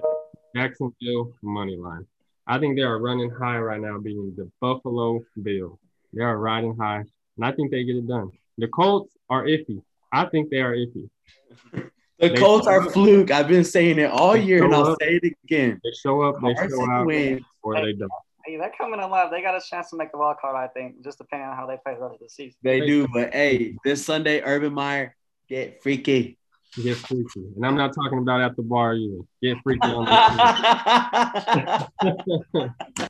Jacksonville 0.56 1.34
money 1.42 1.76
line. 1.78 2.06
I 2.48 2.58
think 2.58 2.76
they 2.76 2.82
are 2.82 3.00
running 3.00 3.30
high 3.30 3.60
right 3.60 3.80
now, 3.80 4.00
being 4.00 4.34
the 4.36 4.50
Buffalo 4.60 5.20
Bills. 5.42 5.78
They 6.14 6.24
are 6.24 6.38
riding 6.38 6.76
high, 6.76 7.04
and 7.38 7.46
I 7.46 7.52
think 7.52 7.70
they 7.72 7.84
get 7.84 7.98
it 7.98 8.08
done. 8.08 8.32
The 8.58 8.68
Colts 8.68 9.16
are 9.30 9.44
iffy. 9.44 9.82
I 10.12 10.26
think 10.26 10.50
they 10.50 10.58
are 10.62 10.74
iffy. 10.74 11.10
the 11.72 11.92
they 12.18 12.36
Colts 12.36 12.66
are 12.66 12.82
up. 12.82 12.92
fluke. 12.92 13.30
I've 13.30 13.48
been 13.48 13.64
saying 13.64 14.00
it 14.00 14.10
all 14.10 14.36
year, 14.36 14.66
and 14.66 14.74
I'll 14.74 14.88
up. 14.88 14.98
say 15.00 15.20
it 15.22 15.34
again. 15.44 15.80
They 15.84 15.92
show 15.92 16.22
up, 16.24 16.42
they 16.42 16.56
Carson 16.56 16.80
show 16.80 16.92
out, 16.92 17.06
wins. 17.06 17.44
or 17.62 17.76
they 17.76 17.94
don't. 17.94 18.12
Hey, 18.46 18.58
they're 18.58 18.72
coming 18.76 19.00
alive. 19.00 19.30
They 19.30 19.44
got 19.44 19.56
a 19.56 19.62
chance 19.62 19.92
to 19.92 19.98
make 19.98 20.12
the 20.12 20.18
wild 20.18 20.38
card, 20.42 20.56
I 20.56 20.68
think, 20.74 21.04
just 21.04 21.20
depending 21.20 21.48
on 21.48 21.56
how 21.56 21.68
they 21.68 21.78
play 21.84 21.94
the 21.94 22.02
rest 22.02 22.16
of 22.16 22.20
the 22.22 22.30
season. 22.30 22.58
They 22.64 22.80
do, 22.80 23.08
but 23.08 23.32
hey, 23.32 23.76
this 23.86 24.04
Sunday, 24.04 24.42
Urban 24.42 24.74
Meyer 24.74 25.16
get 25.48 25.84
freaky. 25.84 26.39
Get 26.76 26.98
freaky, 26.98 27.48
and 27.56 27.66
I'm 27.66 27.76
not 27.76 27.96
talking 27.96 28.20
about 28.20 28.42
at 28.42 28.56
the 28.56 28.62
bar 28.62 28.94
either. 28.94 29.22
Get 29.42 29.58
freaky 29.64 29.88
on 29.88 30.06
the 30.06 31.90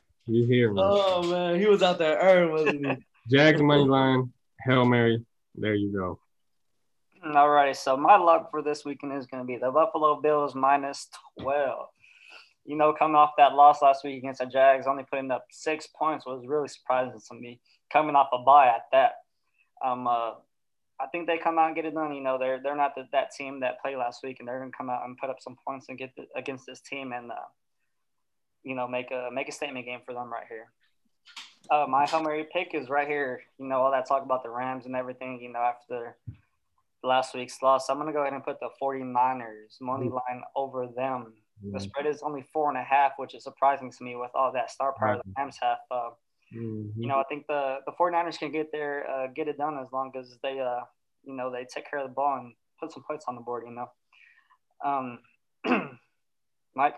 You 0.26 0.46
hear 0.46 0.72
me? 0.72 0.80
Oh 0.82 1.28
man, 1.30 1.58
he 1.58 1.66
was 1.66 1.82
out 1.82 1.98
there 1.98 2.18
earning, 2.18 2.52
wasn't 2.52 2.86
he? 2.86 2.96
Jags 3.36 3.60
money 3.60 3.84
line, 3.84 4.32
Hail 4.64 4.84
Mary. 4.84 5.24
There 5.56 5.74
you 5.74 5.92
go. 5.92 6.18
All 7.34 7.50
right, 7.50 7.76
so 7.76 7.96
my 7.96 8.16
luck 8.16 8.50
for 8.50 8.62
this 8.62 8.84
weekend 8.84 9.12
is 9.12 9.26
going 9.26 9.42
to 9.42 9.46
be 9.46 9.58
the 9.58 9.70
Buffalo 9.70 10.20
Bills 10.20 10.54
minus 10.54 11.08
12. 11.40 11.86
You 12.64 12.76
know, 12.76 12.94
coming 12.94 13.16
off 13.16 13.32
that 13.36 13.52
loss 13.54 13.82
last 13.82 14.04
week 14.04 14.16
against 14.18 14.40
the 14.40 14.46
Jags, 14.46 14.86
only 14.86 15.04
putting 15.04 15.30
up 15.30 15.44
six 15.50 15.86
points 15.86 16.24
was 16.24 16.46
really 16.46 16.68
surprising 16.68 17.20
to 17.28 17.34
me. 17.34 17.60
Coming 17.92 18.16
off 18.16 18.28
a 18.32 18.38
bye 18.42 18.68
at 18.68 18.84
that, 18.92 19.12
um, 19.84 20.06
uh, 20.06 20.32
I 21.02 21.06
think 21.06 21.26
they 21.26 21.38
come 21.38 21.58
out 21.58 21.66
and 21.66 21.76
get 21.76 21.84
it 21.84 21.94
done. 21.94 22.14
You 22.14 22.22
know, 22.22 22.38
they're 22.38 22.60
they're 22.62 22.76
not 22.76 22.94
the, 22.94 23.08
that 23.12 23.30
team 23.32 23.60
that 23.60 23.80
played 23.80 23.96
last 23.96 24.22
week, 24.22 24.36
and 24.38 24.48
they're 24.48 24.58
going 24.58 24.70
to 24.70 24.76
come 24.76 24.90
out 24.90 25.04
and 25.04 25.16
put 25.16 25.30
up 25.30 25.40
some 25.40 25.56
points 25.66 25.86
and 25.88 25.98
get 25.98 26.14
the, 26.16 26.26
against 26.36 26.66
this 26.66 26.80
team, 26.80 27.12
and 27.12 27.30
uh, 27.30 27.48
you 28.62 28.74
know, 28.74 28.86
make 28.86 29.10
a 29.10 29.28
make 29.32 29.48
a 29.48 29.52
statement 29.52 29.86
game 29.86 30.00
for 30.04 30.14
them 30.14 30.32
right 30.32 30.46
here. 30.48 30.66
Uh, 31.70 31.86
my 31.88 32.06
Mary 32.22 32.46
pick 32.52 32.74
is 32.74 32.88
right 32.88 33.06
here. 33.06 33.42
You 33.58 33.66
know, 33.66 33.80
all 33.80 33.92
that 33.92 34.06
talk 34.06 34.24
about 34.24 34.42
the 34.42 34.50
Rams 34.50 34.86
and 34.86 34.96
everything, 34.96 35.40
you 35.40 35.52
know, 35.52 35.60
after 35.60 36.16
last 37.02 37.34
week's 37.34 37.62
loss. 37.62 37.88
I'm 37.88 37.96
going 37.96 38.08
to 38.08 38.12
go 38.12 38.22
ahead 38.22 38.32
and 38.32 38.44
put 38.44 38.58
the 38.60 38.70
49ers 38.82 39.80
money 39.80 40.08
mm. 40.08 40.12
line 40.12 40.42
over 40.56 40.86
them. 40.86 41.34
The 41.72 41.78
spread 41.78 42.06
is 42.06 42.22
only 42.22 42.42
four 42.54 42.70
and 42.70 42.78
a 42.78 42.82
half, 42.82 43.12
which 43.18 43.34
is 43.34 43.44
surprising 43.44 43.92
to 43.92 44.04
me 44.04 44.16
with 44.16 44.30
all 44.34 44.50
that 44.52 44.70
star 44.70 44.94
power 44.98 45.16
the 45.16 45.32
Rams 45.36 45.58
have. 45.60 45.78
Uh, 45.90 46.10
mm-hmm. 46.54 47.00
You 47.00 47.08
know, 47.08 47.18
I 47.18 47.24
think 47.28 47.46
the, 47.46 47.78
the 47.86 47.92
49ers 47.92 48.38
can 48.38 48.52
get 48.52 48.70
there, 48.72 49.08
uh, 49.10 49.26
get 49.34 49.48
it 49.48 49.58
done 49.58 49.78
as 49.78 49.88
long 49.92 50.12
as 50.18 50.38
they, 50.42 50.60
uh, 50.60 50.80
you 51.24 51.34
know, 51.34 51.50
they 51.50 51.64
take 51.72 51.88
care 51.90 52.00
of 52.00 52.08
the 52.08 52.14
ball 52.14 52.38
and 52.38 52.54
put 52.78 52.92
some 52.92 53.04
points 53.06 53.26
on 53.28 53.34
the 53.34 53.40
board, 53.40 53.64
you 53.66 53.74
know. 53.74 53.90
Um, 54.84 55.18
Mike? 56.74 56.94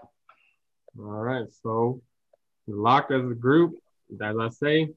All 0.99 1.05
right. 1.05 1.47
So, 1.63 2.01
locked 2.67 3.13
as 3.13 3.23
a 3.23 3.35
group, 3.35 3.75
as 4.21 4.37
I 4.39 4.49
say, 4.51 4.89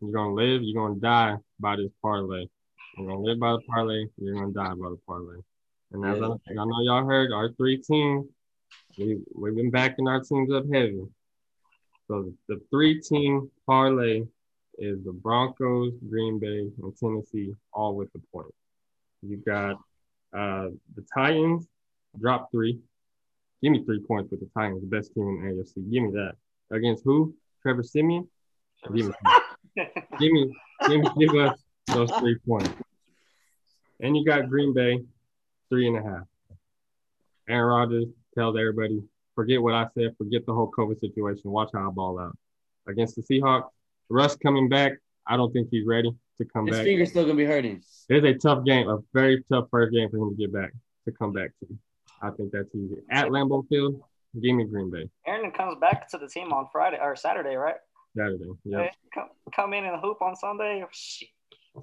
you're 0.00 0.12
gonna 0.12 0.34
live, 0.34 0.62
you're 0.62 0.82
gonna 0.82 1.00
die 1.00 1.36
by 1.60 1.76
this 1.76 1.92
parlay. 2.02 2.46
You're 2.96 3.08
gonna 3.08 3.20
live 3.20 3.38
by 3.38 3.52
the 3.52 3.60
parlay, 3.68 4.06
you're 4.18 4.34
gonna 4.34 4.52
die 4.52 4.74
by 4.74 4.90
the 4.90 4.98
parlay. 5.06 5.40
And 5.92 6.04
as 6.04 6.18
yeah. 6.18 6.26
I, 6.26 6.62
I 6.62 6.64
know 6.64 6.82
y'all 6.82 7.06
heard, 7.06 7.32
our 7.32 7.52
three 7.52 7.78
teams, 7.78 8.26
we 8.98 9.18
we've 9.34 9.54
been 9.54 9.70
backing 9.70 10.08
our 10.08 10.20
teams 10.20 10.52
up 10.52 10.64
heavy. 10.72 11.02
So 12.14 12.22
the, 12.22 12.54
the 12.54 12.60
three 12.70 13.00
team 13.00 13.50
parlay 13.66 14.22
is 14.78 15.02
the 15.04 15.12
Broncos, 15.12 15.94
Green 16.08 16.38
Bay, 16.38 16.70
and 16.80 16.96
Tennessee, 16.96 17.54
all 17.72 17.96
with 17.96 18.12
the 18.12 18.20
point. 18.32 18.54
You 19.22 19.38
got 19.38 19.72
uh, 20.32 20.68
the 20.94 21.04
Titans 21.12 21.66
drop 22.20 22.52
three. 22.52 22.78
Give 23.62 23.72
me 23.72 23.82
three 23.84 23.98
points 23.98 24.30
with 24.30 24.40
the 24.40 24.48
Titans, 24.56 24.82
the 24.82 24.96
best 24.96 25.12
team 25.12 25.26
in 25.26 25.56
the 25.56 25.62
AFC. 25.62 25.90
Give 25.90 26.02
me 26.04 26.10
that. 26.12 26.34
Against 26.70 27.02
who? 27.04 27.34
Trevor 27.62 27.82
Siemian? 27.82 28.28
Give 28.94 29.06
me, 29.08 29.14
give 30.20 30.30
me, 30.30 30.54
give 30.88 31.00
me, 31.00 31.08
give 31.18 31.34
us 31.34 31.58
those 31.88 32.12
three 32.20 32.38
points. 32.46 32.70
And 34.00 34.16
you 34.16 34.24
got 34.24 34.48
Green 34.48 34.72
Bay, 34.72 35.00
three 35.68 35.88
and 35.88 35.96
a 35.96 36.02
half. 36.02 36.26
Aaron 37.48 37.66
Rodgers 37.66 38.06
tells 38.36 38.56
everybody, 38.56 39.02
forget 39.34 39.60
what 39.60 39.74
I 39.74 39.86
said, 39.94 40.14
forget 40.16 40.46
the 40.46 40.52
whole 40.52 40.70
COVID 40.70 40.98
situation. 41.00 41.50
Watch 41.50 41.70
how 41.74 41.88
I 41.88 41.92
ball 41.92 42.18
out. 42.18 42.36
Against 42.86 43.16
the 43.16 43.22
Seahawks, 43.22 43.68
Russ 44.08 44.36
coming 44.36 44.68
back. 44.68 44.92
I 45.26 45.36
don't 45.36 45.52
think 45.52 45.68
he's 45.70 45.86
ready 45.86 46.14
to 46.38 46.44
come 46.44 46.66
His 46.66 46.76
back. 46.76 46.80
His 46.80 46.90
finger's 46.90 47.10
still 47.10 47.24
gonna 47.24 47.36
be 47.36 47.44
hurting. 47.44 47.82
It's 48.08 48.26
a 48.26 48.34
tough 48.34 48.64
game, 48.64 48.88
a 48.88 48.98
very 49.12 49.42
tough 49.50 49.68
first 49.70 49.92
game 49.92 50.10
for 50.10 50.18
him 50.18 50.30
to 50.30 50.36
get 50.36 50.52
back 50.52 50.72
to 51.06 51.12
come 51.12 51.32
back 51.32 51.50
to. 51.60 51.78
I 52.22 52.30
think 52.30 52.52
that's 52.52 52.74
easy. 52.74 52.96
At 53.10 53.26
Lambeau 53.26 53.66
Field, 53.68 54.00
give 54.40 54.54
me 54.54 54.64
Green 54.64 54.90
Bay. 54.90 55.08
Aaron 55.26 55.50
comes 55.50 55.78
back 55.80 56.08
to 56.10 56.18
the 56.18 56.28
team 56.28 56.52
on 56.52 56.66
Friday 56.72 56.98
or 57.00 57.16
Saturday, 57.16 57.54
right? 57.56 57.76
Saturday. 58.16 58.50
Yeah. 58.64 58.90
Come, 59.12 59.28
come 59.54 59.74
in 59.74 59.84
and 59.84 60.00
hoop 60.00 60.22
on 60.22 60.36
Sunday. 60.36 60.84
Shit. 60.92 61.28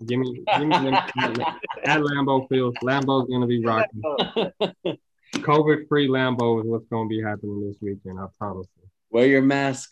Give 0.06 0.20
me, 0.20 0.43
give 0.58 0.68
me 0.68 0.76
at 1.84 1.99
Lambeau 1.99 2.47
Field. 2.47 2.78
Lambeau's 2.82 3.30
gonna 3.30 3.47
be 3.47 3.64
rocking. 3.64 4.02
COVID 5.34 5.88
free 5.88 6.07
Lambeau 6.07 6.61
is 6.61 6.67
what's 6.67 6.88
gonna 6.88 7.07
be 7.07 7.21
happening 7.21 7.67
this 7.67 7.77
weekend. 7.82 8.19
I 8.19 8.25
promise 8.38 8.67
you. 8.77 8.88
Wear 9.09 9.27
your 9.27 9.41
mask. 9.41 9.89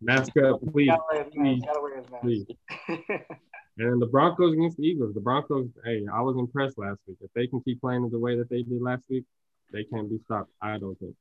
Mask 0.00 0.36
up, 0.38 0.60
please. 0.72 0.90
please, 1.34 1.62
please. 2.22 2.46
and 3.78 4.00
the 4.02 4.06
Broncos 4.06 4.52
against 4.52 4.76
the 4.76 4.84
Eagles. 4.84 5.14
The 5.14 5.20
Broncos, 5.20 5.68
hey, 5.84 6.04
I 6.12 6.20
was 6.20 6.36
impressed 6.36 6.78
last 6.78 6.98
week. 7.06 7.18
If 7.20 7.30
they 7.34 7.46
can 7.46 7.60
keep 7.60 7.80
playing 7.80 8.08
the 8.10 8.18
way 8.18 8.36
that 8.36 8.48
they 8.48 8.62
did 8.62 8.80
last 8.80 9.04
week, 9.08 9.24
they 9.72 9.84
can't 9.84 10.08
be 10.08 10.18
stopped. 10.24 10.50
I 10.60 10.78
don't 10.78 10.98
think. 10.98 11.14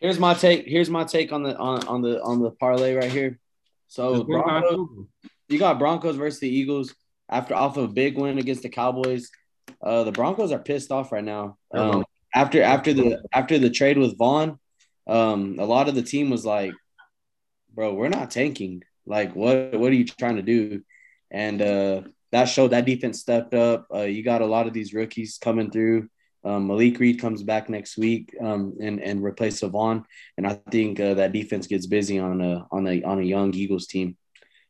Here's 0.00 0.18
my 0.18 0.34
take. 0.34 0.66
Here's 0.66 0.90
my 0.90 1.04
take 1.04 1.32
on 1.32 1.42
the 1.42 1.56
on, 1.56 1.86
on 1.86 2.02
the 2.02 2.20
on 2.22 2.40
the 2.40 2.50
parlay 2.50 2.94
right 2.94 3.10
here. 3.10 3.38
So 3.88 4.24
Broncos, 4.24 4.88
you 5.48 5.58
got 5.58 5.78
Broncos 5.78 6.16
versus 6.16 6.40
the 6.40 6.48
Eagles 6.48 6.94
after 7.28 7.54
off 7.54 7.76
of 7.76 7.84
a 7.84 7.92
big 7.92 8.16
win 8.18 8.38
against 8.38 8.62
the 8.62 8.68
Cowboys. 8.68 9.30
Uh, 9.80 10.04
the 10.04 10.12
Broncos 10.12 10.50
are 10.50 10.58
pissed 10.58 10.90
off 10.90 11.12
right 11.12 11.22
now. 11.22 11.56
Um, 11.72 12.04
after 12.34 12.62
after 12.62 12.92
the 12.92 13.22
after 13.32 13.58
the 13.58 13.70
trade 13.70 13.98
with 13.98 14.16
Von, 14.18 14.58
um, 15.06 15.56
a 15.58 15.64
lot 15.64 15.88
of 15.88 15.94
the 15.94 16.02
team 16.02 16.30
was 16.30 16.44
like, 16.44 16.72
"Bro, 17.74 17.94
we're 17.94 18.08
not 18.08 18.30
tanking. 18.30 18.82
Like, 19.06 19.34
what 19.34 19.72
what 19.78 19.90
are 19.92 19.94
you 19.96 20.04
trying 20.06 20.36
to 20.36 20.42
do?" 20.42 20.82
And 21.30 21.60
uh, 21.62 22.02
that 22.30 22.44
showed 22.46 22.68
that 22.68 22.84
defense 22.86 23.20
stepped 23.20 23.54
up. 23.54 23.86
Uh, 23.94 24.02
you 24.02 24.22
got 24.22 24.42
a 24.42 24.46
lot 24.46 24.66
of 24.66 24.72
these 24.72 24.94
rookies 24.94 25.38
coming 25.38 25.70
through. 25.70 26.08
Um, 26.44 26.66
Malik 26.66 26.98
Reed 26.98 27.20
comes 27.20 27.42
back 27.42 27.68
next 27.68 27.96
week 27.96 28.34
um, 28.40 28.74
and 28.80 29.00
and 29.00 29.22
replace 29.22 29.60
Von, 29.60 30.04
and 30.36 30.46
I 30.46 30.54
think 30.70 30.98
uh, 30.98 31.14
that 31.14 31.32
defense 31.32 31.66
gets 31.68 31.86
busy 31.86 32.18
on 32.18 32.40
a 32.40 32.66
on 32.72 32.86
a 32.88 33.02
on 33.04 33.20
a 33.20 33.22
young 33.22 33.54
Eagles 33.54 33.86
team 33.86 34.16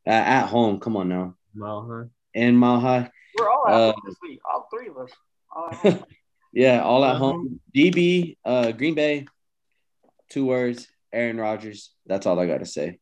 at, 0.05 0.27
at 0.27 0.47
home. 0.49 0.81
Come 0.81 0.97
on 0.97 1.09
now, 1.09 1.35
Mile 1.55 1.87
high. 1.89 2.09
and 2.35 2.59
Mile 2.59 2.81
High. 2.81 3.11
We're 3.39 3.51
all 3.51 3.67
at 3.69 3.73
Uh, 3.75 3.93
this 4.07 4.17
week. 4.23 4.39
All 4.51 4.69
three 4.71 4.89
of 4.89 4.99
us. 4.99 6.03
All 6.55 6.63
at 6.63 6.65
home. 6.65 6.81
Yeah, 6.81 6.83
all 6.83 7.05
at 7.05 7.17
home. 7.17 7.61
DB, 7.75 8.37
uh, 8.45 8.73
Green 8.73 8.95
Bay, 8.95 9.27
two 10.31 10.47
words. 10.47 10.89
Aaron 11.13 11.39
Rodgers. 11.39 11.91
That's 12.07 12.27
all 12.27 12.41
I 12.41 12.47
got 12.47 12.59
to 12.59 12.67
say. 12.67 12.99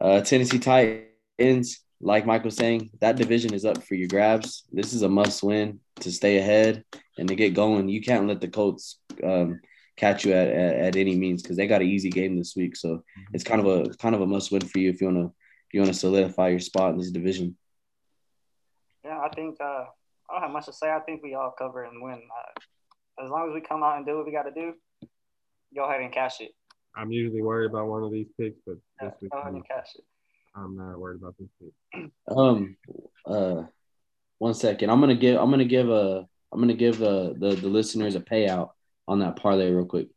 Uh, 0.00 0.20
Tennessee 0.20 0.58
Titans, 0.58 1.80
like 2.00 2.26
Michael 2.26 2.46
was 2.46 2.56
saying, 2.56 2.90
that 3.00 3.16
division 3.16 3.54
is 3.54 3.64
up 3.64 3.82
for 3.82 3.94
your 3.94 4.08
grabs. 4.08 4.64
This 4.72 4.92
is 4.92 5.02
a 5.02 5.08
must 5.08 5.42
win 5.42 5.80
to 6.00 6.12
stay 6.12 6.36
ahead 6.36 6.84
and 7.18 7.28
to 7.28 7.34
get 7.34 7.54
going. 7.54 7.88
You 7.88 8.02
can't 8.02 8.28
let 8.28 8.40
the 8.40 8.48
Colts 8.48 8.98
um, 9.22 9.60
catch 9.96 10.24
you 10.24 10.32
at, 10.32 10.48
at, 10.48 10.74
at 10.74 10.96
any 10.96 11.16
means 11.16 11.42
because 11.42 11.56
they 11.56 11.66
got 11.66 11.82
an 11.82 11.88
easy 11.88 12.10
game 12.10 12.36
this 12.36 12.54
week. 12.54 12.76
So 12.76 13.02
it's 13.32 13.44
kind 13.44 13.60
of 13.60 13.66
a 13.66 13.94
kind 13.94 14.14
of 14.14 14.20
a 14.20 14.26
must 14.26 14.52
win 14.52 14.62
for 14.62 14.78
you 14.78 14.90
if 14.90 15.00
you 15.00 15.06
want 15.06 15.18
to 15.18 15.26
if 15.68 15.74
you 15.74 15.80
want 15.80 15.92
to 15.92 15.98
solidify 15.98 16.48
your 16.48 16.60
spot 16.60 16.92
in 16.92 16.98
this 16.98 17.10
division. 17.10 17.56
yeah, 19.04 19.20
I 19.20 19.28
think 19.34 19.56
uh, 19.60 19.84
I 20.28 20.34
don't 20.34 20.42
have 20.42 20.50
much 20.50 20.66
to 20.66 20.72
say. 20.72 20.90
I 20.90 21.00
think 21.00 21.22
we 21.22 21.34
all 21.34 21.54
cover 21.56 21.84
and 21.84 22.02
win. 22.02 22.14
Uh, 22.14 23.24
as 23.24 23.30
long 23.30 23.48
as 23.48 23.54
we 23.54 23.60
come 23.60 23.82
out 23.82 23.96
and 23.96 24.06
do 24.06 24.16
what 24.16 24.26
we 24.26 24.32
got 24.32 24.42
to 24.42 24.50
do, 24.50 24.74
go 25.74 25.84
ahead 25.84 26.00
and 26.00 26.12
cash 26.12 26.40
it. 26.40 26.52
I'm 26.96 27.10
usually 27.10 27.42
worried 27.42 27.70
about 27.70 27.88
one 27.88 28.02
of 28.02 28.12
these 28.12 28.28
picks, 28.38 28.58
but 28.66 28.76
Yeah, 29.00 29.10
this 29.10 29.22
week 29.22 29.32
go 29.32 29.38
ahead 29.38 29.48
I'm, 29.48 29.56
and 29.56 29.68
cash 29.68 29.88
it. 29.96 30.04
I'm 30.54 30.76
not 30.76 30.98
worried 30.98 31.20
about 31.20 31.34
this 31.38 31.48
pick. 31.60 32.10
Um, 32.28 32.76
uh, 33.26 33.64
one 34.38 34.54
second. 34.54 34.90
I'm 34.90 35.00
gonna 35.00 35.14
give. 35.14 35.40
I'm 35.40 35.50
gonna 35.50 35.64
give 35.64 35.90
a. 35.90 36.26
I'm 36.52 36.60
gonna 36.60 36.74
give 36.74 36.98
the 36.98 37.34
the, 37.38 37.54
the 37.54 37.68
listeners 37.68 38.14
a 38.14 38.20
payout 38.20 38.70
on 39.06 39.18
that 39.20 39.36
parlay 39.36 39.70
real 39.70 39.84
quick. 39.84 40.08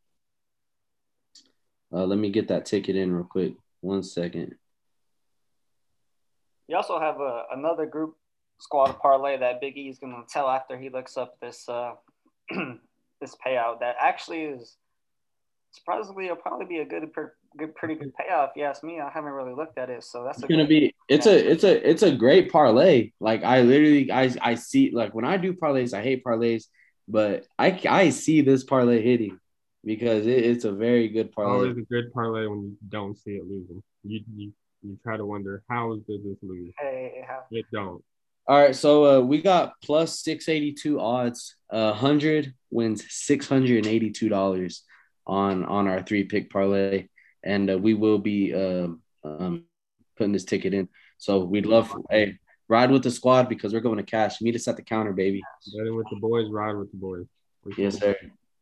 Uh, 1.92 2.06
let 2.06 2.18
me 2.18 2.30
get 2.30 2.50
that 2.50 2.66
ticket 2.66 2.96
in 2.96 3.14
real 3.14 3.26
quick. 3.26 3.54
One 3.82 4.04
second. 4.04 4.56
You 6.68 6.76
also 6.76 7.00
have 7.00 7.20
uh, 7.20 7.44
another 7.52 7.86
group 7.86 8.16
squad 8.60 9.00
parlay 9.00 9.38
that 9.38 9.62
Big 9.62 9.78
E 9.78 9.90
is 9.90 10.00
going 10.00 10.14
to 10.14 10.32
tell 10.32 10.50
after 10.50 10.78
he 10.78 10.90
looks 10.90 11.18
up 11.18 11.40
this 11.40 11.68
uh, 11.70 11.94
this 13.22 13.36
payout 13.46 13.80
that 13.80 13.96
actually 14.00 14.44
is 14.44 14.78
surprisingly 15.72 16.26
it'll 16.26 16.38
probably 16.38 16.66
be 16.66 16.80
a 16.80 16.86
good, 16.86 17.12
per, 17.14 17.34
good 17.58 17.76
pretty 17.76 17.96
good 17.96 18.14
payout 18.20 18.50
if 18.50 18.52
you 18.56 18.64
ask 18.64 18.84
me. 18.84 19.00
I 19.00 19.10
haven't 19.10 19.32
really 19.32 19.54
looked 19.54 19.78
at 19.78 19.90
it, 19.90 20.04
so 20.04 20.24
that's 20.24 20.42
gonna 20.42 20.68
be. 20.68 20.94
It's 21.10 21.26
a. 21.26 21.52
It's 21.52 21.64
a. 21.64 21.90
It's 21.90 22.04
a 22.04 22.16
great 22.16 22.52
parlay. 22.52 23.12
Like 23.20 23.44
I 23.44 23.62
literally. 23.62 24.12
I. 24.12 24.34
I 24.42 24.56
see. 24.56 24.92
Like 24.92 25.14
when 25.14 25.26
I 25.26 25.38
do 25.38 25.54
parlays, 25.54 25.94
I 25.94 26.02
hate 26.02 26.24
parlays, 26.24 26.66
but 27.08 27.46
I. 27.58 27.80
I 27.88 28.10
see 28.10 28.42
this 28.42 28.64
parlay 28.64 29.02
hitting 29.02 29.40
because 29.86 30.26
it, 30.26 30.46
it's 30.46 30.66
a 30.66 30.72
very 30.72 31.10
good 31.10 31.32
parlay. 31.32 31.70
Always 31.70 31.78
a 31.78 31.82
good 31.82 32.12
parlay 32.14 32.46
when 32.48 32.62
you 32.64 32.78
don't 32.90 33.18
see 33.18 33.32
it 33.32 33.44
losing. 33.46 33.82
You 34.04 34.22
you, 34.36 34.54
you 34.84 35.00
try 35.04 35.18
to 35.18 35.26
wonder 35.26 35.64
how 35.70 35.96
did 36.08 36.24
this 36.24 36.38
lose? 36.42 36.74
hey, 36.80 37.26
how- 37.28 37.44
It 37.52 37.66
don't. 37.72 38.04
All 38.50 38.58
right, 38.58 38.76
so 38.76 39.06
uh, 39.06 39.20
we 39.22 39.42
got 39.42 39.74
plus 39.84 40.22
six 40.22 40.48
eighty 40.48 40.74
two 40.74 41.00
odds. 41.02 41.56
Uh, 41.70 41.92
hundred 41.92 42.54
wins 42.72 43.04
six 43.10 43.48
hundred 43.48 43.78
and 43.80 43.88
eighty 43.88 44.10
two 44.10 44.30
dollars 44.30 44.84
on 45.26 45.66
on 45.66 45.88
our 45.88 46.02
three 46.02 46.24
pick 46.24 46.50
parlay, 46.50 47.10
and 47.44 47.70
uh, 47.70 47.78
we 47.78 47.94
will 47.94 48.20
be 48.20 48.54
um, 48.54 49.02
um, 49.26 49.64
putting 50.16 50.32
this 50.32 50.46
ticket 50.46 50.74
in. 50.74 50.88
So 51.18 51.40
we'd 51.40 51.66
love, 51.66 51.94
hey, 52.10 52.38
ride 52.70 52.92
with 52.92 53.04
the 53.04 53.12
squad 53.12 53.50
because 53.50 53.74
we're 53.74 53.82
going 53.82 53.98
to 53.98 54.04
cash. 54.04 54.40
Meet 54.40 54.56
us 54.56 54.68
at 54.68 54.78
the 54.78 54.84
counter, 54.84 55.12
baby. 55.12 55.42
Betting 55.78 55.96
with 55.96 56.08
the 56.10 56.18
boys, 56.18 56.50
ride 56.50 56.78
with 56.78 56.92
the 56.92 56.98
boys. 56.98 57.26
We, 57.66 57.74
Yes, 57.78 57.98
sir. 57.98 58.16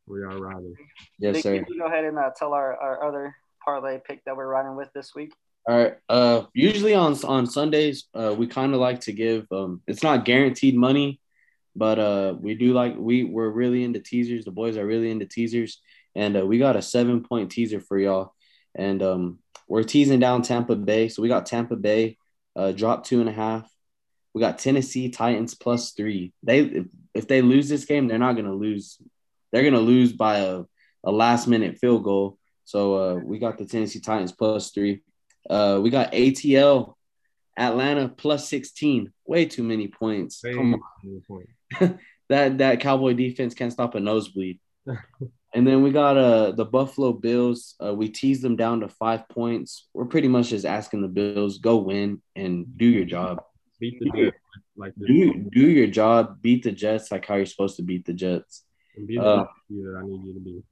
We 0.08 0.22
are 0.24 0.38
riding. 0.38 0.76
Yes, 1.20 1.34
Big 1.34 1.40
E, 1.40 1.42
sir. 1.42 1.66
you 1.68 1.80
go 1.80 1.88
ahead 1.88 2.06
and 2.06 2.18
uh, 2.18 2.32
tell 2.36 2.54
our, 2.54 2.76
our 2.78 3.04
other 3.04 3.36
parlay 3.64 4.00
pick 4.04 4.24
that 4.26 4.36
we're 4.38 4.48
riding 4.48 4.76
with 4.76 4.92
this 4.94 5.14
week. 5.14 5.34
All 5.68 5.76
right. 5.76 5.95
Uh, 6.07 6.43
usually 6.53 6.93
on 6.93 7.16
on 7.24 7.47
Sundays, 7.47 8.05
uh, 8.13 8.36
we 8.38 8.45
kind 8.45 8.74
of 8.74 8.80
like 8.80 9.01
to 9.01 9.11
give. 9.11 9.47
Um, 9.51 9.82
it's 9.88 10.03
not 10.03 10.24
guaranteed 10.24 10.76
money, 10.76 11.20
but 11.76 11.97
uh, 11.97 12.36
we 12.39 12.53
do 12.53 12.72
like 12.74 12.95
we 12.97 13.24
we're 13.24 13.49
really 13.49 13.84
into 13.84 13.99
teasers. 13.99 14.45
The 14.45 14.51
boys 14.51 14.78
are 14.78 14.86
really 14.86 15.09
into 15.09 15.26
teasers, 15.26 15.82
and 16.13 16.38
uh, 16.38 16.45
we 16.45 16.59
got 16.59 16.76
a 16.76 16.84
seven 16.84 17.24
point 17.24 17.51
teaser 17.51 17.82
for 17.82 17.97
y'all. 17.97 18.34
And 18.76 19.01
um, 19.01 19.39
we're 19.68 19.84
teasing 19.84 20.20
down 20.20 20.43
Tampa 20.43 20.76
Bay. 20.76 21.09
So 21.09 21.24
we 21.24 21.30
got 21.30 21.47
Tampa 21.47 21.76
Bay, 21.76 22.18
uh, 22.55 22.72
drop 22.72 23.03
two 23.03 23.20
and 23.20 23.30
a 23.30 23.34
half. 23.34 23.68
We 24.36 24.41
got 24.41 24.59
Tennessee 24.59 25.09
Titans 25.09 25.55
plus 25.55 25.93
three. 25.93 26.32
They 26.43 26.86
if, 27.16 27.28
they 27.28 27.41
lose 27.41 27.70
this 27.70 27.86
game, 27.86 28.07
they're 28.07 28.20
not 28.20 28.36
gonna 28.36 28.53
lose. 28.53 29.01
They're 29.51 29.63
gonna 29.63 29.80
lose 29.80 30.13
by 30.13 30.39
a, 30.39 30.63
a 31.03 31.11
last 31.11 31.47
minute 31.47 31.80
field 31.80 32.03
goal. 32.03 32.38
So 32.66 32.95
uh, 32.95 33.16
we 33.16 33.39
got 33.39 33.57
the 33.57 33.66
Tennessee 33.66 33.99
Titans 33.99 34.32
plus 34.32 34.70
three. 34.70 35.01
Uh, 35.50 35.80
we 35.82 35.89
got 35.89 36.12
ATL 36.12 36.96
Atlanta 37.58 38.10
plus 38.10 38.50
16. 38.50 39.12
Way 39.26 39.46
too 39.46 39.64
many 39.64 39.88
points. 39.88 40.41
Come 40.41 40.76
on. 40.76 41.22
Point. 41.28 42.00
That 42.30 42.58
that 42.58 42.80
Cowboy 42.80 43.14
defense 43.14 43.54
can't 43.54 43.72
stop 43.72 43.93
a 43.93 44.00
nosebleed. 44.00 44.60
and 45.54 45.68
then 45.68 45.84
we 45.84 45.91
got 45.91 46.18
uh 46.18 46.54
the 46.54 46.66
Buffalo 46.66 47.14
Bills. 47.14 47.76
Uh, 47.84 47.93
we 47.93 48.10
teased 48.10 48.41
them 48.41 48.56
down 48.56 48.80
to 48.80 48.89
five 48.89 49.30
points. 49.30 49.88
We're 49.93 50.06
pretty 50.06 50.28
much 50.28 50.50
just 50.50 50.66
asking 50.66 51.02
the 51.02 51.08
Bills 51.08 51.60
go 51.60 51.78
win 51.78 52.24
and 52.36 52.78
do 52.78 52.86
your 52.86 53.06
job. 53.06 53.43
Beat 53.80 54.00
the 54.00 54.10
Jets 54.10 54.38
like 54.76 54.93
this. 54.96 55.08
Do 55.08 55.50
do 55.52 55.70
your 55.70 55.86
job. 55.86 56.41
Beat 56.41 56.64
the 56.64 56.72
Jets 56.72 57.12
like 57.12 57.28
how 57.28 57.36
you're 57.36 57.46
supposed 57.46 57.76
to 57.76 57.84
beat 57.84 58.06
the 58.06 58.14
Jets. 58.14 58.64
And 58.98 59.06
be 59.06 59.18
the 59.18 59.24
uh, 59.24 59.43
I 59.43 60.04
need 60.04 60.26
you 60.26 60.34
to 60.34 60.39
be. 60.39 60.64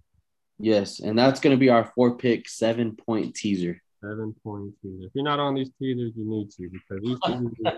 Yes, 0.57 1.01
and 1.01 1.17
that's 1.17 1.39
gonna 1.39 1.57
be 1.57 1.69
our 1.69 1.91
four 1.93 2.17
pick 2.17 2.49
seven 2.49 2.95
point 2.95 3.35
teaser. 3.35 3.79
Seven 4.03 4.35
point. 4.43 4.73
If 4.83 5.11
you're 5.15 5.23
not 5.23 5.39
on 5.39 5.55
these 5.55 5.71
teasers, 5.79 6.11
you 6.17 6.25
need 6.25 6.51
to 6.51 6.69
because 6.69 7.01
these 7.01 7.17
teasers 7.25 7.73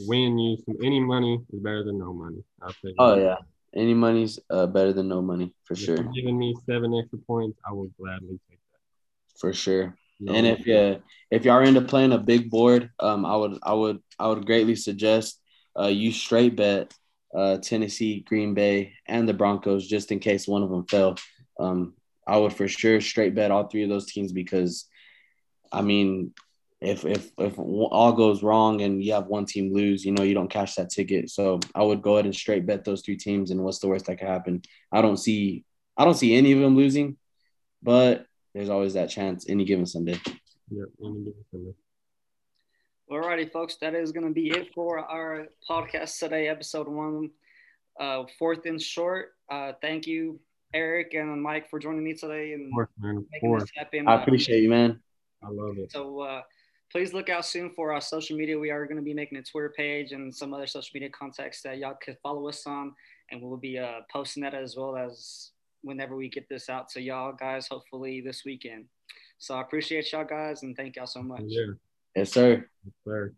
win 0.00 0.36
you 0.36 0.56
some 0.64 0.76
any 0.82 0.98
money 0.98 1.38
is 1.52 1.60
better 1.60 1.84
than 1.84 1.98
no 1.98 2.12
money. 2.12 2.42
I'll 2.60 2.72
say 2.72 2.92
Oh 2.98 3.14
that. 3.14 3.22
yeah, 3.22 3.36
any 3.80 3.94
money's 3.94 4.40
uh, 4.50 4.66
better 4.66 4.92
than 4.92 5.06
no 5.06 5.22
money 5.22 5.54
for 5.64 5.74
If 5.74 5.80
sure, 5.80 5.94
you're 5.96 6.12
giving 6.12 6.36
me 6.36 6.56
seven 6.66 6.92
extra 6.98 7.18
points, 7.20 7.56
I 7.64 7.72
will 7.72 7.90
gladly 8.00 8.40
take 8.50 8.58
that. 8.72 9.38
for 9.38 9.52
sure. 9.52 9.96
No, 10.18 10.32
And 10.34 10.44
if 10.44 10.60
uh, 10.68 10.98
if 11.30 11.44
y'all 11.44 11.54
are 11.54 11.62
into 11.62 11.82
playing 11.82 12.10
a 12.10 12.18
big 12.18 12.50
board, 12.50 12.90
um, 12.98 13.24
I 13.24 13.36
would 13.36 13.58
I 13.62 13.74
would 13.74 14.00
I 14.18 14.26
would 14.26 14.44
greatly 14.44 14.74
suggest 14.74 15.40
uh, 15.78 15.86
you 15.86 16.10
straight 16.10 16.56
bet 16.56 16.92
uh, 17.32 17.58
Tennessee, 17.58 18.24
Green 18.26 18.54
Bay, 18.54 18.94
and 19.06 19.28
the 19.28 19.34
Broncos 19.34 19.86
just 19.86 20.10
in 20.10 20.18
case 20.18 20.48
one 20.48 20.64
of 20.64 20.70
them 20.70 20.84
fell. 20.86 21.16
Um, 21.60 21.94
I 22.26 22.36
would 22.38 22.52
for 22.52 22.66
sure 22.66 23.00
straight 23.00 23.36
bet 23.36 23.52
all 23.52 23.68
three 23.68 23.84
of 23.84 23.88
those 23.88 24.06
teams 24.06 24.32
because, 24.32 24.86
I 25.72 25.82
mean, 25.82 26.32
if 26.80 27.04
if 27.04 27.30
if 27.38 27.58
all 27.58 28.12
goes 28.12 28.42
wrong 28.42 28.82
and 28.82 29.02
you 29.02 29.12
have 29.14 29.26
one 29.26 29.46
team 29.46 29.72
lose, 29.74 30.04
you 30.04 30.12
know 30.12 30.22
you 30.22 30.34
don't 30.34 30.50
cash 30.50 30.74
that 30.76 30.90
ticket. 30.90 31.28
So 31.30 31.58
I 31.74 31.82
would 31.82 32.02
go 32.02 32.14
ahead 32.14 32.24
and 32.24 32.34
straight 32.34 32.66
bet 32.66 32.84
those 32.84 33.02
three 33.02 33.16
teams. 33.16 33.50
And 33.50 33.62
what's 33.64 33.78
the 33.80 33.88
worst 33.88 34.06
that 34.06 34.18
could 34.18 34.28
happen? 34.28 34.62
I 34.92 35.02
don't 35.02 35.16
see 35.16 35.64
I 35.96 36.04
don't 36.04 36.14
see 36.14 36.34
any 36.36 36.52
of 36.52 36.60
them 36.60 36.76
losing, 36.76 37.16
but 37.82 38.26
there's 38.54 38.68
always 38.70 38.94
that 38.94 39.10
chance 39.10 39.46
any 39.48 39.64
given 39.64 39.86
Sunday. 39.86 40.20
yeah, 40.70 40.84
any 41.04 41.18
given 41.24 41.44
Sunday. 41.50 41.72
Alrighty, 43.10 43.50
folks, 43.50 43.76
that 43.80 43.94
is 43.94 44.12
going 44.12 44.26
to 44.26 44.32
be 44.32 44.50
it 44.50 44.72
for 44.74 44.98
our 44.98 45.48
podcast 45.68 46.18
today, 46.18 46.48
episode 46.48 46.86
one, 46.88 47.30
uh, 47.98 48.24
fourth 48.38 48.66
and 48.66 48.80
short. 48.80 49.30
Uh, 49.50 49.72
thank 49.80 50.06
you, 50.06 50.38
Eric 50.74 51.14
and 51.14 51.42
Mike, 51.42 51.70
for 51.70 51.78
joining 51.78 52.04
me 52.04 52.12
today 52.14 52.52
and 52.52 52.66
Of 52.66 52.72
course, 52.74 52.88
man. 53.00 53.16
Of 53.16 53.24
making 53.32 53.48
course. 53.48 53.62
this 53.62 53.70
happen. 53.74 54.06
I 54.06 54.16
Uh, 54.16 54.22
appreciate 54.22 54.62
you, 54.62 54.68
man. 54.68 55.00
I 55.42 55.48
love 55.50 55.78
it. 55.78 55.92
So 55.92 56.20
uh, 56.20 56.42
please 56.90 57.12
look 57.12 57.28
out 57.28 57.44
soon 57.46 57.70
for 57.70 57.92
our 57.92 58.00
social 58.00 58.36
media. 58.36 58.58
We 58.58 58.70
are 58.70 58.84
going 58.86 58.96
to 58.96 59.02
be 59.02 59.14
making 59.14 59.38
a 59.38 59.42
Twitter 59.42 59.72
page 59.76 60.12
and 60.12 60.34
some 60.34 60.52
other 60.52 60.66
social 60.66 60.90
media 60.94 61.10
contacts 61.10 61.62
that 61.62 61.78
y'all 61.78 61.96
could 62.02 62.18
follow 62.22 62.48
us 62.48 62.66
on, 62.66 62.94
and 63.30 63.40
we'll 63.42 63.56
be 63.56 63.78
uh, 63.78 64.00
posting 64.12 64.42
that 64.42 64.54
as 64.54 64.76
well 64.76 64.96
as 64.96 65.50
whenever 65.82 66.16
we 66.16 66.28
get 66.28 66.48
this 66.48 66.68
out 66.68 66.88
to 66.90 67.00
y'all 67.00 67.32
guys. 67.32 67.68
Hopefully 67.68 68.20
this 68.20 68.44
weekend. 68.44 68.86
So 69.38 69.54
I 69.54 69.60
appreciate 69.60 70.10
y'all 70.12 70.24
guys 70.24 70.62
and 70.64 70.76
thank 70.76 70.96
y'all 70.96 71.06
so 71.06 71.22
much. 71.22 71.42
Yeah, 71.46 71.66
Yes, 72.16 72.32
sir. 72.32 72.66
yes, 72.84 72.94
sir. 73.06 73.32